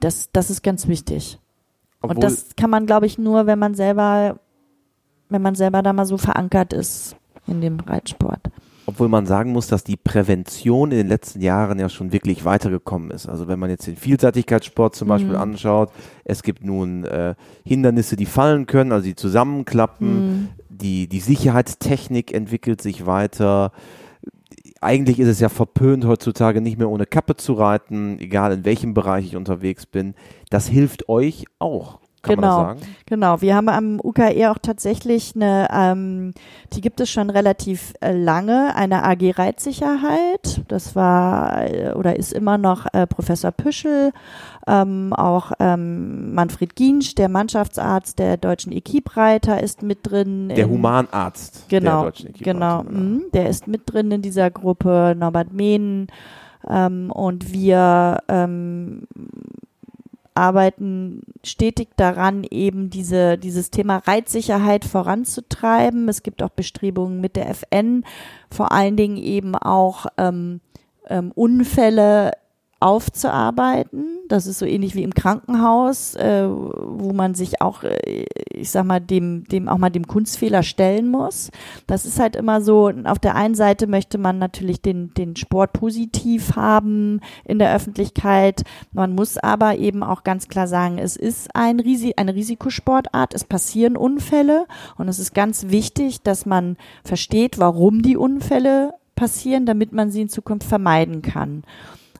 das, 0.00 0.30
das 0.32 0.50
ist 0.50 0.62
ganz 0.62 0.88
wichtig. 0.88 1.38
Obwohl 2.00 2.16
und 2.16 2.22
das 2.22 2.54
kann 2.56 2.70
man, 2.70 2.86
glaube 2.86 3.06
ich, 3.06 3.18
nur, 3.18 3.46
wenn 3.46 3.58
man 3.58 3.74
selber 3.74 4.38
wenn 5.28 5.42
man 5.42 5.54
selber 5.54 5.82
da 5.82 5.92
mal 5.92 6.06
so 6.06 6.18
verankert 6.18 6.72
ist 6.72 7.16
in 7.46 7.60
dem 7.60 7.80
Reitsport. 7.80 8.50
Obwohl 8.88 9.08
man 9.08 9.26
sagen 9.26 9.52
muss, 9.52 9.66
dass 9.66 9.84
die 9.84 9.98
Prävention 9.98 10.92
in 10.92 10.96
den 10.96 11.08
letzten 11.08 11.42
Jahren 11.42 11.78
ja 11.78 11.90
schon 11.90 12.10
wirklich 12.10 12.46
weitergekommen 12.46 13.10
ist. 13.10 13.28
Also 13.28 13.46
wenn 13.46 13.58
man 13.58 13.68
jetzt 13.68 13.86
den 13.86 13.96
Vielseitigkeitssport 13.96 14.94
zum 14.94 15.08
Beispiel 15.08 15.34
mhm. 15.34 15.42
anschaut, 15.42 15.90
es 16.24 16.42
gibt 16.42 16.64
nun 16.64 17.04
äh, 17.04 17.34
Hindernisse, 17.64 18.16
die 18.16 18.24
fallen 18.24 18.64
können, 18.64 18.92
also 18.92 19.04
die 19.04 19.14
zusammenklappen, 19.14 20.26
mhm. 20.26 20.48
die, 20.70 21.06
die 21.06 21.20
Sicherheitstechnik 21.20 22.32
entwickelt 22.32 22.80
sich 22.80 23.04
weiter. 23.04 23.72
Eigentlich 24.80 25.20
ist 25.20 25.28
es 25.28 25.40
ja 25.40 25.50
verpönt, 25.50 26.06
heutzutage 26.06 26.62
nicht 26.62 26.78
mehr 26.78 26.88
ohne 26.88 27.04
Kappe 27.04 27.36
zu 27.36 27.52
reiten, 27.52 28.18
egal 28.20 28.52
in 28.52 28.64
welchem 28.64 28.94
Bereich 28.94 29.26
ich 29.26 29.36
unterwegs 29.36 29.84
bin. 29.84 30.14
Das 30.48 30.66
hilft 30.66 31.10
euch 31.10 31.44
auch. 31.58 32.00
Kann 32.28 32.36
genau, 32.36 32.74
genau. 33.06 33.40
Wir 33.40 33.54
haben 33.54 33.68
am 33.68 34.00
UKE 34.02 34.50
auch 34.50 34.58
tatsächlich 34.58 35.34
eine, 35.34 35.68
ähm, 35.72 36.32
die 36.72 36.80
gibt 36.80 37.00
es 37.00 37.10
schon 37.10 37.30
relativ 37.30 37.94
äh, 38.00 38.12
lange, 38.12 38.74
eine 38.76 39.04
AG 39.04 39.38
Reitsicherheit. 39.38 40.62
Das 40.68 40.94
war 40.94 41.68
äh, 41.68 41.92
oder 41.94 42.16
ist 42.16 42.32
immer 42.32 42.58
noch 42.58 42.86
äh, 42.92 43.06
Professor 43.06 43.50
Püschel, 43.50 44.12
ähm, 44.66 45.12
auch 45.12 45.52
ähm, 45.58 46.34
Manfred 46.34 46.76
Giensch, 46.76 47.14
der 47.14 47.28
Mannschaftsarzt 47.28 48.18
der 48.18 48.36
deutschen 48.36 48.72
Equibreiter, 48.72 49.62
ist 49.62 49.82
mit 49.82 50.00
drin. 50.02 50.48
Der 50.50 50.64
in, 50.64 50.70
Humanarzt 50.70 51.68
genau, 51.68 52.02
der 52.02 52.10
deutschen 52.10 52.32
Genau, 52.34 52.82
genau. 52.82 53.00
Mh, 53.00 53.20
der 53.32 53.48
ist 53.48 53.66
mit 53.66 53.82
drin 53.86 54.10
in 54.10 54.22
dieser 54.22 54.50
Gruppe. 54.50 55.14
Norbert 55.16 55.52
Mehn. 55.52 56.08
Ähm, 56.68 57.10
und 57.10 57.52
wir 57.52 58.18
ähm, 58.28 59.06
arbeiten 60.38 61.22
stetig 61.44 61.88
daran, 61.96 62.44
eben 62.44 62.90
diese, 62.90 63.36
dieses 63.38 63.70
Thema 63.70 63.98
Reitsicherheit 63.98 64.84
voranzutreiben. 64.84 66.08
Es 66.08 66.22
gibt 66.22 66.42
auch 66.42 66.50
Bestrebungen 66.50 67.20
mit 67.20 67.36
der 67.36 67.50
FN, 67.50 68.04
vor 68.50 68.72
allen 68.72 68.96
Dingen 68.96 69.16
eben 69.16 69.54
auch 69.54 70.06
ähm, 70.16 70.60
ähm, 71.08 71.32
Unfälle 71.34 72.32
aufzuarbeiten. 72.80 74.17
Das 74.28 74.46
ist 74.46 74.58
so 74.58 74.66
ähnlich 74.66 74.94
wie 74.94 75.02
im 75.02 75.14
Krankenhaus, 75.14 76.14
äh, 76.14 76.46
wo 76.48 77.12
man 77.12 77.34
sich 77.34 77.60
auch, 77.62 77.82
äh, 77.82 78.26
ich 78.52 78.70
sag 78.70 78.84
mal, 78.84 79.00
dem, 79.00 79.44
dem 79.44 79.68
auch 79.68 79.78
mal 79.78 79.90
dem 79.90 80.06
Kunstfehler 80.06 80.62
stellen 80.62 81.10
muss. 81.10 81.50
Das 81.86 82.04
ist 82.04 82.20
halt 82.20 82.36
immer 82.36 82.60
so, 82.60 82.92
auf 83.04 83.18
der 83.18 83.34
einen 83.34 83.54
Seite 83.54 83.86
möchte 83.86 84.18
man 84.18 84.38
natürlich 84.38 84.82
den, 84.82 85.14
den 85.14 85.34
Sport 85.36 85.72
positiv 85.72 86.56
haben 86.56 87.20
in 87.44 87.58
der 87.58 87.74
Öffentlichkeit. 87.74 88.62
Man 88.92 89.14
muss 89.14 89.38
aber 89.38 89.76
eben 89.76 90.02
auch 90.02 90.24
ganz 90.24 90.48
klar 90.48 90.68
sagen, 90.68 90.98
es 90.98 91.16
ist 91.16 91.48
ein 91.54 91.80
Risi 91.80 92.14
eine 92.16 92.34
Risikosportart, 92.34 93.34
es 93.34 93.44
passieren 93.44 93.96
Unfälle 93.96 94.66
und 94.96 95.08
es 95.08 95.18
ist 95.18 95.34
ganz 95.34 95.68
wichtig, 95.68 96.22
dass 96.22 96.46
man 96.46 96.76
versteht, 97.04 97.58
warum 97.58 98.02
die 98.02 98.16
Unfälle 98.16 98.94
passieren, 99.18 99.66
damit 99.66 99.92
man 99.92 100.10
sie 100.10 100.22
in 100.22 100.28
Zukunft 100.28 100.68
vermeiden 100.68 101.22
kann. 101.22 101.64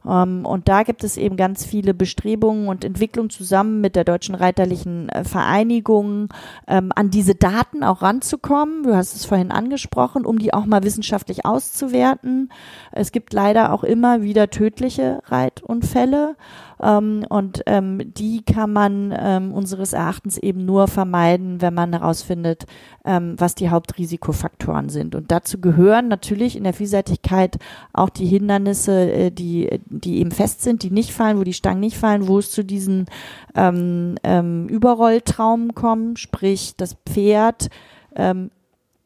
Ähm, 0.07 0.45
und 0.45 0.69
da 0.69 0.83
gibt 0.83 1.05
es 1.05 1.17
eben 1.17 1.37
ganz 1.37 1.65
viele 1.65 1.95
Bestrebungen 1.95 2.69
und 2.69 2.85
Entwicklungen 2.85 3.31
zusammen 3.31 3.81
mit 3.81 3.97
der 3.97 4.05
Deutschen 4.05 4.35
Reiterlichen 4.35 5.09
äh, 5.09 5.25
Vereinigung, 5.25 6.29
ähm, 6.67 6.93
an 6.95 7.11
diese 7.11 7.35
Daten 7.35 7.83
auch 7.83 8.03
ranzukommen. 8.03 8.83
Du 8.83 8.95
hast 8.95 9.15
es 9.15 9.25
vorhin 9.25 9.51
angesprochen, 9.51 10.25
um 10.25 10.39
die 10.39 10.55
auch 10.55 10.67
mal 10.67 10.83
wissenschaftlich 10.83 11.45
auszuwerten. 11.45 12.51
Es 12.93 13.13
gibt 13.13 13.33
leider 13.33 13.73
auch 13.73 13.85
immer 13.85 14.23
wieder 14.23 14.51
tödliche 14.51 15.21
Reitunfälle. 15.27 16.37
Ähm, 16.81 17.25
und 17.29 17.63
ähm, 17.67 18.13
die 18.15 18.43
kann 18.43 18.73
man 18.73 19.15
ähm, 19.17 19.53
unseres 19.53 19.93
Erachtens 19.93 20.39
eben 20.39 20.65
nur 20.65 20.89
vermeiden, 20.89 21.61
wenn 21.61 21.75
man 21.75 21.93
herausfindet, 21.93 22.67
ähm, 23.05 23.35
was 23.39 23.55
die 23.55 23.71
Hauptrisikofaktoren 23.71 24.89
sind. 24.89 25.15
Und 25.15 25.31
dazu 25.31 25.61
gehören 25.61 26.09
natürlich 26.09 26.57
in 26.57 26.65
der 26.65 26.75
Vielseitigkeit 26.75 27.57
auch 27.93 28.11
die 28.11 28.27
Hindernisse, 28.27 29.11
äh, 29.11 29.31
die, 29.31 29.81
die 29.87 30.19
eben 30.19 30.31
fest 30.31 30.63
sind, 30.63 30.83
die 30.83 30.91
nicht 30.91 31.13
fallen, 31.13 31.39
wo 31.39 31.45
die 31.45 31.55
Stangen 31.55 31.81
nicht 31.81 31.97
fallen, 31.97 32.29
wo 32.29 32.39
es 32.39 32.51
zu 32.51 32.65
diesen 32.65 33.07
ähm, 33.55 34.17
ähm, 34.23 34.69
Überrolltraumen 34.69 35.75
kommt, 35.75 36.19
sprich 36.19 36.75
das 36.77 36.97
Pferd 37.07 37.69
ähm, 38.15 38.51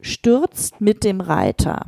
stürzt 0.00 0.80
mit 0.80 1.04
dem 1.04 1.20
Reiter. 1.20 1.86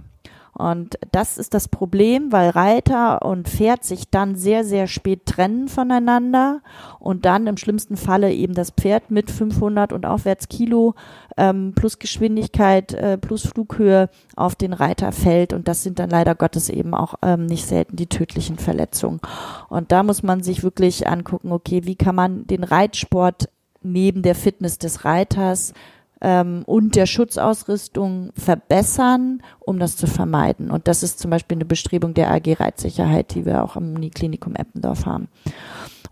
Und 0.55 0.99
das 1.11 1.37
ist 1.37 1.53
das 1.53 1.69
Problem, 1.69 2.31
weil 2.31 2.51
Reiter 2.51 3.23
und 3.23 3.49
Pferd 3.49 3.85
sich 3.85 4.09
dann 4.09 4.37
sehr, 4.37 4.65
sehr 4.65 4.87
spät 4.87 5.27
trennen 5.27 5.69
voneinander 5.69 6.61
und 7.01 7.25
dann 7.25 7.49
im 7.49 7.57
schlimmsten 7.57 7.97
Falle 7.97 8.33
eben 8.33 8.55
das 8.55 8.71
Pferd 8.71 9.11
mit 9.11 9.31
500 9.31 9.93
und 9.93 10.07
aufwärts 10.07 10.49
Kilo 10.49 10.95
ähm, 11.37 11.73
plus 11.75 11.99
Geschwindigkeit 11.99 12.93
äh, 12.95 13.19
plus 13.19 13.47
Flughöhe 13.47 14.09
auf 14.37 14.55
den 14.55 14.73
Reiter 14.73 15.11
fällt. 15.11 15.53
Und 15.53 15.67
das 15.67 15.83
sind 15.83 15.99
dann 15.99 16.11
leider 16.11 16.37
Gottes 16.37 16.69
eben 16.69 16.95
auch 16.95 17.15
ähm, 17.23 17.47
nicht 17.47 17.67
selten 17.67 17.97
die 17.97 18.07
tödlichen 18.07 18.59
Verletzungen. 18.59 19.21
Und 19.69 19.91
da 19.91 20.05
muss 20.05 20.23
man 20.23 20.43
sich 20.43 20.63
wirklich 20.63 21.09
angucken, 21.09 21.51
okay, 21.51 21.83
wie 21.85 21.97
kann 21.97 22.15
man 22.15 22.47
den 22.47 22.63
Reitsport 22.63 23.49
neben 23.83 24.23
der 24.23 24.35
Fitness 24.35 24.79
des 24.79 25.05
Reiters 25.05 25.75
ähm, 26.21 26.63
und 26.67 26.97
der 26.97 27.07
Schutzausrüstung 27.07 28.31
verbessern, 28.35 29.43
um 29.61 29.79
das 29.79 29.97
zu 29.97 30.07
vermeiden. 30.07 30.71
Und 30.71 30.89
das 30.89 31.03
ist 31.03 31.19
zum 31.19 31.31
Beispiel 31.31 31.57
eine 31.57 31.65
Bestrebung 31.65 32.15
der 32.15 32.31
AG 32.31 32.61
Reitsicherheit, 32.61 33.35
die 33.35 33.47
wir 33.47 33.63
auch 33.63 33.77
am 33.77 33.95
Uniklinikum 33.95 34.55
Eppendorf 34.55 35.07
haben. 35.07 35.29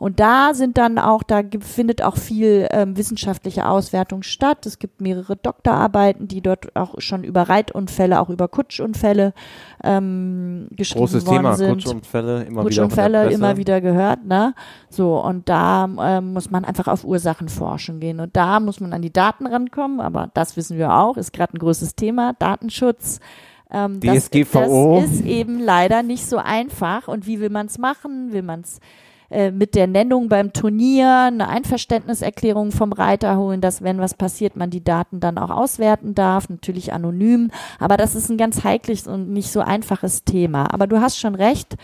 Und 0.02 0.18
da 0.18 0.52
sind 0.52 0.78
dann 0.78 0.98
auch, 0.98 1.22
da 1.22 1.42
findet 1.60 2.02
auch 2.02 2.16
viel 2.16 2.66
ähm, 2.72 2.96
wissenschaftliche 2.96 3.68
Auswertung 3.68 4.24
statt. 4.24 4.66
Es 4.66 4.80
gibt 4.80 5.00
mehrere 5.00 5.36
Doktorarbeiten, 5.36 6.26
die 6.26 6.40
dort 6.40 6.74
auch 6.74 7.00
schon 7.00 7.22
über 7.22 7.42
Reitunfälle, 7.42 8.20
auch 8.20 8.28
über 8.28 8.48
Kutschunfälle 8.48 9.32
ähm, 9.84 10.66
geschrieben 10.72 11.04
Großes 11.04 11.24
worden 11.24 11.36
Thema, 11.36 11.54
sind. 11.54 11.84
Kutschunfälle, 11.84 12.42
immer 12.42 12.62
Kutschunfälle 12.62 13.08
wieder. 13.10 13.22
in 13.22 13.28
der 13.28 13.50
immer 13.50 13.56
wieder 13.58 13.80
gehört, 13.80 14.24
ne? 14.24 14.56
So, 14.90 15.22
und 15.22 15.48
da 15.48 15.88
ähm, 16.00 16.32
muss 16.32 16.50
man 16.50 16.64
einfach 16.64 16.88
auf 16.88 17.04
Ursachenforschung 17.04 18.00
gehen. 18.00 18.18
Und 18.18 18.34
da 18.36 18.58
muss 18.58 18.80
man 18.80 18.92
an 18.92 19.02
die 19.02 19.12
Daten 19.12 19.46
rankommen, 19.46 20.00
aber 20.00 20.30
das 20.34 20.56
wissen 20.56 20.78
wir 20.78 20.94
auch, 20.94 21.16
ist 21.16 21.32
gerade 21.32 21.54
ein 21.56 21.60
großes 21.60 21.94
Thema, 21.94 22.32
Datenschutz. 22.40 23.20
Ähm, 23.70 24.00
das, 24.00 24.30
DSGVO. 24.30 25.00
das 25.00 25.12
ist 25.12 25.24
eben 25.24 25.60
leider 25.60 26.02
nicht 26.02 26.26
so 26.26 26.38
einfach. 26.38 27.06
Und 27.06 27.28
wie 27.28 27.38
will 27.38 27.50
man 27.50 27.66
es 27.66 27.78
machen? 27.78 28.32
Will 28.32 28.42
man 28.42 28.62
es 28.62 28.80
äh, 29.32 29.50
mit 29.50 29.74
der 29.74 29.86
Nennung 29.86 30.28
beim 30.28 30.52
Turnier 30.52 31.28
eine 31.32 31.48
Einverständniserklärung 31.48 32.70
vom 32.70 32.92
Reiter 32.92 33.36
holen, 33.38 33.60
dass 33.60 33.82
wenn 33.82 33.98
was 33.98 34.14
passiert, 34.14 34.56
man 34.56 34.70
die 34.70 34.84
Daten 34.84 35.20
dann 35.20 35.38
auch 35.38 35.50
auswerten 35.50 36.14
darf, 36.14 36.48
natürlich 36.48 36.92
anonym. 36.92 37.50
Aber 37.78 37.96
das 37.96 38.14
ist 38.14 38.28
ein 38.28 38.36
ganz 38.36 38.62
heikles 38.62 39.06
und 39.06 39.30
nicht 39.30 39.50
so 39.50 39.60
einfaches 39.60 40.24
Thema. 40.24 40.72
Aber 40.72 40.86
du 40.86 41.00
hast 41.00 41.18
schon 41.18 41.34
recht, 41.34 41.76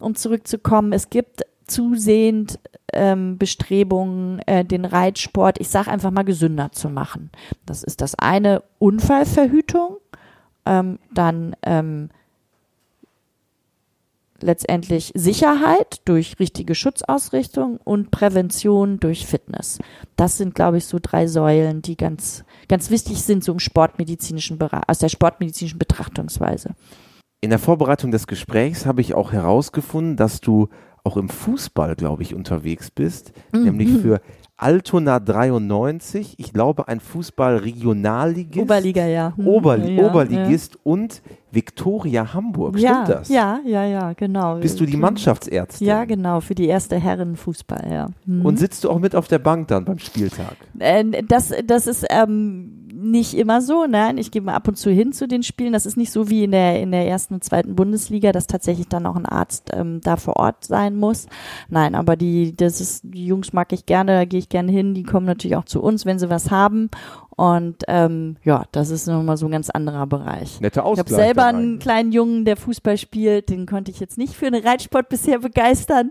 um 0.00 0.14
zurückzukommen, 0.14 0.92
es 0.92 1.08
gibt 1.08 1.42
zusehend 1.66 2.58
ähm, 2.92 3.38
Bestrebungen, 3.38 4.40
äh, 4.46 4.64
den 4.64 4.84
Reitsport, 4.84 5.60
ich 5.60 5.68
sage 5.68 5.90
einfach 5.90 6.10
mal, 6.10 6.24
gesünder 6.24 6.72
zu 6.72 6.88
machen. 6.88 7.30
Das 7.64 7.84
ist 7.84 8.00
das 8.00 8.16
eine 8.16 8.62
Unfallverhütung, 8.78 9.98
ähm, 10.66 10.98
dann 11.12 11.54
ähm, 11.62 12.08
letztendlich 14.40 15.12
Sicherheit 15.14 16.00
durch 16.04 16.38
richtige 16.38 16.74
Schutzausrichtung 16.74 17.78
und 17.82 18.10
Prävention 18.10 19.00
durch 19.00 19.26
Fitness. 19.26 19.78
Das 20.16 20.36
sind, 20.38 20.54
glaube 20.54 20.78
ich, 20.78 20.86
so 20.86 20.98
drei 21.00 21.26
Säulen, 21.26 21.82
die 21.82 21.96
ganz, 21.96 22.44
ganz 22.68 22.90
wichtig 22.90 23.22
sind, 23.22 23.44
so 23.44 23.52
im 23.52 23.58
sportmedizinischen 23.60 24.58
Bereich, 24.58 24.82
aus 24.86 24.98
der 24.98 25.08
sportmedizinischen 25.08 25.78
Betrachtungsweise. 25.78 26.74
In 27.40 27.50
der 27.50 27.58
Vorbereitung 27.58 28.10
des 28.10 28.26
Gesprächs 28.26 28.86
habe 28.86 29.00
ich 29.00 29.14
auch 29.14 29.32
herausgefunden, 29.32 30.16
dass 30.16 30.40
du 30.40 30.68
auch 31.04 31.16
im 31.16 31.28
Fußball, 31.28 31.94
glaube 31.94 32.22
ich, 32.22 32.34
unterwegs 32.34 32.90
bist, 32.90 33.32
Mhm. 33.52 33.62
nämlich 33.62 33.88
für 33.90 34.20
Altona 34.60 35.20
93, 35.20 36.34
ich 36.36 36.52
glaube 36.52 36.88
ein 36.88 36.98
Fußball-Regionalligist, 36.98 38.60
Oberliga, 38.60 39.06
ja. 39.06 39.32
Hm, 39.36 39.46
Oberli 39.46 39.94
ja, 39.94 40.04
Oberligist 40.04 40.76
und 40.82 41.22
Viktoria 41.52 42.34
Hamburg, 42.34 42.76
ja. 42.76 43.04
stimmt 43.04 43.20
das? 43.20 43.28
Ja, 43.28 43.60
ja, 43.64 43.84
ja, 43.84 44.12
genau. 44.14 44.56
Bist 44.56 44.80
du 44.80 44.84
die 44.84 44.96
Mannschaftsärztin? 44.96 45.86
Ja, 45.86 46.04
genau, 46.04 46.40
für 46.40 46.56
die 46.56 46.66
erste 46.66 46.96
Herrenfußball, 46.96 47.88
ja. 47.88 48.08
Hm. 48.26 48.44
Und 48.44 48.58
sitzt 48.58 48.82
du 48.82 48.90
auch 48.90 48.98
mit 48.98 49.14
auf 49.14 49.28
der 49.28 49.38
Bank 49.38 49.68
dann 49.68 49.84
beim 49.84 50.00
Spieltag? 50.00 50.56
Äh, 50.80 51.04
das, 51.28 51.52
das 51.64 51.86
ist 51.86 52.04
ähm, 52.10 52.87
nicht 53.00 53.34
immer 53.34 53.60
so. 53.60 53.86
Nein, 53.86 54.18
ich 54.18 54.30
gehe 54.30 54.42
mal 54.42 54.54
ab 54.54 54.68
und 54.68 54.76
zu 54.76 54.90
hin 54.90 55.12
zu 55.12 55.28
den 55.28 55.42
Spielen. 55.42 55.72
Das 55.72 55.86
ist 55.86 55.96
nicht 55.96 56.12
so 56.12 56.28
wie 56.28 56.44
in 56.44 56.50
der, 56.50 56.80
in 56.80 56.90
der 56.90 57.06
ersten 57.06 57.34
und 57.34 57.44
zweiten 57.44 57.74
Bundesliga, 57.74 58.32
dass 58.32 58.46
tatsächlich 58.46 58.88
dann 58.88 59.06
auch 59.06 59.16
ein 59.16 59.26
Arzt 59.26 59.70
ähm, 59.72 60.00
da 60.02 60.16
vor 60.16 60.36
Ort 60.36 60.64
sein 60.64 60.96
muss. 60.96 61.26
Nein, 61.68 61.94
aber 61.94 62.16
die, 62.16 62.56
das 62.56 62.80
ist, 62.80 63.02
die 63.04 63.26
Jungs 63.26 63.52
mag 63.52 63.72
ich 63.72 63.86
gerne, 63.86 64.12
da 64.12 64.24
gehe 64.24 64.40
ich 64.40 64.48
gerne 64.48 64.72
hin. 64.72 64.94
Die 64.94 65.04
kommen 65.04 65.26
natürlich 65.26 65.56
auch 65.56 65.64
zu 65.64 65.82
uns, 65.82 66.06
wenn 66.06 66.18
sie 66.18 66.30
was 66.30 66.50
haben. 66.50 66.90
Und 67.38 67.84
ähm, 67.86 68.36
ja, 68.42 68.64
das 68.72 68.90
ist 68.90 69.06
nochmal 69.06 69.36
so 69.36 69.46
ein 69.46 69.52
ganz 69.52 69.70
anderer 69.70 70.08
Bereich. 70.08 70.60
Netter 70.60 70.80
Ich 70.80 70.86
habe 70.86 71.02
Ausgleich. 71.02 71.24
selber 71.24 71.44
einen 71.44 71.78
kleinen 71.78 72.10
Jungen, 72.10 72.44
der 72.44 72.56
Fußball 72.56 72.98
spielt, 72.98 73.48
den 73.48 73.64
konnte 73.64 73.92
ich 73.92 74.00
jetzt 74.00 74.18
nicht 74.18 74.34
für 74.34 74.50
den 74.50 74.66
Reitsport 74.66 75.08
bisher 75.08 75.38
begeistern. 75.38 76.10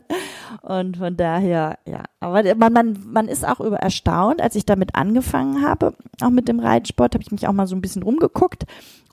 Und 0.61 0.95
von 0.95 1.17
daher, 1.17 1.79
ja. 1.85 2.03
Aber 2.21 2.55
man, 2.55 2.71
man, 2.71 2.99
man 3.11 3.27
ist 3.27 3.45
auch 3.45 3.59
über 3.59 3.75
erstaunt, 3.75 4.41
als 4.41 4.55
ich 4.55 4.65
damit 4.65 4.95
angefangen 4.95 5.67
habe, 5.67 5.95
auch 6.21 6.29
mit 6.29 6.47
dem 6.47 6.61
Reitsport, 6.61 7.13
habe 7.13 7.23
ich 7.23 7.31
mich 7.33 7.45
auch 7.45 7.51
mal 7.51 7.67
so 7.67 7.75
ein 7.75 7.81
bisschen 7.81 8.03
rumgeguckt. 8.03 8.63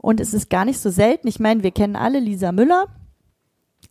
Und 0.01 0.21
es 0.21 0.35
ist 0.35 0.49
gar 0.51 0.65
nicht 0.65 0.79
so 0.79 0.91
selten. 0.91 1.27
Ich 1.27 1.41
meine, 1.41 1.65
wir 1.65 1.73
kennen 1.73 1.97
alle 1.97 2.21
Lisa 2.21 2.53
Müller. 2.53 2.87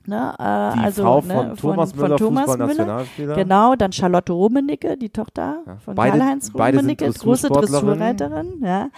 Ne, 0.05 0.33
äh, 0.37 0.77
Die 0.77 0.83
also, 0.83 1.03
Frau 1.03 1.21
ne, 1.21 1.33
von 1.33 1.55
Thomas 1.57 1.95
Müller, 1.95 2.17
Thomas 2.17 2.45
Fußballnationalspieler. 2.45 3.35
Genau, 3.35 3.75
dann 3.75 3.93
Charlotte 3.93 4.33
Rummenigge, 4.33 4.97
die 4.97 5.09
Tochter 5.09 5.59
Ja, 5.65 5.77
von 5.77 5.95
Karl-Heinz 5.95 6.51
Rummenigge, 6.53 7.09
große. 7.09 7.47
Dressurreiterin, 7.47 8.61
ja. 8.61 8.89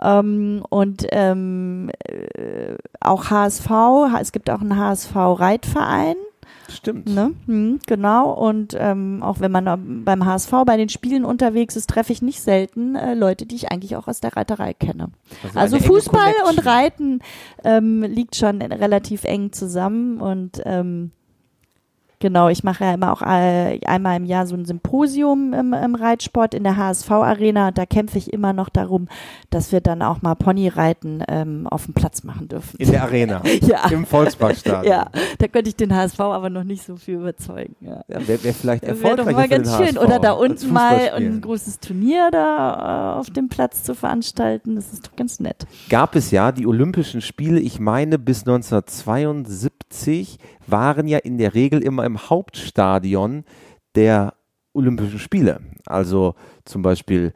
Ähm, 0.00 0.62
und 0.70 1.06
ähm, 1.12 1.90
äh, 2.04 2.76
auch 3.00 3.30
HSV, 3.30 3.70
es 4.20 4.32
gibt 4.32 4.48
auch 4.48 4.60
einen 4.60 4.78
HSV-Reitverein, 4.78 6.16
Stimmt. 6.68 7.08
ne? 7.08 7.32
Hm, 7.46 7.80
genau. 7.86 8.32
Und 8.32 8.76
ähm, 8.78 9.22
auch 9.22 9.40
wenn 9.40 9.52
man 9.52 10.04
beim 10.04 10.24
HSV 10.24 10.50
bei 10.66 10.76
den 10.76 10.88
Spielen 10.88 11.24
unterwegs 11.24 11.76
ist, 11.76 11.88
treffe 11.90 12.12
ich 12.12 12.22
nicht 12.22 12.40
selten 12.40 12.94
äh, 12.94 13.14
Leute, 13.14 13.46
die 13.46 13.56
ich 13.56 13.70
eigentlich 13.70 13.96
auch 13.96 14.08
aus 14.08 14.20
der 14.20 14.36
Reiterei 14.36 14.74
kenne. 14.74 15.10
Also 15.54 15.76
enge 15.76 15.86
Fußball 15.86 16.34
und 16.48 16.64
Reiten 16.66 17.20
ähm, 17.64 18.02
liegt 18.02 18.36
schon 18.36 18.62
relativ 18.62 19.24
eng 19.24 19.52
zusammen 19.52 20.20
und 20.20 20.60
ähm, 20.64 21.12
genau, 22.20 22.48
ich 22.48 22.64
mache 22.64 22.84
ja 22.84 22.94
immer 22.94 23.12
auch 23.12 23.22
äh, 23.22 23.80
einmal 23.86 24.16
im 24.16 24.24
Jahr 24.24 24.46
so 24.46 24.54
ein 24.54 24.64
Symposium 24.64 25.52
im, 25.52 25.72
im 25.72 25.94
Reitsport 25.94 26.54
in 26.54 26.64
der 26.64 26.76
HSV-Arena 26.76 27.68
und 27.68 27.78
da 27.78 27.86
kämpfe 27.86 28.18
ich 28.18 28.32
immer 28.32 28.52
noch 28.52 28.68
darum, 28.68 29.08
dass 29.50 29.72
wir 29.72 29.80
dann 29.80 30.02
auch 30.02 30.22
mal 30.22 30.34
Ponyreiten 30.34 31.22
ähm, 31.28 31.66
auf 31.66 31.86
dem 31.86 31.94
Platz 31.94 32.24
machen 32.24 32.48
dürfen. 32.48 32.76
In 32.78 32.90
der 32.90 33.02
Arena. 33.02 33.42
ja. 33.62 33.88
Im 33.90 34.06
Volksparkstadion. 34.06 34.92
Ja, 34.92 35.10
da 35.38 35.48
könnte 35.48 35.68
ich 35.68 35.76
den 35.76 35.94
HSV 35.94 36.20
aber 36.20 36.50
noch 36.50 36.64
nicht 36.64 36.84
so 36.84 36.96
viel 36.96 37.14
überzeugen. 37.16 37.76
Ja. 37.80 38.02
Ja, 38.08 38.26
Wäre 38.26 38.44
wär 38.44 38.54
vielleicht 38.54 38.82
Wäre 38.82 38.92
erfolgreicher 38.92 39.30
doch 39.30 39.36
mal 39.36 39.48
ganz 39.48 39.76
schön. 39.76 39.96
HSV 39.96 40.00
Oder 40.02 40.18
da 40.18 40.32
unten 40.32 40.72
mal 40.72 41.10
ein 41.10 41.40
großes 41.40 41.80
Turnier 41.80 42.30
da 42.30 43.14
äh, 43.16 43.18
auf 43.18 43.30
dem 43.30 43.48
Platz 43.48 43.82
zu 43.82 43.94
veranstalten. 43.94 44.76
Das 44.76 44.92
ist 44.92 45.06
doch 45.06 45.16
ganz 45.16 45.40
nett. 45.40 45.66
gab 45.88 46.14
es 46.16 46.30
ja 46.30 46.52
die 46.52 46.66
Olympischen 46.66 47.20
Spiele, 47.20 47.60
ich 47.60 47.80
meine 47.80 48.18
bis 48.18 48.40
1972 48.40 50.38
waren 50.66 51.06
ja 51.06 51.18
in 51.18 51.38
der 51.38 51.54
Regel 51.54 51.82
immer 51.82 52.04
im 52.06 52.30
Hauptstadion 52.30 53.44
der 53.94 54.34
Olympischen 54.72 55.18
Spiele. 55.18 55.60
Also 55.86 56.34
zum 56.64 56.82
Beispiel 56.82 57.32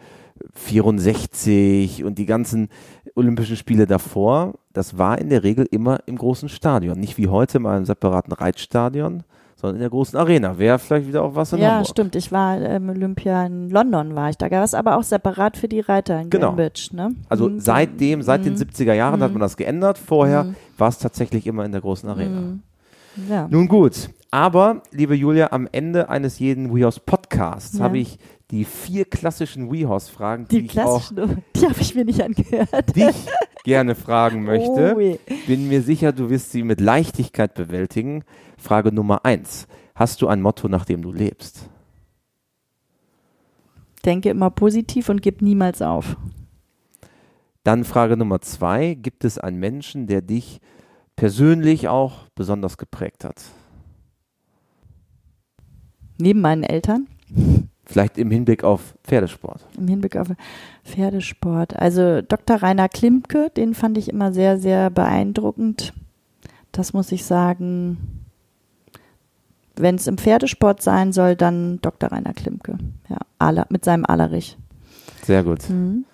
64 0.55 2.05
und 2.05 2.19
die 2.19 2.27
ganzen 2.27 2.69
Olympischen 3.15 3.57
Spiele 3.57 3.87
davor, 3.87 4.55
das 4.73 4.97
war 4.99 5.19
in 5.19 5.29
der 5.31 5.43
Regel 5.43 5.67
immer 5.71 6.01
im 6.07 6.17
großen 6.17 6.49
Stadion. 6.49 6.99
Nicht 6.99 7.19
wie 7.19 7.29
heute 7.29 7.59
mal 7.59 7.77
im 7.79 7.85
separaten 7.85 8.33
Reitstadion, 8.33 9.25
sondern 9.57 9.77
in 9.77 9.81
der 9.81 9.91
großen 9.91 10.19
Arena. 10.19 10.59
Wäre 10.59 10.79
vielleicht 10.79 11.07
wieder 11.09 11.23
auch 11.23 11.35
was 11.35 11.53
in 11.53 11.59
ja, 11.61 11.73
Hamburg. 11.73 11.89
stimmt. 11.89 12.17
Ich 12.17 12.33
war 12.33 12.59
ähm, 12.61 12.89
Olympia 12.89 13.45
in 13.45 13.69
London 13.69 14.15
war 14.15 14.31
ich. 14.31 14.39
Da 14.39 14.49
gab 14.49 14.65
es 14.65 14.73
aber 14.75 14.97
auch 14.97 15.03
separat 15.03 15.57
für 15.57 15.69
die 15.69 15.81
Reiter 15.81 16.21
in 16.21 16.31
Genau. 16.31 16.49
Cambridge. 16.49 16.91
Ne? 16.93 17.15
Also 17.29 17.49
Mhm. 17.49 17.61
seitdem, 17.61 18.23
seit 18.23 18.45
den 18.45 18.55
Mhm. 18.55 18.59
70er 18.59 18.95
Jahren 18.95 19.23
hat 19.23 19.33
man 19.33 19.41
das 19.41 19.57
geändert. 19.57 19.99
Vorher 19.99 20.45
Mhm. 20.45 20.57
war 20.79 20.89
es 20.89 20.99
tatsächlich 20.99 21.47
immer 21.47 21.65
in 21.65 21.73
der 21.73 21.81
großen 21.83 22.09
Arena. 22.09 22.41
Mhm. 22.41 22.63
Ja. 23.29 23.49
Nun 23.51 23.69
gut, 23.69 24.09
aber 24.31 24.83
liebe 24.93 25.15
Julia, 25.15 25.53
am 25.53 25.69
Ende 25.73 26.09
eines 26.09 26.39
jeden 26.39 26.75
WeHorse 26.75 27.01
Podcasts 27.01 27.79
Ja. 27.79 27.85
habe 27.85 27.99
ich 27.99 28.19
die 28.51 28.65
vier 28.65 29.05
klassischen 29.05 29.71
WeHorse-Fragen, 29.73 30.47
die, 30.49 30.61
Die 30.61 30.67
ich 30.67 30.81
auch 30.81 31.13
klassischen, 31.13 31.45
die 31.57 31.67
habe 31.67 31.81
ich 31.81 31.95
mir 31.95 32.05
nicht 32.05 32.23
angehört. 32.23 32.97
dich 32.97 33.15
gerne 33.65 33.95
fragen 33.95 34.43
möchte. 34.45 34.97
Oh. 34.97 35.35
Bin 35.47 35.69
mir 35.69 35.83
sicher, 35.83 36.13
du 36.13 36.31
wirst 36.31 36.51
sie 36.53 36.63
mit 36.63 36.81
Leichtigkeit 36.81 37.55
bewältigen. 37.55 38.25
Frage 38.59 38.93
Nummer 38.93 39.25
eins. 39.25 39.67
Hast 39.95 40.23
du 40.23 40.29
ein 40.29 40.43
Motto, 40.43 40.69
nach 40.69 40.85
dem 40.85 41.03
du 41.03 41.13
lebst? 41.13 41.69
Denke 44.05 44.31
immer 44.31 44.51
positiv 44.51 45.09
und 45.11 45.21
gib 45.23 45.43
niemals 45.43 45.83
auf. 45.83 46.17
Dann 47.65 47.85
Frage 47.85 48.17
Nummer 48.17 48.41
zwei. 48.41 48.95
Gibt 48.95 49.25
es 49.25 49.39
einen 49.39 49.59
Menschen, 49.59 50.07
der 50.07 50.23
dich 50.23 50.61
persönlich 51.17 51.89
auch 51.89 52.27
besonders 52.35 52.79
geprägt 52.79 53.25
hat? 53.25 53.43
Neben 56.21 56.41
meinen 56.41 56.63
Eltern? 56.63 57.07
Vielleicht 57.85 58.19
im 58.19 58.31
Hinblick 58.31 58.63
auf 58.63 58.95
Pferdesport. 59.03 59.67
Im 59.77 59.89
Hinblick 59.89 60.17
auf 60.17 60.29
Pferdesport. 60.85 61.77
Also 61.77 62.23
Dr. 62.23 62.63
Rainer 62.63 62.89
Klimke, 62.89 63.51
den 63.57 63.75
fand 63.75 63.99
ich 63.99 64.09
immer 64.09 64.33
sehr, 64.33 64.59
sehr 64.59 64.91
beeindruckend. 64.91 65.93
Das 66.73 66.93
muss 66.93 67.11
ich 67.11 67.25
sagen. 67.25 67.99
Wenn 69.75 69.95
es 69.97 70.07
im 70.07 70.19
Pferdesport 70.19 70.83
sein 70.83 71.13
soll, 71.13 71.35
dann 71.37 71.81
Dr. 71.81 72.13
Rainer 72.13 72.35
Klimke. 72.35 72.79
Ja, 73.09 73.19
Ala, 73.39 73.67
mit 73.71 73.85
seinem 73.85 74.05
Alerich. 74.05 74.57
Sehr 75.25 75.43
gut. 75.43 75.69
Mhm. 75.69 76.05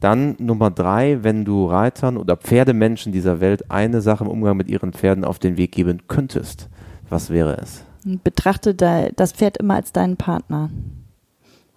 Dann 0.00 0.34
Nummer 0.38 0.70
drei, 0.70 1.22
wenn 1.22 1.44
du 1.44 1.66
Reitern 1.66 2.16
oder 2.16 2.36
Pferdemenschen 2.36 3.12
dieser 3.12 3.40
Welt 3.40 3.70
eine 3.70 4.00
Sache 4.00 4.24
im 4.24 4.30
Umgang 4.30 4.56
mit 4.56 4.68
ihren 4.68 4.92
Pferden 4.94 5.24
auf 5.24 5.38
den 5.38 5.58
Weg 5.58 5.72
geben 5.72 6.08
könntest, 6.08 6.70
was 7.10 7.28
wäre 7.28 7.58
es? 7.58 7.84
Betrachte 8.04 8.74
das 8.74 9.32
Pferd 9.32 9.58
immer 9.58 9.74
als 9.74 9.92
deinen 9.92 10.16
Partner. 10.16 10.70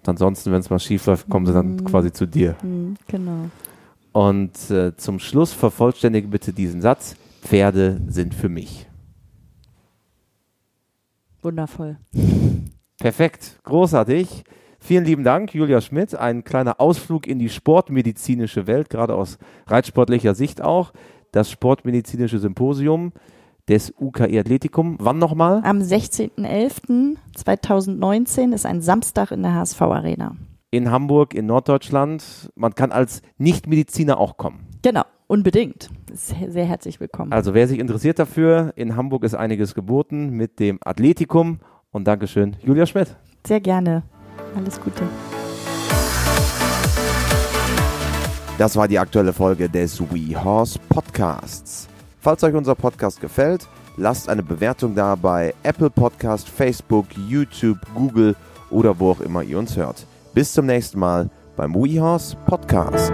Ansonsten, 0.06 0.52
wenn 0.52 0.60
es 0.60 0.70
mal 0.70 0.80
schief 0.80 1.06
läuft, 1.06 1.30
kommen 1.30 1.46
sie 1.46 1.54
dann 1.54 1.76
mhm. 1.76 1.86
quasi 1.86 2.12
zu 2.12 2.26
dir. 2.26 2.56
Mhm, 2.62 2.96
genau. 3.08 3.50
Und 4.12 4.70
äh, 4.70 4.96
zum 4.96 5.20
Schluss 5.20 5.54
vervollständige 5.54 6.28
bitte 6.28 6.54
diesen 6.54 6.82
Satz. 6.82 7.16
Pferde 7.42 8.00
sind 8.08 8.34
für 8.34 8.50
mich. 8.50 8.88
Wundervoll. 11.42 11.98
Perfekt, 13.00 13.60
großartig. 13.64 14.44
Vielen 14.80 15.06
lieben 15.06 15.24
Dank, 15.24 15.54
Julia 15.54 15.82
Schmidt. 15.82 16.16
Ein 16.16 16.44
kleiner 16.44 16.80
Ausflug 16.80 17.26
in 17.28 17.40
die 17.40 17.50
sportmedizinische 17.50 18.68
Welt, 18.68 18.90
gerade 18.90 19.16
aus 19.16 19.38
reitsportlicher 19.68 20.36
Sicht 20.36 20.62
auch. 20.62 20.94
Das 21.32 21.50
Sportmedizinische 21.50 22.38
Symposium 22.38 23.14
des 23.70 23.94
UKE 24.00 24.40
Athletikum. 24.40 24.98
Wann 25.00 25.20
nochmal? 25.20 25.62
Am 25.64 25.80
16.11.2019 25.80 28.54
ist 28.54 28.66
ein 28.66 28.82
Samstag 28.82 29.32
in 29.32 29.44
der 29.44 29.56
HSV 29.56 29.82
Arena. 29.82 30.36
In 30.72 30.92
Hamburg, 30.92 31.34
in 31.34 31.46
Norddeutschland. 31.46 32.52
Man 32.56 32.76
kann 32.76 32.92
als 32.92 33.22
Nichtmediziner 33.38 34.18
auch 34.18 34.36
kommen. 34.38 34.68
Genau, 34.82 35.04
unbedingt. 35.28 35.90
Sehr, 36.12 36.52
sehr 36.52 36.66
herzlich 36.66 37.00
willkommen. 37.00 37.32
Also 37.32 37.54
wer 37.54 37.68
sich 37.68 37.78
interessiert 37.80 38.18
dafür, 38.20 38.74
in 38.76 38.96
Hamburg 38.96 39.24
ist 39.24 39.36
einiges 39.36 39.76
geboten 39.76 40.32
mit 40.32 40.60
dem 40.60 40.80
Athletikum. 40.84 41.60
Und 41.92 42.08
Dankeschön, 42.08 42.56
Julia 42.64 42.88
Schmidt. 42.88 43.16
Sehr 43.46 43.62
gerne. 43.62 44.02
Alles 44.56 44.82
Gute. 44.82 45.04
Das 48.58 48.76
war 48.76 48.88
die 48.88 48.98
aktuelle 49.00 49.34
Folge 49.34 49.68
des 49.70 50.00
WeHorse 50.00 50.80
Podcasts. 50.90 51.88
Falls 52.24 52.42
euch 52.46 52.56
unser 52.56 52.74
Podcast 52.74 53.20
gefällt, 53.20 53.68
lasst 53.98 54.30
eine 54.30 54.44
Bewertung 54.44 54.96
da 54.96 55.16
bei 55.16 55.54
Apple 55.64 55.90
Podcast, 55.90 56.48
Facebook, 56.48 57.06
YouTube, 57.28 57.80
Google 57.94 58.38
oder 58.70 58.98
wo 58.98 59.12
auch 59.12 59.20
immer 59.20 59.44
ihr 59.44 59.60
uns 59.60 59.76
hört. 59.76 60.08
Bis 60.34 60.54
zum 60.54 60.66
nächsten 60.66 61.00
Mal 61.00 61.30
beim 61.58 61.76
WeHorse 61.76 62.38
Podcast. 62.46 63.12